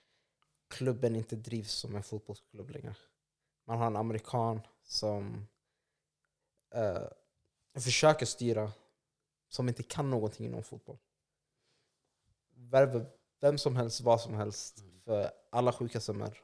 klubben 0.69 1.17
inte 1.17 1.37
drivs 1.37 1.73
som 1.73 1.97
en 1.97 2.03
fotbollsklubb 2.03 2.71
längre. 2.71 2.97
Man 3.64 3.79
har 3.79 3.87
en 3.87 3.97
amerikan 3.97 4.61
som 4.83 5.47
eh, 6.75 7.09
försöker 7.75 8.27
styra, 8.27 8.73
som 9.49 9.69
inte 9.69 9.83
kan 9.83 10.11
någonting 10.11 10.47
inom 10.47 10.62
fotboll. 10.62 10.99
Värver 12.55 13.07
vem 13.40 13.59
som 13.59 13.77
helst, 13.77 14.01
vad 14.01 14.21
som 14.21 14.35
helst, 14.35 14.85
för 15.05 15.31
alla 15.51 15.73
sjuka 15.73 16.01
summor. 16.01 16.43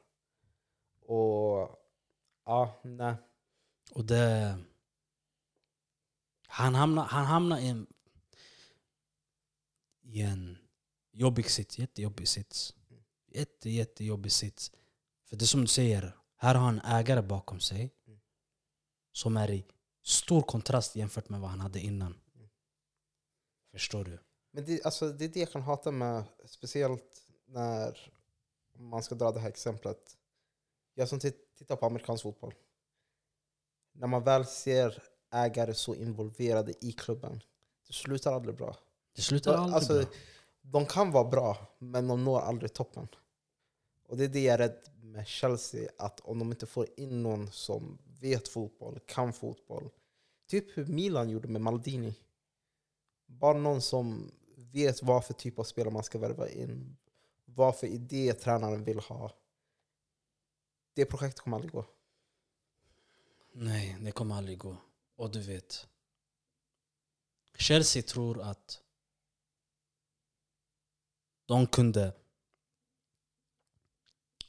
Och 1.01 1.79
ja, 2.45 2.79
nej. 2.83 3.15
Och 3.91 4.05
det... 4.05 4.57
Han 6.47 6.75
hamnar, 6.75 7.03
han 7.03 7.25
hamnar 7.25 7.59
i 7.59 7.67
en, 7.67 7.87
i 10.01 10.21
en 10.21 10.57
jobbig 11.11 11.49
sits, 11.49 11.79
jättejobbig 11.79 12.27
sits. 12.27 12.75
Jätte, 13.27 13.69
jättejobbig 13.69 14.31
sits. 14.31 14.71
För 15.25 15.35
det 15.35 15.43
är 15.43 15.47
som 15.47 15.61
du 15.61 15.67
säger, 15.67 16.17
här 16.35 16.55
har 16.55 16.61
han 16.65 16.79
en 16.79 16.85
ägare 16.85 17.21
bakom 17.21 17.59
sig 17.59 17.93
som 19.11 19.37
är 19.37 19.51
i 19.51 19.65
stor 20.03 20.41
kontrast 20.41 20.95
jämfört 20.95 21.29
med 21.29 21.39
vad 21.39 21.49
han 21.49 21.59
hade 21.59 21.79
innan. 21.79 22.21
Förstår 23.71 24.03
du? 24.03 24.19
Men 24.51 24.65
det, 24.65 24.85
alltså, 24.85 25.09
det 25.09 25.25
är 25.25 25.29
det 25.29 25.39
jag 25.39 25.51
kan 25.51 25.61
hata 25.61 25.91
med, 25.91 26.23
speciellt 26.45 27.27
när 27.45 28.11
man 28.73 29.03
ska 29.03 29.15
dra 29.15 29.31
det 29.31 29.39
här 29.39 29.49
exemplet. 29.49 30.17
Jag 30.93 31.09
som 31.09 31.19
tittar 31.19 31.75
på 31.75 31.85
amerikansk 31.85 32.23
fotboll. 32.23 32.53
När 33.93 34.07
man 34.07 34.23
väl 34.23 34.45
ser 34.45 35.03
ägare 35.31 35.73
så 35.73 35.95
involverade 35.95 36.73
i 36.85 36.91
klubben, 36.91 37.41
det 37.87 37.93
slutar 37.93 38.33
aldrig 38.33 38.55
bra. 38.55 38.77
Det 39.15 39.21
slutar 39.21 39.53
aldrig 39.53 39.75
Alltså, 39.75 39.93
bra. 39.93 40.05
De 40.61 40.85
kan 40.85 41.11
vara 41.11 41.29
bra, 41.29 41.57
men 41.77 42.07
de 42.07 42.23
når 42.23 42.39
aldrig 42.39 42.73
toppen. 42.73 43.07
Och 44.07 44.17
det 44.17 44.23
är 44.23 44.29
det 44.29 44.43
jag 44.43 44.53
är 44.53 44.57
rädd 44.57 44.79
med 45.01 45.27
Chelsea, 45.27 45.89
att 45.97 46.19
om 46.19 46.39
de 46.39 46.51
inte 46.51 46.65
får 46.65 46.87
in 46.97 47.23
någon 47.23 47.51
som 47.51 47.97
vet 48.19 48.47
fotboll, 48.47 48.99
kan 49.05 49.33
fotboll. 49.33 49.89
Typ 50.47 50.77
hur 50.77 50.85
Milan 50.85 51.29
gjorde 51.29 51.47
med 51.47 51.61
Maldini. 51.61 52.15
Bara 53.25 53.57
någon 53.57 53.81
som 53.81 54.31
vet 54.55 55.03
vad 55.03 55.25
för 55.25 55.33
typ 55.33 55.59
av 55.59 55.63
spelare 55.63 55.93
man 55.93 56.03
ska 56.03 56.19
värva 56.19 56.49
in. 56.49 56.97
Vad 57.45 57.75
för 57.79 57.87
idé 57.87 58.33
tränaren 58.33 58.83
vill 58.83 58.99
ha. 58.99 59.31
Det 60.93 61.05
projektet 61.05 61.39
kommer 61.39 61.57
aldrig 61.57 61.71
gå. 61.71 61.85
Nej, 63.53 63.97
det 64.01 64.11
kommer 64.11 64.35
aldrig 64.35 64.57
gå. 64.57 64.77
Och 65.15 65.31
du 65.31 65.41
vet. 65.41 65.87
Chelsea 67.57 68.03
tror 68.03 68.41
att 68.41 68.83
de 71.45 71.67
kunde... 71.67 72.13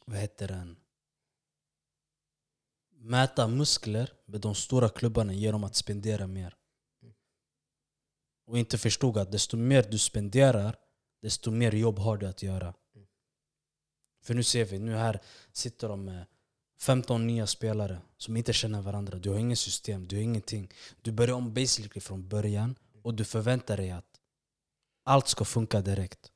Vad 0.06 0.18
heter 0.18 0.48
den? 0.48 0.76
Mäta 2.90 3.48
muskler 3.48 4.12
med 4.24 4.40
de 4.40 4.54
stora 4.54 4.88
klubbarna 4.88 5.32
genom 5.32 5.64
att 5.64 5.76
spendera 5.76 6.26
mer. 6.26 6.56
Och 8.46 8.58
inte 8.58 8.78
förstod 8.78 9.18
att 9.18 9.32
desto 9.32 9.56
mer 9.56 9.82
du 9.82 9.98
spenderar, 9.98 10.78
desto 11.20 11.50
mer 11.50 11.72
jobb 11.72 11.98
har 11.98 12.16
du 12.16 12.26
att 12.26 12.42
göra. 12.42 12.74
För 14.22 14.34
nu 14.34 14.42
ser 14.42 14.64
vi, 14.64 14.78
nu 14.78 14.94
här 14.94 15.20
sitter 15.52 15.88
de 15.88 16.04
med 16.04 16.26
15 16.82 17.26
nya 17.26 17.46
spelare 17.46 17.98
som 18.16 18.36
inte 18.36 18.52
känner 18.52 18.82
varandra. 18.82 19.18
Du 19.18 19.30
har 19.30 19.38
ingen 19.38 19.56
system, 19.56 20.06
du 20.06 20.16
har 20.16 20.22
ingenting. 20.22 20.68
Du 21.02 21.12
börjar 21.12 21.34
om 21.34 21.54
basically 21.54 22.00
från 22.00 22.28
början 22.28 22.74
och 23.02 23.14
du 23.14 23.24
förväntar 23.24 23.76
dig 23.76 23.90
att 23.90 24.20
allt 25.04 25.28
ska 25.28 25.44
funka 25.44 25.80
direkt. 25.80 26.32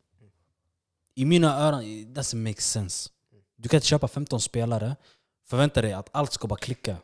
I 1.15 1.25
mina 1.25 1.59
öron, 1.59 1.83
it 1.83 2.09
doesn't 2.09 2.37
make 2.49 2.61
sense. 2.61 3.11
Du 3.57 3.69
kan 3.69 3.79
inte 3.79 3.87
köpa 3.87 4.09
15 4.09 4.41
spelare, 4.41 4.97
förvänta 5.45 5.83
dig 5.83 5.93
att 5.93 6.09
allt 6.13 6.33
ska 6.33 6.49
bara 6.49 6.59
klicka. 6.59 6.97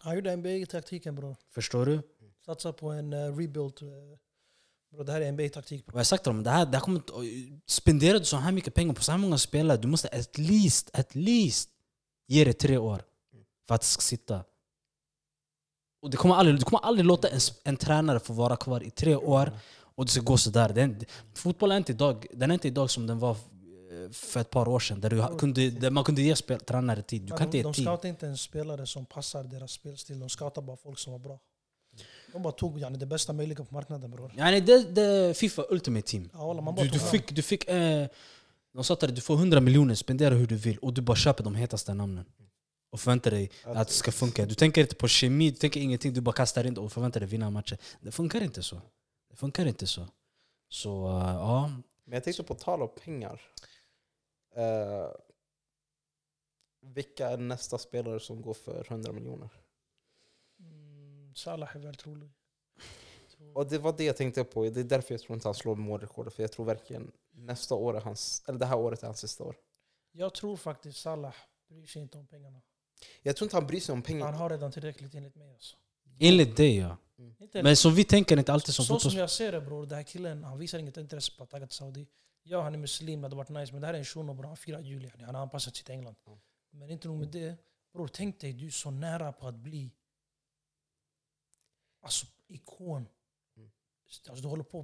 Han 0.00 0.14
gjorde 0.14 0.36
NBA-taktiken 0.36 1.14
bror. 1.14 1.36
Förstår 1.50 1.86
du? 1.86 2.02
Satsa 2.46 2.72
på 2.72 2.90
en 2.90 3.12
uh, 3.12 3.36
rebuild. 3.36 3.82
Uh, 3.82 3.88
bro, 4.92 5.02
det 5.02 5.12
här 5.12 5.20
är 5.20 5.32
NBA-taktik. 5.32 5.86
Och 5.86 5.92
jag 5.92 5.98
har 5.98 6.04
sagt 6.04 6.24
till 6.24 6.32
dem, 6.32 6.42
det 6.42 6.50
här, 6.50 6.66
det 6.66 6.76
här 6.76 6.84
kommer 6.84 7.02
spenderar 7.66 8.18
du 8.18 8.24
så 8.24 8.36
här 8.36 8.52
mycket 8.52 8.74
pengar 8.74 8.94
på 8.94 9.02
så 9.02 9.12
här 9.12 9.18
många 9.18 9.38
spelare, 9.38 9.78
du 9.78 9.88
måste 9.88 10.08
at 10.08 10.38
least, 10.38 10.90
at 10.92 11.14
least 11.14 11.70
ge 12.30 12.44
det 12.44 12.52
tre 12.52 12.76
år 12.78 13.02
för 13.68 13.74
att 13.74 13.80
det 13.80 13.86
ska 13.86 14.00
sitta. 14.00 14.44
Och 16.02 16.10
det 16.10 16.16
kommer 16.16 16.34
aldrig, 16.34 16.58
du 16.58 16.64
kommer 16.64 16.84
aldrig 16.84 17.06
låta 17.06 17.28
en, 17.28 17.40
en 17.64 17.76
tränare 17.76 18.20
få 18.20 18.32
vara 18.32 18.56
kvar 18.56 18.82
i 18.82 18.90
tre 18.90 19.16
år 19.16 19.52
och 19.96 20.04
det 20.04 20.10
ska 20.12 20.20
gå 20.20 20.36
sådär. 20.36 20.68
Den, 20.68 21.04
fotboll 21.34 21.72
är 21.72 21.76
inte 21.76 21.92
idag, 21.92 22.26
den 22.32 22.50
är 22.50 22.54
inte 22.54 22.68
idag 22.68 22.90
som 22.90 23.06
den 23.06 23.18
var 23.18 23.30
eh, 23.30 24.10
för 24.12 24.40
ett 24.40 24.50
par 24.50 24.68
år 24.68 24.80
sedan, 24.80 25.00
där, 25.00 25.10
du 25.10 25.38
kunde, 25.38 25.70
där 25.70 25.90
man 25.90 26.04
kunde 26.04 26.22
ge 26.22 26.36
spel, 26.36 26.60
tränare 26.60 27.02
tid. 27.02 27.22
Du 27.22 27.36
kan 27.36 27.46
inte 27.46 27.58
de, 27.58 27.62
de 27.62 27.74
scoutar 27.74 28.08
inte 28.08 28.26
en 28.26 28.38
spelare 28.38 28.86
som 28.86 29.06
passar 29.06 29.44
deras 29.44 29.72
spelstil. 29.72 30.20
De 30.20 30.28
scoutar 30.28 30.62
bara 30.62 30.76
folk 30.76 30.98
som 30.98 31.12
var 31.12 31.18
bra. 31.18 31.38
De 32.32 32.42
bara 32.42 32.52
tog 32.52 32.78
yani, 32.78 32.98
det 32.98 33.06
bästa 33.06 33.32
möjliga 33.32 33.64
på 33.64 33.74
marknaden 33.74 34.10
bror. 34.10 34.32
Yani 34.36 34.60
det, 34.60 35.02
är 35.02 35.34
Fifa 35.34 35.64
Ultimate 35.70 36.06
Team. 36.06 36.30
Ja, 36.32 36.74
Du, 36.82 36.88
du 36.88 36.98
fick, 36.98 37.34
du 37.34 37.42
fick 37.42 37.68
eh, 37.68 38.08
de 38.72 38.84
sa 38.84 38.96
till 38.96 39.08
dig 39.08 39.14
du 39.14 39.20
får 39.20 39.34
100 39.34 39.60
miljoner, 39.60 39.94
spendera 39.94 40.34
hur 40.34 40.46
du 40.46 40.56
vill 40.56 40.78
och 40.78 40.94
du 40.94 41.00
bara 41.02 41.16
köper 41.16 41.44
de 41.44 41.54
hetaste 41.54 41.94
namnen. 41.94 42.24
Och 42.90 43.00
förväntar 43.00 43.30
dig 43.30 43.50
att 43.62 43.88
det 43.88 43.94
ska 43.94 44.12
funka. 44.12 44.46
Du 44.46 44.54
tänker 44.54 44.80
inte 44.80 44.94
på 44.94 45.08
kemi, 45.08 45.50
du 45.50 45.56
tänker 45.56 45.80
ingenting, 45.80 46.14
du 46.14 46.20
bara 46.20 46.32
kastar 46.32 46.66
in 46.66 46.78
och 46.78 46.92
förväntar 46.92 47.20
dig 47.20 47.28
vinna 47.28 47.50
matcher. 47.50 47.78
Det 48.00 48.12
funkar 48.12 48.40
inte 48.40 48.62
så. 48.62 48.80
Det 49.30 49.36
funkar 49.36 49.66
inte 49.66 49.86
så. 49.86 50.06
Så 50.68 51.06
eh, 51.06 51.34
ja, 51.34 51.70
Men 52.04 52.14
jag 52.14 52.24
tänkte 52.24 52.42
på 52.42 52.54
tal 52.54 52.82
om 52.82 52.88
pengar. 53.04 53.40
Eh, 54.56 55.10
vilka 56.82 57.28
är 57.28 57.36
nästa 57.36 57.78
spelare 57.78 58.20
som 58.20 58.42
går 58.42 58.54
för 58.54 58.86
100 58.88 59.12
miljoner? 59.12 59.50
Mm, 60.60 61.34
Salah 61.34 61.76
är 61.76 61.80
väl 61.80 61.94
trolig. 61.94 62.30
Och 63.54 63.68
det 63.68 63.78
var 63.78 63.94
det 63.96 64.04
jag 64.04 64.16
tänkte 64.16 64.44
på. 64.44 64.64
Det 64.64 64.80
är 64.80 64.84
därför 64.84 65.14
jag 65.14 65.20
tror 65.20 65.34
inte 65.34 65.48
han 65.48 65.54
slår 65.54 65.76
målrekordet. 65.76 66.34
För 66.34 66.42
jag 66.42 66.52
tror 66.52 66.66
verkligen 66.66 67.12
nästa 67.30 67.74
år 67.74 67.96
är 67.96 68.00
hans, 68.00 68.42
eller 68.48 68.58
det 68.58 68.66
här 68.66 68.78
året 68.78 69.02
är 69.02 69.06
hans 69.06 69.20
sista 69.20 69.44
år. 69.44 69.56
Jag 70.12 70.34
tror 70.34 70.56
faktiskt 70.56 70.98
Salah 70.98 71.34
bryr 71.68 71.86
sig 71.86 72.02
inte 72.02 72.18
om 72.18 72.26
pengarna. 72.26 72.60
Jag 73.22 73.36
tror 73.36 73.46
inte 73.46 73.56
han 73.56 73.66
bryr 73.66 73.80
sig 73.80 73.92
om 73.92 73.96
Han 73.96 74.02
pengar. 74.02 74.32
har 74.32 74.50
redan 74.50 74.72
tillräckligt 74.72 75.14
enligt 75.14 75.34
mig. 75.34 75.52
Alltså. 75.52 75.76
enligt 76.18 76.56
dig 76.56 76.78
ja. 76.78 76.96
Inte 77.38 77.62
Men 77.62 77.76
som 77.76 77.94
vi 77.94 78.04
tänker 78.04 78.38
inte 78.38 78.52
alltid 78.52 78.74
som 78.74 78.84
så 78.84 78.98
som 78.98 79.18
jag 79.18 79.30
ser 79.30 79.52
det 79.52 79.60
bror, 79.60 79.86
den 79.86 79.96
här 79.96 80.02
killen 80.02 80.44
han 80.44 80.58
visar 80.58 80.78
inget 80.78 80.96
intresse 80.96 81.32
på 81.36 81.44
att 81.44 81.50
tagga 81.50 81.66
till 81.66 81.76
Saudi. 81.76 82.06
Ja, 82.42 82.62
han 82.62 82.74
är 82.74 82.78
muslim, 82.78 83.20
det 83.20 83.24
hade 83.24 83.36
varit 83.36 83.48
nice. 83.48 83.72
Men 83.72 83.80
det 83.80 83.86
här 83.86 83.94
är 83.94 83.98
en 83.98 84.04
shuno 84.04 84.34
bror, 84.34 84.46
han 84.46 84.56
firar 84.56 84.80
jul. 84.80 85.12
Han 85.20 85.34
har 85.34 85.42
anpassat 85.42 85.76
sig 85.76 85.84
till 85.84 85.94
England. 85.94 86.16
Ja. 86.24 86.40
Men 86.70 86.90
inte 86.90 87.08
nog 87.08 87.18
med 87.18 87.28
det. 87.28 87.56
Bror, 87.92 88.08
tänk 88.08 88.40
dig, 88.40 88.52
du 88.52 88.66
är 88.66 88.70
så 88.70 88.90
nära 88.90 89.32
på 89.32 89.48
att 89.48 89.54
bli 89.54 89.92
alltså, 92.02 92.26
ikon. 92.46 93.08
Alltså, 94.28 94.42
du 94.42 94.48
håller 94.48 94.64
på. 94.64 94.78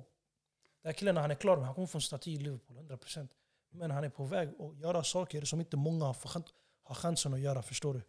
Den 0.83 0.89
här 0.89 0.93
killen, 0.93 1.17
han 1.17 1.31
är 1.31 1.35
klar, 1.35 1.57
han 1.57 1.75
kommer 1.75 1.87
få 1.87 1.99
en 1.99 2.03
staty 2.03 2.31
i 2.31 2.39
Liverpool, 2.39 2.77
100%. 2.77 3.29
Men 3.71 3.91
han 3.91 4.05
är 4.05 4.09
på 4.09 4.25
väg 4.25 4.49
att 4.49 4.79
göra 4.79 5.05
saker 5.05 5.45
som 5.45 5.61
inte 5.61 5.77
många 5.77 6.05
har, 6.05 6.17
har 6.83 6.95
chansen 6.95 7.35
att 7.35 7.41
göra, 7.41 7.63
förstår 7.63 7.95
du? 7.95 8.03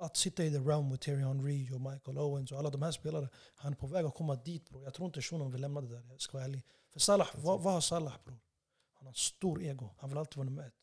Att 0.00 0.16
sitta 0.16 0.44
i 0.44 0.50
the 0.50 0.58
realm 0.58 0.88
med 0.88 1.00
Terry 1.00 1.22
Henry 1.22 1.72
och 1.72 1.80
Michael 1.80 2.18
Owens 2.18 2.52
och 2.52 2.58
alla 2.58 2.70
de 2.70 2.82
här 2.82 2.92
spelarna. 2.92 3.28
Han 3.54 3.72
är 3.72 3.76
på 3.76 3.86
väg 3.86 4.06
att 4.06 4.14
komma 4.14 4.34
dit 4.36 4.70
bror. 4.70 4.84
Jag 4.84 4.94
tror 4.94 5.06
inte 5.06 5.22
shunon 5.22 5.52
vill 5.52 5.60
lämna 5.60 5.80
det 5.80 5.88
där, 5.88 6.04
jag 6.10 6.20
ska 6.20 6.36
vara 6.36 6.44
ärlig. 6.44 6.62
För 6.92 7.00
Salah, 7.00 7.28
vad, 7.34 7.60
vad 7.60 7.72
har 7.72 7.80
Salah 7.80 8.14
bror? 8.24 8.38
Han 8.92 9.06
har 9.06 9.14
stor 9.14 9.62
ego. 9.62 9.90
Han 9.98 10.10
vill 10.10 10.18
alltid 10.18 10.36
vara 10.36 10.44
nummer 10.44 10.66
ett. 10.66 10.74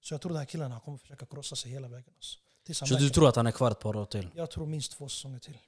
Så 0.00 0.14
jag 0.14 0.20
tror 0.20 0.32
den 0.32 0.38
här 0.38 0.46
killen 0.46 0.72
han 0.72 0.80
kommer 0.80 0.98
försöka 0.98 1.26
krossa 1.26 1.56
sig 1.56 1.70
hela 1.72 1.88
vägen. 1.88 2.14
Alltså. 2.16 2.38
Tills 2.64 2.80
han 2.80 2.88
Så 2.88 2.94
du 2.94 3.10
tror 3.10 3.28
att 3.28 3.36
han 3.36 3.46
är 3.46 3.50
kvar 3.50 3.70
ett 3.70 3.80
par 3.80 3.96
år 3.96 4.04
till? 4.04 4.30
Jag 4.34 4.50
tror 4.50 4.66
minst 4.66 4.92
två 4.92 5.08
säsonger 5.08 5.38
till. 5.38 5.58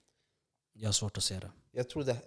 Jag 0.72 0.89
har 0.89 0.93
svårt 0.93 1.16
att 1.16 1.25
se 1.25 1.39
det. 1.39 1.51
Jag 1.70 1.89
tror 1.89 2.05
det, 2.05 2.20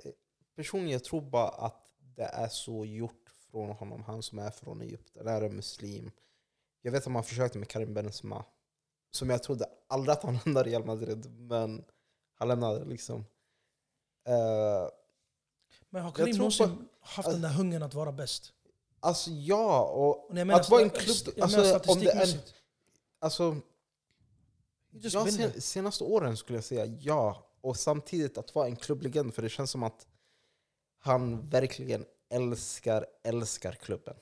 personligen 0.55 0.93
jag 0.93 1.03
tror 1.03 1.21
bara 1.21 1.49
att 1.49 1.91
det 2.15 2.23
är 2.23 2.47
så 2.47 2.85
gjort 2.85 3.29
från 3.51 3.69
honom. 3.69 4.03
Han 4.03 4.23
som 4.23 4.39
är 4.39 4.51
från 4.51 4.81
Egypten, 4.81 5.27
är 5.27 5.41
en 5.41 5.55
muslim. 5.55 6.11
Jag 6.81 6.91
vet 6.91 7.07
att 7.07 7.13
man 7.13 7.23
försökte 7.23 7.57
med 7.57 7.67
Karim 7.67 7.93
Benzema. 7.93 8.45
som 9.11 9.29
jag 9.29 9.43
trodde 9.43 9.65
aldrig 9.87 10.13
att 10.13 10.23
han 10.23 10.39
lämnade 10.45 10.69
Real 10.69 10.85
Madrid, 10.85 11.39
men 11.39 11.83
han 12.33 12.47
lämnade 12.47 12.85
liksom. 12.85 13.25
Eh, 14.27 14.89
Men 15.89 16.03
har 16.03 16.11
Karim 16.11 16.37
någonsin 16.37 16.87
haft 16.99 17.29
den 17.29 17.41
där 17.41 17.49
hungern 17.49 17.83
att 17.83 17.93
vara 17.93 18.11
bäst? 18.11 18.53
alltså 19.03 19.31
ja, 19.31 19.81
och 19.83 20.29
Och 20.29 20.35
menar 20.35 20.59
att 20.59 20.69
vara 20.69 20.81
en 20.81 20.89
klubb... 20.89 21.39
Alltså, 21.41 21.79
om 21.87 21.99
det 21.99 22.11
är, 22.11 22.39
alltså, 23.19 23.57
ja, 24.91 25.25
sen, 25.25 25.61
senaste 25.61 26.03
åren 26.03 26.37
skulle 26.37 26.57
jag 26.57 26.63
säga 26.63 26.85
ja. 26.85 27.49
Och 27.61 27.77
samtidigt 27.77 28.37
att 28.37 28.55
vara 28.55 28.67
en 28.67 28.75
klubblegend, 28.75 29.33
för 29.33 29.41
det 29.41 29.49
känns 29.49 29.71
som 29.71 29.83
att 29.83 30.07
han 31.05 31.49
verkligen 31.49 32.05
älskar, 32.29 33.05
älskar 33.23 33.71
klubben. 33.71 34.15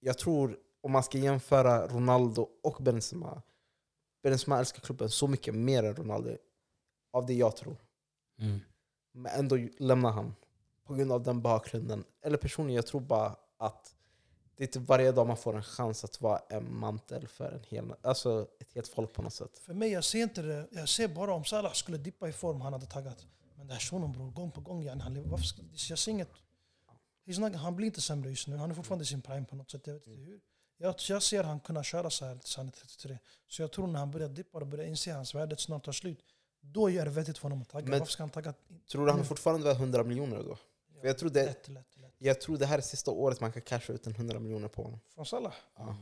Jag 0.00 0.18
tror, 0.18 0.58
om 0.80 0.92
man 0.92 1.02
ska 1.02 1.18
jämföra 1.18 1.88
Ronaldo 1.88 2.48
och 2.62 2.82
Benzema, 2.82 3.42
Benzema 4.22 4.58
älskar 4.58 4.80
klubben 4.80 5.10
så 5.10 5.26
mycket 5.26 5.54
mer 5.54 5.82
än 5.82 5.96
Ronaldo, 5.96 6.36
av 7.12 7.26
det 7.26 7.34
jag 7.34 7.56
tror. 7.56 7.76
Mm. 8.38 8.60
Men 9.12 9.32
ändå 9.32 9.58
lämnar 9.78 10.10
han 10.10 10.34
på 10.84 10.94
grund 10.94 11.12
av 11.12 11.22
den 11.22 11.42
bakgrunden. 11.42 12.04
Eller 12.22 12.36
personligen, 12.36 12.76
jag 12.76 12.86
tror 12.86 13.00
bara 13.00 13.36
att 13.56 13.94
det 14.56 14.64
är 14.64 14.66
inte 14.66 14.78
varje 14.78 15.12
dag 15.12 15.26
man 15.26 15.36
får 15.36 15.56
en 15.56 15.62
chans 15.62 16.04
att 16.04 16.20
vara 16.20 16.38
en 16.48 16.78
mantel 16.78 17.28
för 17.28 17.52
en 17.52 17.64
hel, 17.68 17.94
alltså 18.02 18.48
ett 18.60 18.72
helt 18.72 18.88
folk 18.88 19.12
på 19.12 19.22
något 19.22 19.34
sätt. 19.34 19.58
För 19.58 19.74
mig, 19.74 19.92
jag 19.92 20.04
ser 20.04 20.22
inte 20.22 20.42
det. 20.42 20.68
Jag 20.70 20.88
ser 20.88 21.08
bara 21.08 21.34
om 21.34 21.44
Salah 21.44 21.72
skulle 21.72 21.98
dippa 21.98 22.28
i 22.28 22.32
form, 22.32 22.60
han 22.60 22.72
hade 22.72 22.86
taggat. 22.86 23.26
Men 23.56 23.66
det 23.66 23.72
här 23.72 23.80
shunon 23.80 24.12
bror, 24.12 24.30
gång 24.30 24.50
på 24.50 24.60
gång. 24.60 24.82
Yani, 24.84 25.02
han, 25.02 25.14
lever- 25.14 25.28
varför 25.28 25.46
jag 25.88 25.98
ser 25.98 26.10
inget... 26.12 26.28
He's 27.26 27.40
not, 27.40 27.54
han 27.54 27.76
blir 27.76 27.86
inte 27.86 28.00
sämre 28.00 28.30
just 28.30 28.46
nu. 28.48 28.56
Han 28.56 28.70
är 28.70 28.74
fortfarande 28.74 29.02
i 29.02 29.06
sin 29.06 29.22
prime 29.22 29.44
på 29.46 29.56
något 29.56 29.70
sätt. 29.70 29.86
Jag 29.86 29.94
vet 29.94 30.06
inte 30.06 30.20
hur. 30.20 30.40
Jag, 30.78 30.94
jag 31.08 31.22
ser 31.22 31.44
han 31.44 31.60
kunna 31.60 31.82
köra 31.82 32.10
så 32.10 32.24
här 32.24 32.36
tills 32.36 32.56
han 32.56 32.66
är 32.66 32.70
33. 32.72 33.18
Så 33.48 33.62
jag 33.62 33.72
tror 33.72 33.86
när 33.86 33.98
han 33.98 34.10
börjar 34.10 34.28
dippa 34.28 34.58
och 34.58 34.66
börjar 34.66 34.84
inse 34.86 35.10
att 35.10 35.16
hans 35.16 35.34
värde 35.34 35.56
snart 35.56 35.84
tar 35.84 35.92
slut, 35.92 36.18
då 36.60 36.90
är 36.90 37.04
det 37.04 37.10
vettigt 37.10 37.38
för 37.38 37.42
honom 37.42 37.62
att 37.62 37.68
tagga. 37.68 37.86
Men- 37.90 37.98
Varför 37.98 38.12
ska 38.12 38.22
han 38.22 38.30
tagga? 38.30 38.54
Tror 38.92 39.06
du 39.06 39.12
han 39.12 39.24
fortfarande 39.24 39.64
värd 39.64 39.76
100 39.76 40.04
miljoner 40.04 40.36
då? 40.42 40.58
För 41.00 41.06
jag 41.06 41.18
tror 41.18 41.30
det- 41.30 41.44
Lätt, 41.46 41.68
lätt, 41.68 41.96
lätt. 41.96 42.14
Jag 42.18 42.40
tror 42.40 42.58
det 42.58 42.66
här 42.66 42.78
är 42.78 42.82
sista 42.82 43.10
året 43.10 43.40
man 43.40 43.52
kan 43.52 43.62
casha 43.62 43.92
ut 43.92 44.06
en 44.06 44.14
100 44.14 44.38
miljoner 44.38 44.68
på 44.68 44.82
honom. 44.82 45.00
Från 45.14 45.26
Salah? 45.26 45.54
Ja. 45.76 45.96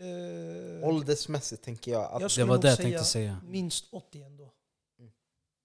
Mm. 0.00 0.84
Åldersmässigt 0.84 1.62
tänker 1.64 1.92
jag 1.92 2.12
att... 2.12 2.20
Jag 2.20 2.30
Det 2.36 2.44
var 2.44 2.58
det 2.58 2.68
jag 2.68 2.76
säga 2.76 2.88
tänkte 2.88 3.04
säga. 3.04 3.40
minst 3.46 3.84
80 3.92 4.22
ändå. 4.22 4.52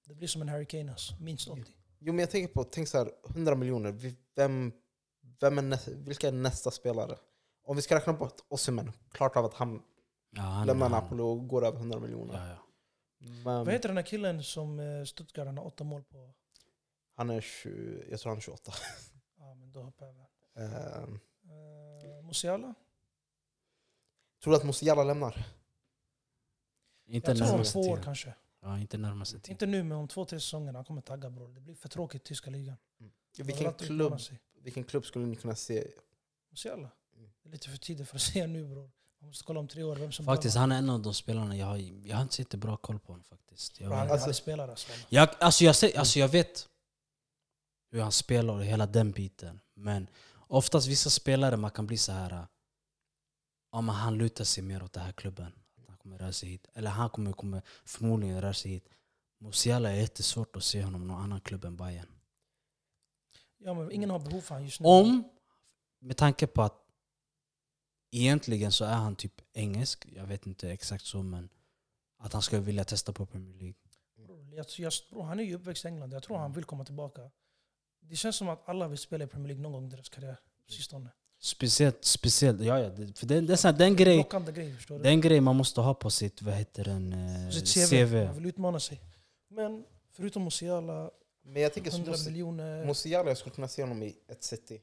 Det 0.08 0.16
blir 0.16 0.28
som 0.28 0.41
en 0.41 0.49
Harry 0.49 0.66
Kane 0.66 0.91
alltså. 0.91 1.14
Minst 1.20 1.47
80. 1.47 1.64
Jo 1.99 2.14
men 2.14 2.20
jag 2.20 2.32
tänker 2.32 2.53
på, 2.53 2.64
tänk 2.64 2.88
så 2.88 2.97
här, 2.97 3.12
100 3.30 3.55
miljoner, 3.55 4.16
vem, 4.36 4.72
vem 5.39 5.58
är 5.58 5.62
nä, 5.62 5.80
vilka 5.88 6.28
är 6.28 6.32
nästa 6.32 6.72
spelare? 6.72 7.18
Om 7.64 7.76
vi 7.76 7.82
ska 7.82 7.95
räkna 7.95 8.14
bort 8.14 8.36
Osimhen, 8.47 8.91
klart 9.12 9.36
av 9.36 9.45
att 9.45 9.53
han 9.53 9.84
Ja, 10.32 10.41
han, 10.41 10.68
lämnar 10.68 10.89
han- 10.89 11.03
Napoli 11.03 11.22
och 11.24 11.47
går 11.47 11.66
över 11.66 11.78
100 11.78 11.99
miljoner. 11.99 12.34
Ja, 12.34 12.47
ja. 12.49 12.58
Men 13.43 13.43
Vad 13.66 13.72
heter 13.74 13.88
den 13.89 13.97
här 13.97 14.03
killen 14.05 14.43
som 14.43 14.80
eh, 14.80 15.03
Stuttgart 15.03 15.47
har 15.47 15.66
åtta 15.66 15.84
mål 15.84 16.03
på? 16.03 16.34
han 17.16 17.30
är 17.30 17.41
20, 17.41 18.03
jag 18.10 18.20
tror 18.20 18.30
han 18.30 18.38
är 18.38 18.41
28. 18.41 18.72
Ja, 19.39 19.53
men 19.55 19.72
då 19.72 19.82
hoppar 19.82 20.05
jag 20.05 20.16
över. 20.16 21.03
Ehm, 21.03 21.20
Uh, 21.49 22.26
Musiala? 22.26 22.74
tror 24.43 24.51
du 24.53 24.58
att 24.58 24.66
Musiala 24.66 25.03
lämnar? 25.03 25.45
Inte 27.08 27.32
Jag 27.32 27.38
tror 27.38 27.58
om 27.58 27.64
två 27.64 27.80
år 27.82 27.99
kanske. 28.03 28.34
Ja, 28.68 28.80
inte 28.80 28.97
närmaste 28.97 29.39
tiden. 29.39 29.51
Inte 29.51 29.65
nu, 29.65 29.84
men 29.84 29.97
om 29.97 30.07
två, 30.07 30.26
tre 30.26 30.39
säsonger. 30.39 30.74
Han 30.74 30.86
kommer 30.86 31.01
tagga 31.01 31.30
bror. 31.30 31.47
Det 31.53 31.59
blir 31.61 31.76
för 31.76 31.89
tråkigt 31.89 32.22
i 32.22 32.26
tyska 32.26 32.49
ligan. 32.49 32.78
Vilken 33.38 33.55
Överallt 33.55 33.78
klubb, 33.86 34.01
utmanar 34.01 34.18
sig. 34.18 34.39
vilken 34.61 34.84
klubb 34.84 35.05
skulle 35.05 35.26
ni 35.26 35.36
kunna 35.36 35.55
se? 35.55 35.88
Musiala? 36.49 36.91
Mm. 37.18 37.30
Det 37.43 37.49
är 37.49 37.51
lite 37.51 37.70
för 37.70 37.78
tidigt 37.78 38.09
för 38.09 38.15
att 38.15 38.22
säga 38.34 38.47
nu 38.47 38.65
bror. 38.68 38.91
Man 39.20 39.28
måste 39.28 39.43
kolla 39.43 39.59
om 39.59 39.68
tre 39.68 39.84
år 39.84 39.95
vem 39.95 40.11
som 40.11 40.26
Faktiskt, 40.26 40.55
behöver 40.55 40.59
han 40.59 40.72
är 40.72 40.78
en 40.78 40.89
av 40.89 41.01
de 41.01 41.13
spelarna 41.13 41.57
jag 41.57 41.65
har, 41.65 41.78
jag 42.07 42.15
har 42.15 42.24
inte 42.24 42.36
så 42.36 42.41
jättebra 42.41 42.78
koll 42.78 42.99
på 42.99 43.11
honom 43.13 43.24
faktiskt. 43.24 43.80
Jag. 43.80 43.89
Han, 43.89 44.11
Alltså- 44.11 44.34
spelare 44.34 44.72
alltså. 44.72 44.91
jag, 45.09 45.30
alltså, 45.39 45.63
jag, 45.63 45.76
ser, 45.76 45.99
alltså 45.99 46.20
jag 46.20 46.28
vet 46.28 46.70
hur 47.91 48.01
han 48.01 48.11
spelar 48.11 48.53
och 48.53 48.65
hela 48.65 48.86
den 48.86 49.11
biten. 49.11 49.59
Men 49.74 50.07
oftast 50.47 50.88
vissa 50.88 51.09
spelare 51.09 51.57
man 51.57 51.72
kan 51.72 51.88
bli 51.88 51.97
så 51.97 52.11
här. 52.11 52.47
Ja, 53.72 53.82
men 53.82 53.95
han 53.95 54.18
lutar 54.18 54.43
sig 54.43 54.63
mer 54.63 54.84
åt 54.84 54.93
den 54.93 55.03
här 55.03 55.11
klubben. 55.11 55.51
Kommer 56.08 56.20
röra 56.20 56.34
sig 56.34 56.49
hit. 56.49 56.68
Eller 56.74 56.89
han 56.89 57.10
kommer, 57.10 57.34
kommer 57.34 57.62
förmodligen 57.86 58.41
röra 58.41 58.53
sig 58.53 58.72
hit. 58.72 58.89
Musiala 59.38 59.91
är 59.91 59.95
jättesvårt 59.95 60.55
att 60.55 60.64
se 60.64 60.84
honom 60.84 61.08
någon 61.08 61.22
annan 61.22 61.41
klubb 61.41 61.66
än 61.66 61.78
Bayern. 61.78 62.08
Ja, 63.58 63.74
men 63.74 63.91
ingen 63.91 64.10
har 64.10 64.20
behov 64.20 64.41
för 64.41 64.55
honom 64.55 64.66
just 64.66 64.80
nu. 64.80 64.88
Om, 64.88 65.30
med 65.99 66.18
tanke 66.18 66.47
på 66.47 66.62
att 66.62 66.84
egentligen 68.12 68.72
så 68.72 68.86
är 68.86 68.93
han 68.93 69.16
typ 69.16 69.41
engelsk, 69.53 70.05
jag 70.16 70.26
vet 70.26 70.45
inte 70.45 70.72
exakt 70.72 71.05
så 71.05 71.24
men 71.24 71.49
att 72.18 72.34
han 72.34 72.41
skulle 72.41 72.62
vilja 72.62 72.84
testa 72.84 73.14
på 73.14 73.26
Premier 73.26 73.55
League. 73.55 73.76
Jag, 74.55 74.66
jag, 74.78 74.93
bror, 75.10 75.24
han 75.24 75.39
är 75.39 75.43
ju 75.43 75.55
uppväxt 75.55 75.86
i 75.86 75.88
England. 75.88 76.14
Jag 76.14 76.24
tror 76.24 76.38
han 76.38 76.53
vill 76.53 76.64
komma 76.64 76.86
tillbaka. 76.86 77.32
Det 77.99 78.16
känns 78.16 78.36
som 78.36 78.49
att 78.49 78.70
alla 78.70 78.88
vill 78.88 78.97
spela 78.97 79.24
i 79.24 79.28
Premier 79.28 79.47
League 79.47 79.64
någon 79.64 79.72
gång 79.72 79.88
i 79.88 79.89
deras 79.89 80.10
karriär. 80.10 80.39
Sistone. 80.68 81.10
Speciellt, 81.40 82.06
speciellt 82.06 82.62
ja, 82.62 82.80
ja, 82.80 82.96
för 83.16 83.26
det, 83.26 83.42
det 83.42 83.54
är 83.54 83.58
så 83.58 83.68
här, 83.68 83.78
den 83.78 83.96
grej 83.96 84.28
grej, 84.30 84.76
den 85.04 85.22
grej 85.22 85.42
man 85.42 85.56
måste 85.56 85.82
ha 85.82 85.94
på 85.94 86.10
sitt, 86.10 86.42
vad 86.42 86.54
heter 86.54 86.84
den, 86.84 87.14
eh, 87.14 87.50
Sitt 87.50 87.90
CV. 87.90 88.26
Man 88.26 88.36
vill 88.36 88.46
utmana 88.46 88.80
sig. 88.80 89.02
Men 89.50 89.84
förutom 90.12 90.44
Musiala, 90.44 91.12
Men 91.44 91.62
jag 91.62 91.74
tänker 91.74 91.92
100 91.92 92.12
Mus- 92.12 92.26
miljoner. 92.26 92.86
Musiala, 92.86 93.30
jag 93.30 93.38
skulle 93.38 93.56
kunna 93.56 93.68
se 93.68 93.82
honom 93.84 94.04
i 94.04 94.16
ett 94.30 94.44
city. 94.44 94.82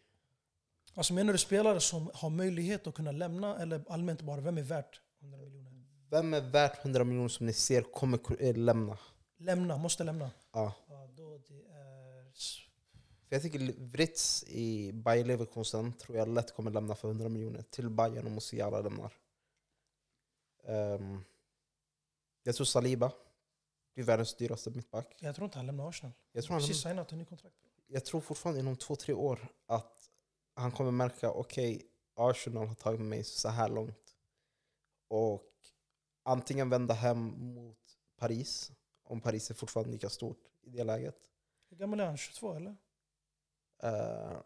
Alltså 0.94 1.12
menar 1.14 1.32
du 1.32 1.38
spelare 1.38 1.80
som 1.80 2.10
har 2.14 2.30
möjlighet 2.30 2.86
att 2.86 2.94
kunna 2.94 3.12
lämna 3.12 3.58
eller 3.58 3.84
allmänt 3.88 4.22
bara, 4.22 4.40
vem 4.40 4.58
är 4.58 4.62
värt 4.62 5.00
100 5.22 5.38
miljoner? 5.38 5.72
Vem 6.10 6.34
är 6.34 6.40
värt 6.40 6.84
100 6.84 7.04
miljoner 7.04 7.28
som 7.28 7.46
ni 7.46 7.52
ser 7.52 7.82
kommer 7.82 8.18
ku- 8.18 8.36
eh, 8.40 8.56
lämna? 8.56 8.98
Lämna, 9.38 9.76
måste 9.76 10.04
lämna. 10.04 10.30
Ja. 10.52 10.72
Ja, 10.88 11.08
då 11.16 11.38
det 11.48 11.54
är... 11.54 12.30
s- 12.32 12.58
För 13.34 13.36
jag 13.36 13.52
tänker 13.52 13.84
Writz 13.84 14.44
i 14.48 14.92
Bayer 14.92 15.24
Leverkusen 15.24 15.92
tror 15.92 16.18
jag 16.18 16.28
lätt 16.28 16.54
kommer 16.54 16.70
lämna 16.70 16.94
för 16.94 17.08
100 17.08 17.28
miljoner 17.28 17.62
till 17.62 17.90
Bayern 17.90 18.26
och 18.26 18.32
Musiala 18.32 18.80
lämnar. 18.80 19.12
Ehm, 20.64 21.24
jag 22.42 22.54
tror 22.54 22.64
Saliba 22.64 23.12
blir 23.94 24.04
världens 24.04 24.34
dyraste 24.34 24.70
mittback. 24.70 25.16
Jag 25.20 25.34
tror 25.34 25.44
inte 25.44 25.58
han 25.58 25.66
lämnar 25.66 25.88
Arsenal. 25.88 26.12
Jag 26.32 26.44
tror, 26.44 26.52
han, 26.52 26.60
Precis 26.60 26.82
signat 26.82 27.12
en 27.12 27.18
ny 27.18 27.24
kontrakt. 27.24 27.56
jag 27.86 28.04
tror 28.04 28.20
fortfarande 28.20 28.60
inom 28.60 28.76
två, 28.76 28.96
tre 28.96 29.14
år 29.14 29.48
att 29.66 30.10
han 30.54 30.72
kommer 30.72 30.90
märka 30.90 31.30
okej, 31.30 31.82
Arsenal 32.14 32.66
har 32.66 32.74
tagit 32.74 33.00
mig 33.00 33.24
så 33.24 33.48
här 33.48 33.68
långt. 33.68 34.14
Och 35.08 35.52
antingen 36.22 36.70
vända 36.70 36.94
hem 36.94 37.18
mot 37.54 37.98
Paris, 38.16 38.72
om 39.04 39.20
Paris 39.20 39.50
är 39.50 39.54
fortfarande 39.54 39.92
lika 39.92 40.08
stort 40.08 40.44
i 40.62 40.70
det 40.70 40.84
läget. 40.84 41.30
Hur 41.70 41.76
gammal 41.76 42.00
är 42.00 42.06
han? 42.06 42.16
22 42.16 42.54
eller? 42.54 42.76
Eh, 43.82 44.42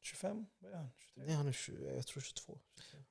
25? 0.00 0.46
Vad 0.58 0.72
är 0.72 0.76
han? 0.76 0.90
23? 0.96 1.24
nej, 1.26 1.34
han 1.34 1.48
är 1.48 1.52
20, 1.52 1.94
jag 1.94 2.06
tror 2.06 2.20
22. 2.20 2.60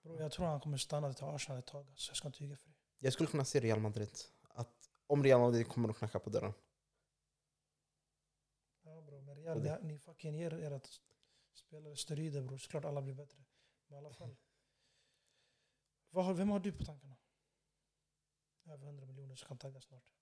Bro, 0.02 0.20
jag 0.20 0.32
tror 0.32 0.46
han 0.46 0.60
kommer 0.62 0.78
stanna 0.78 1.14
till 1.14 1.24
Arsenal 1.24 1.60
ett 1.60 1.66
tag. 1.68 1.94
Så 1.96 2.10
jag 2.10 2.18
ska 2.18 2.28
inte 2.28 2.44
ljuga 2.44 2.56
för 2.56 2.68
dig. 2.70 2.78
Jag 3.00 3.14
skulle 3.14 3.30
kunna 3.30 3.46
se 3.46 3.60
Real 3.60 3.80
Madrid. 3.80 4.12
Att 4.50 4.90
om 5.08 5.24
Real 5.24 5.40
Madrid 5.42 5.68
kommer 5.68 5.90
att 5.90 5.98
knacka 5.98 6.20
på 6.20 6.30
dörren. 6.30 6.54
Ja, 8.82 9.02
bro, 9.02 9.22
men 9.22 9.36
Real, 9.36 9.64
det- 9.64 9.80
ni, 9.82 9.94
ni 9.94 10.00
fucking 10.00 10.36
ger 10.36 10.54
era 10.54 10.82
spelare 11.54 11.96
steroider 11.96 12.42
bror. 12.42 12.58
Såklart 12.58 12.86
alla 12.86 13.02
blir 13.02 13.14
bättre. 13.14 13.44
Men 13.88 13.96
i 13.96 13.98
alla 13.98 14.14
fall. 14.14 14.36
Vad 16.10 16.26
har, 16.26 16.34
vem 16.34 16.50
har 16.50 16.60
du 16.60 16.72
på 16.72 16.86
tankarna? 16.86 17.18
Över 18.66 18.86
100 18.86 19.06
miljoner 19.06 19.36
som 19.36 19.48
kan 19.48 19.58
tagga 19.58 19.82
snart. 19.82 20.14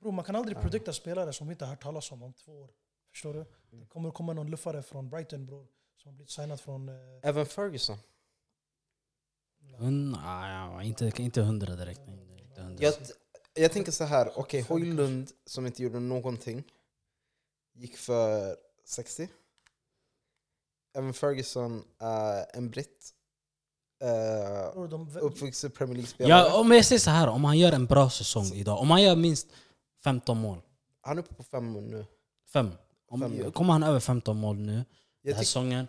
Bro, 0.00 0.10
man 0.10 0.24
kan 0.24 0.36
aldrig 0.36 0.56
Ja. 0.56 0.62
predikta 0.62 0.92
spelare 0.92 1.32
som 1.32 1.46
vi 1.48 1.52
inte 1.52 1.64
har 1.64 1.70
hört 1.70 1.82
talas 1.82 2.12
om 2.12 2.22
om 2.22 2.32
två 2.32 2.52
år. 2.52 2.70
Förstår 3.12 3.34
du? 3.34 3.38
Det 3.70 3.76
Mm. 3.76 3.86
kommer 3.88 4.10
komma 4.10 4.32
någon 4.32 4.50
luffare 4.50 4.82
från 4.82 5.10
Brighton 5.10 5.46
bror. 5.46 5.66
Som 5.96 6.08
har 6.08 6.12
blivit 6.16 6.30
signad 6.30 6.60
från... 6.60 6.88
Eh, 6.88 6.94
Även 7.22 7.46
Ferguson. 7.46 7.96
Ah, 10.16 10.48
ja, 10.48 10.82
inte, 10.82 11.12
inte 11.16 11.40
hundra 11.42 11.76
direkt. 11.76 12.00
nej, 12.06 12.40
inte 12.48 12.60
hundra. 12.62 12.84
Jag, 12.84 12.94
jag 13.54 13.72
tänker 13.72 13.92
så 13.92 14.04
här, 14.04 14.32
okej, 14.38 14.60
Hojlund 14.60 15.30
som 15.46 15.66
inte 15.66 15.82
gjorde 15.82 16.00
någonting 16.00 16.64
gick 17.74 17.96
för 17.96 18.56
60. 18.84 19.28
Även 20.94 21.14
Ferguson 21.14 21.84
är 21.98 22.56
en 22.56 22.70
britt. 22.70 23.14
Uh, 24.04 25.22
uppvuxen 25.22 25.70
Premier 25.70 25.94
League-spelare. 25.94 26.38
Ja, 26.48 26.60
om 26.60 26.72
jag 26.72 26.84
säger 26.84 27.00
så 27.00 27.10
här, 27.10 27.28
om 27.28 27.44
han 27.44 27.58
gör 27.58 27.72
en 27.72 27.86
bra 27.86 28.10
säsong 28.10 28.44
idag, 28.46 28.80
om 28.80 28.90
han 28.90 29.02
gör 29.02 29.16
minst 29.16 29.46
15 30.04 30.38
mål, 30.40 30.60
Han 31.00 31.18
är 31.18 31.22
uppe 31.22 31.34
på 31.34 31.42
fem 31.42 31.72
nu. 31.72 32.06
fem. 32.46 32.70
Om, 33.08 33.20
Fem, 33.20 33.34
ja. 33.38 33.50
Kommer 33.50 33.72
han 33.72 33.82
över 33.82 34.00
15 34.00 34.36
mål 34.36 34.56
nu, 34.56 34.72
den 34.72 34.84
Jag 35.22 35.34
här 35.34 35.42
tyck- 35.42 35.44
säsongen, 35.44 35.88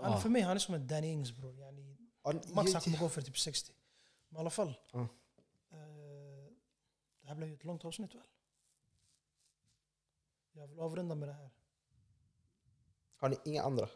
han, 0.00 0.12
ja. 0.12 0.18
för 0.18 0.28
mig 0.28 0.42
han 0.42 0.56
är 0.56 0.58
som 0.60 0.74
en 0.74 0.86
Danny 0.86 1.06
Ings 1.06 1.32
bror. 1.36 1.58
Yani, 1.58 1.96
Max 2.54 2.72
han 2.72 2.82
kommer 2.82 2.98
gå 2.98 3.08
för 3.08 3.22
typ 3.22 3.38
60. 3.38 3.72
Men 4.28 4.36
i 4.36 4.40
alla 4.40 4.50
fall. 4.50 4.74
Ja. 4.92 5.00
Eh, 5.00 5.06
det 7.22 7.28
här 7.28 7.34
blev 7.34 7.48
ju 7.48 7.54
ett 7.54 7.64
långt 7.64 7.84
avsnitt 7.84 8.14
väl? 8.14 8.22
Jag 10.52 10.66
vill 10.66 10.80
avrunda 10.80 11.14
med 11.14 11.28
det 11.28 11.32
här. 11.32 11.50
Har 13.16 13.28
ni 13.28 13.36
inga 13.44 13.62
andra 13.62 13.88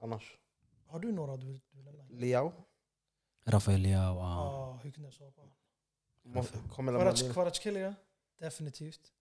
annars? 0.00 0.38
Har 0.86 0.98
du 1.00 1.12
några 1.12 1.36
du 1.36 1.46
vill, 1.46 1.60
nämna? 1.72 2.04
Liao. 2.10 2.52
Rafael 3.44 3.80
Leao. 3.80 4.16
Ja, 4.16 4.80
lämna 4.94 5.10
Kvarac- 7.10 7.24
in. 7.26 7.32
Kvaratskhelia? 7.32 7.94
Definitivt. 8.38 9.12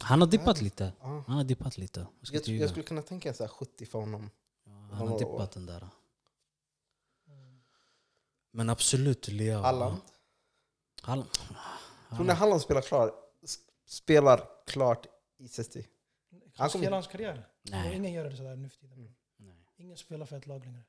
Han 0.00 0.20
har 0.20 0.28
dippat 0.28 0.60
lite. 0.62 0.92
Ja. 1.00 1.24
Han 1.26 1.36
har 1.36 1.44
dippat 1.44 1.78
lite. 1.78 2.00
Jag, 2.32 2.34
Jag, 2.48 2.56
jag 2.56 2.70
skulle 2.70 2.84
kunna 2.84 3.02
tänka 3.02 3.34
så 3.34 3.42
här 3.44 3.48
70 3.48 3.86
för 3.86 3.98
honom. 3.98 4.30
Ja, 4.64 4.72
han 4.72 5.08
har 5.08 5.18
dippat 5.18 5.52
den 5.52 5.66
där. 5.66 5.88
Men 8.50 8.70
absolut 8.70 9.28
Leao. 9.28 9.62
Halland. 9.62 10.00
Halland. 11.02 11.30
Tror 12.10 12.24
ni 12.24 12.32
Halland. 12.32 12.62
Spelar, 12.62 12.82
klar, 12.82 13.14
s- 13.42 13.58
spelar 13.84 14.48
klart 14.66 15.06
i 15.38 15.48
City? 15.48 15.86
Han 16.54 16.68
kommer- 16.70 16.84
Hela 16.84 16.96
hans 16.96 17.06
karriär? 17.06 17.48
Nej. 17.62 17.96
Ingen 17.96 18.12
gör 18.12 18.24
det 18.30 18.36
sådär 18.36 18.56
nu 18.56 18.68
för 18.68 18.78
tiden. 18.78 18.98
Mm. 18.98 19.12
Nej. 19.36 19.56
Ingen 19.76 19.96
spelar 19.96 20.26
för 20.26 20.36
ett 20.36 20.46
lag 20.46 20.64
längre. 20.64 20.82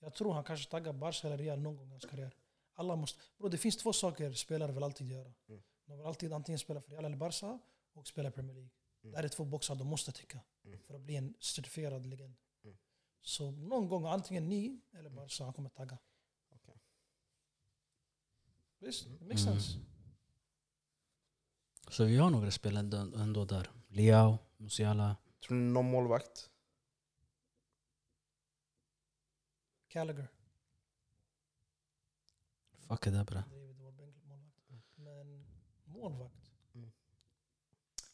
Jag 0.00 0.14
tror 0.14 0.32
han 0.32 0.44
kanske 0.44 0.70
taggar 0.70 0.92
Barca 0.92 1.26
eller 1.26 1.38
Real 1.38 1.58
någon 1.58 1.76
gång 1.76 1.88
i 1.88 1.90
hans 1.90 2.04
karriär. 2.04 2.34
Alla 2.74 2.96
måste, 2.96 3.20
bro, 3.38 3.48
det 3.48 3.58
finns 3.58 3.76
två 3.76 3.92
saker 3.92 4.32
spelare 4.32 4.72
vill 4.72 4.82
alltid 4.82 5.06
göra. 5.12 5.32
Mm. 5.48 5.62
De 5.86 5.96
vill 5.96 6.06
alltid 6.06 6.32
antingen 6.32 6.58
spela 6.58 6.80
för 6.80 6.90
Real 6.90 7.04
eller 7.04 7.16
Barca 7.16 7.58
och 7.92 8.06
spela 8.08 8.30
Premier 8.30 8.54
League. 8.54 8.70
Mm. 9.02 9.10
Det 9.12 9.16
här 9.18 9.24
är 9.24 9.28
två 9.28 9.44
boxar 9.44 9.74
de 9.74 9.86
måste 9.86 10.12
täcka 10.12 10.40
Mm. 10.64 10.78
för 10.78 10.94
att 10.94 11.00
bli 11.00 11.16
en 11.16 11.34
certifierad 11.40 12.06
legend. 12.06 12.34
Mm. 12.64 12.76
Så 13.20 13.50
någon 13.50 13.88
gång, 13.88 14.06
antingen 14.06 14.48
ni 14.48 14.80
eller 14.92 15.10
Barca, 15.10 15.44
han 15.44 15.52
kommer 15.52 15.70
tagga. 15.70 15.98
Okej. 16.50 16.80
Visst, 18.78 19.04
det 19.18 19.24
makes 19.24 19.46
Mm. 19.46 19.60
sense. 19.60 19.78
Så 21.90 22.04
vi 22.04 22.16
har 22.16 22.30
några 22.30 22.50
spelare 22.50 22.80
ändå, 22.80 22.96
ändå 23.18 23.44
där. 23.44 23.70
Leao, 23.88 24.38
Musiala. 24.56 25.16
Tror 25.40 25.56
ni 25.56 25.72
någon 25.72 25.90
målvakt? 25.90 26.50
Gallagher. 29.88 30.28
Fuck 32.88 33.04
det 33.04 33.10
där 33.10 33.24
bre. 33.24 33.44
David 33.50 33.76
var 33.78 33.92
bänkmålvakt. 33.92 34.96
Men 34.96 35.46
målvakt? 36.08 36.50
Mm. 36.74 36.90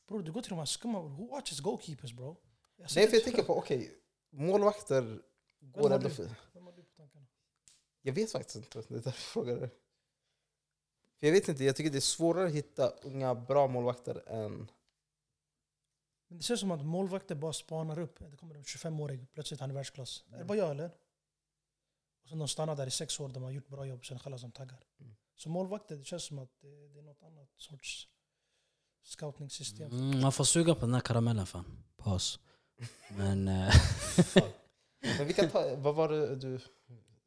Bror, 0.06 0.22
du 0.22 0.32
går 0.32 0.42
till 0.42 0.50
de 0.50 0.58
här 0.58 0.66
skumma... 0.66 1.00
Who 1.00 1.26
watches 1.26 1.60
goalkeepers 1.60 2.12
bro? 2.12 2.36
Jag 2.76 2.90
Nej, 2.96 3.08
för 3.08 3.16
jag 3.16 3.24
tänker 3.24 3.42
på, 3.42 3.58
okej, 3.58 3.98
målvakter 4.30 5.22
går 5.60 5.92
ändå 5.92 6.10
för... 6.10 6.30
Vem 6.52 6.66
har 6.66 6.72
du 6.72 6.82
på 6.82 6.92
tankarna? 6.96 7.26
Jag 8.02 8.12
vet 8.12 8.32
faktiskt 8.32 8.56
inte, 8.56 8.82
det 8.88 8.94
är 8.94 8.94
därför 8.94 9.08
jag 9.08 9.14
frågar. 9.14 9.70
För 11.18 11.26
jag 11.26 11.32
vet 11.32 11.48
inte, 11.48 11.64
jag 11.64 11.76
tycker 11.76 11.90
det 11.90 11.98
är 11.98 12.00
svårare 12.00 12.46
att 12.46 12.54
hitta 12.54 12.88
unga 12.88 13.34
bra 13.34 13.66
målvakter 13.66 14.28
än... 14.28 14.70
Men 16.28 16.38
det 16.38 16.44
känns 16.44 16.60
som 16.60 16.70
att 16.70 16.84
målvakter 16.84 17.34
bara 17.34 17.52
spanar 17.52 17.98
upp. 17.98 18.18
Det 18.18 18.36
kommer 18.36 18.54
en 18.54 18.62
25-årig, 18.62 19.32
plötsligt 19.32 19.60
han 19.60 19.70
är 19.70 19.74
världsklass. 19.74 20.24
Mm. 20.26 20.34
Är 20.34 20.38
det 20.38 20.44
bara 20.44 20.58
jag 20.58 20.70
eller? 20.70 20.90
Och 22.22 22.28
sen 22.28 22.38
de 22.38 22.48
stannar 22.48 22.76
där 22.76 22.86
i 22.86 22.90
sex 22.90 23.20
år, 23.20 23.28
de 23.28 23.42
har 23.42 23.50
gjort 23.50 23.68
bra 23.68 23.86
jobb, 23.86 24.06
sen 24.06 24.18
kallas 24.18 24.42
de 24.42 24.52
taggar. 24.52 24.84
Mm. 25.00 25.14
Så 25.36 25.48
målvakter, 25.48 25.96
det 25.96 26.04
känns 26.04 26.24
som 26.24 26.38
att 26.38 26.50
det, 26.60 26.88
det 26.88 26.98
är 26.98 27.02
något 27.02 27.22
annat 27.22 27.48
sorts 27.56 28.08
scouting-system. 29.02 29.90
Mm, 29.92 30.20
man 30.20 30.32
får 30.32 30.44
suga 30.44 30.74
på 30.74 30.80
den 30.80 30.94
här 30.94 31.00
karamellen 31.00 31.46
fan. 31.46 31.84
Paus. 31.96 32.40
Men... 33.16 33.48
eh, 33.48 33.74
Men 35.18 35.26
vi 35.26 35.32
kan 35.32 35.50
ta, 35.50 35.76
vad 35.76 35.94
var 35.94 36.08
det 36.08 36.36
du 36.36 36.60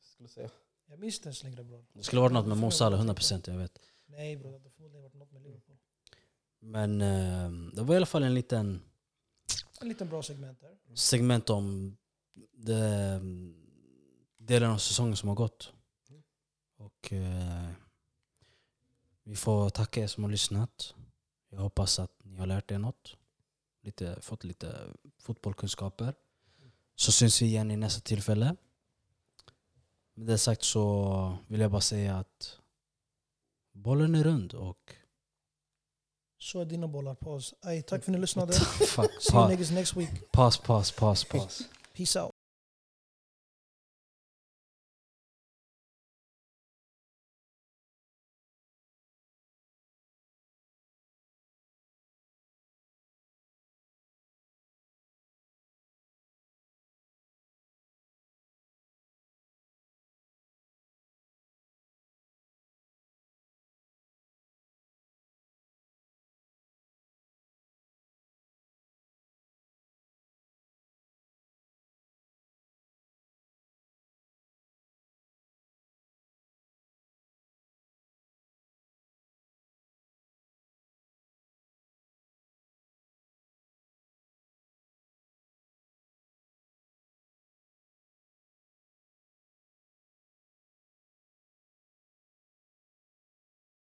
skulle 0.01 0.29
säga? 0.29 0.49
Jag 0.87 0.99
minns 0.99 1.15
inte 1.15 1.27
ens 1.27 1.43
längre 1.43 1.63
bror. 1.63 1.85
det 1.93 2.03
skulle 2.03 2.21
varit 2.21 2.33
något 2.33 2.47
med 2.47 2.57
Mo 2.57 2.71
Salah, 2.71 3.01
100% 3.01 3.49
jag 3.49 3.57
vet. 3.57 3.79
Nej 4.05 4.37
bror, 4.37 4.51
det 4.51 4.57
hade 4.57 4.69
förmodligen 4.69 5.03
varit 5.03 5.13
något 5.13 5.31
med 5.31 5.41
Liverpool. 5.41 5.77
Men 6.59 7.01
eh, 7.01 7.49
det 7.75 7.81
var 7.81 7.93
i 7.93 7.97
alla 7.97 8.05
fall 8.05 8.23
en 8.23 8.33
liten 8.33 8.81
En 9.81 9.87
liten 9.87 10.09
bra 10.09 10.23
segment 10.23 10.59
där. 10.61 10.95
segment 10.95 11.49
om 11.49 11.97
det, 12.53 13.21
delen 14.37 14.71
av 14.71 14.77
säsongen 14.77 15.15
som 15.15 15.29
har 15.29 15.35
gått. 15.35 15.73
Och 16.77 17.13
eh, 17.13 17.69
vi 19.25 19.35
får 19.35 19.69
tacka 19.69 20.01
er 20.01 20.07
som 20.07 20.23
har 20.23 20.31
lyssnat. 20.31 20.93
Jag 21.49 21.59
hoppas 21.59 21.99
att 21.99 22.11
ni 22.23 22.37
har 22.37 22.45
lärt 22.47 22.71
er 22.71 22.77
något. 22.77 23.15
Lite, 23.81 24.21
fått 24.21 24.43
lite 24.43 24.77
fotbollskunskaper. 25.19 26.13
Så 26.95 27.11
syns 27.11 27.41
vi 27.41 27.45
igen 27.45 27.71
i 27.71 27.77
nästa 27.77 28.01
tillfälle. 28.01 28.55
Med 30.13 30.27
det 30.27 30.37
sagt 30.37 30.63
så 30.63 31.37
vill 31.47 31.59
jag 31.61 31.71
bara 31.71 31.81
säga 31.81 32.17
att 32.17 32.59
bollen 33.73 34.15
är 34.15 34.23
rund 34.23 34.53
och... 34.53 34.95
Så 36.37 36.59
är 36.59 36.65
dina 36.65 36.87
bollar. 36.87 37.15
Paus. 37.15 37.53
Tack 37.61 37.87
för 37.87 37.95
att 37.95 38.07
ni 38.07 38.17
lyssnade. 38.17 38.53
Fuck, 38.87 39.11
See 39.21 39.37
you 39.37 39.47
niggas 39.49 39.71
next 39.71 39.95
week. 39.95 40.31
paus, 40.31 40.57
paus, 40.57 40.91
paus, 40.91 41.23
paus. 41.23 41.61
Peace 41.93 42.21
out. 42.21 42.34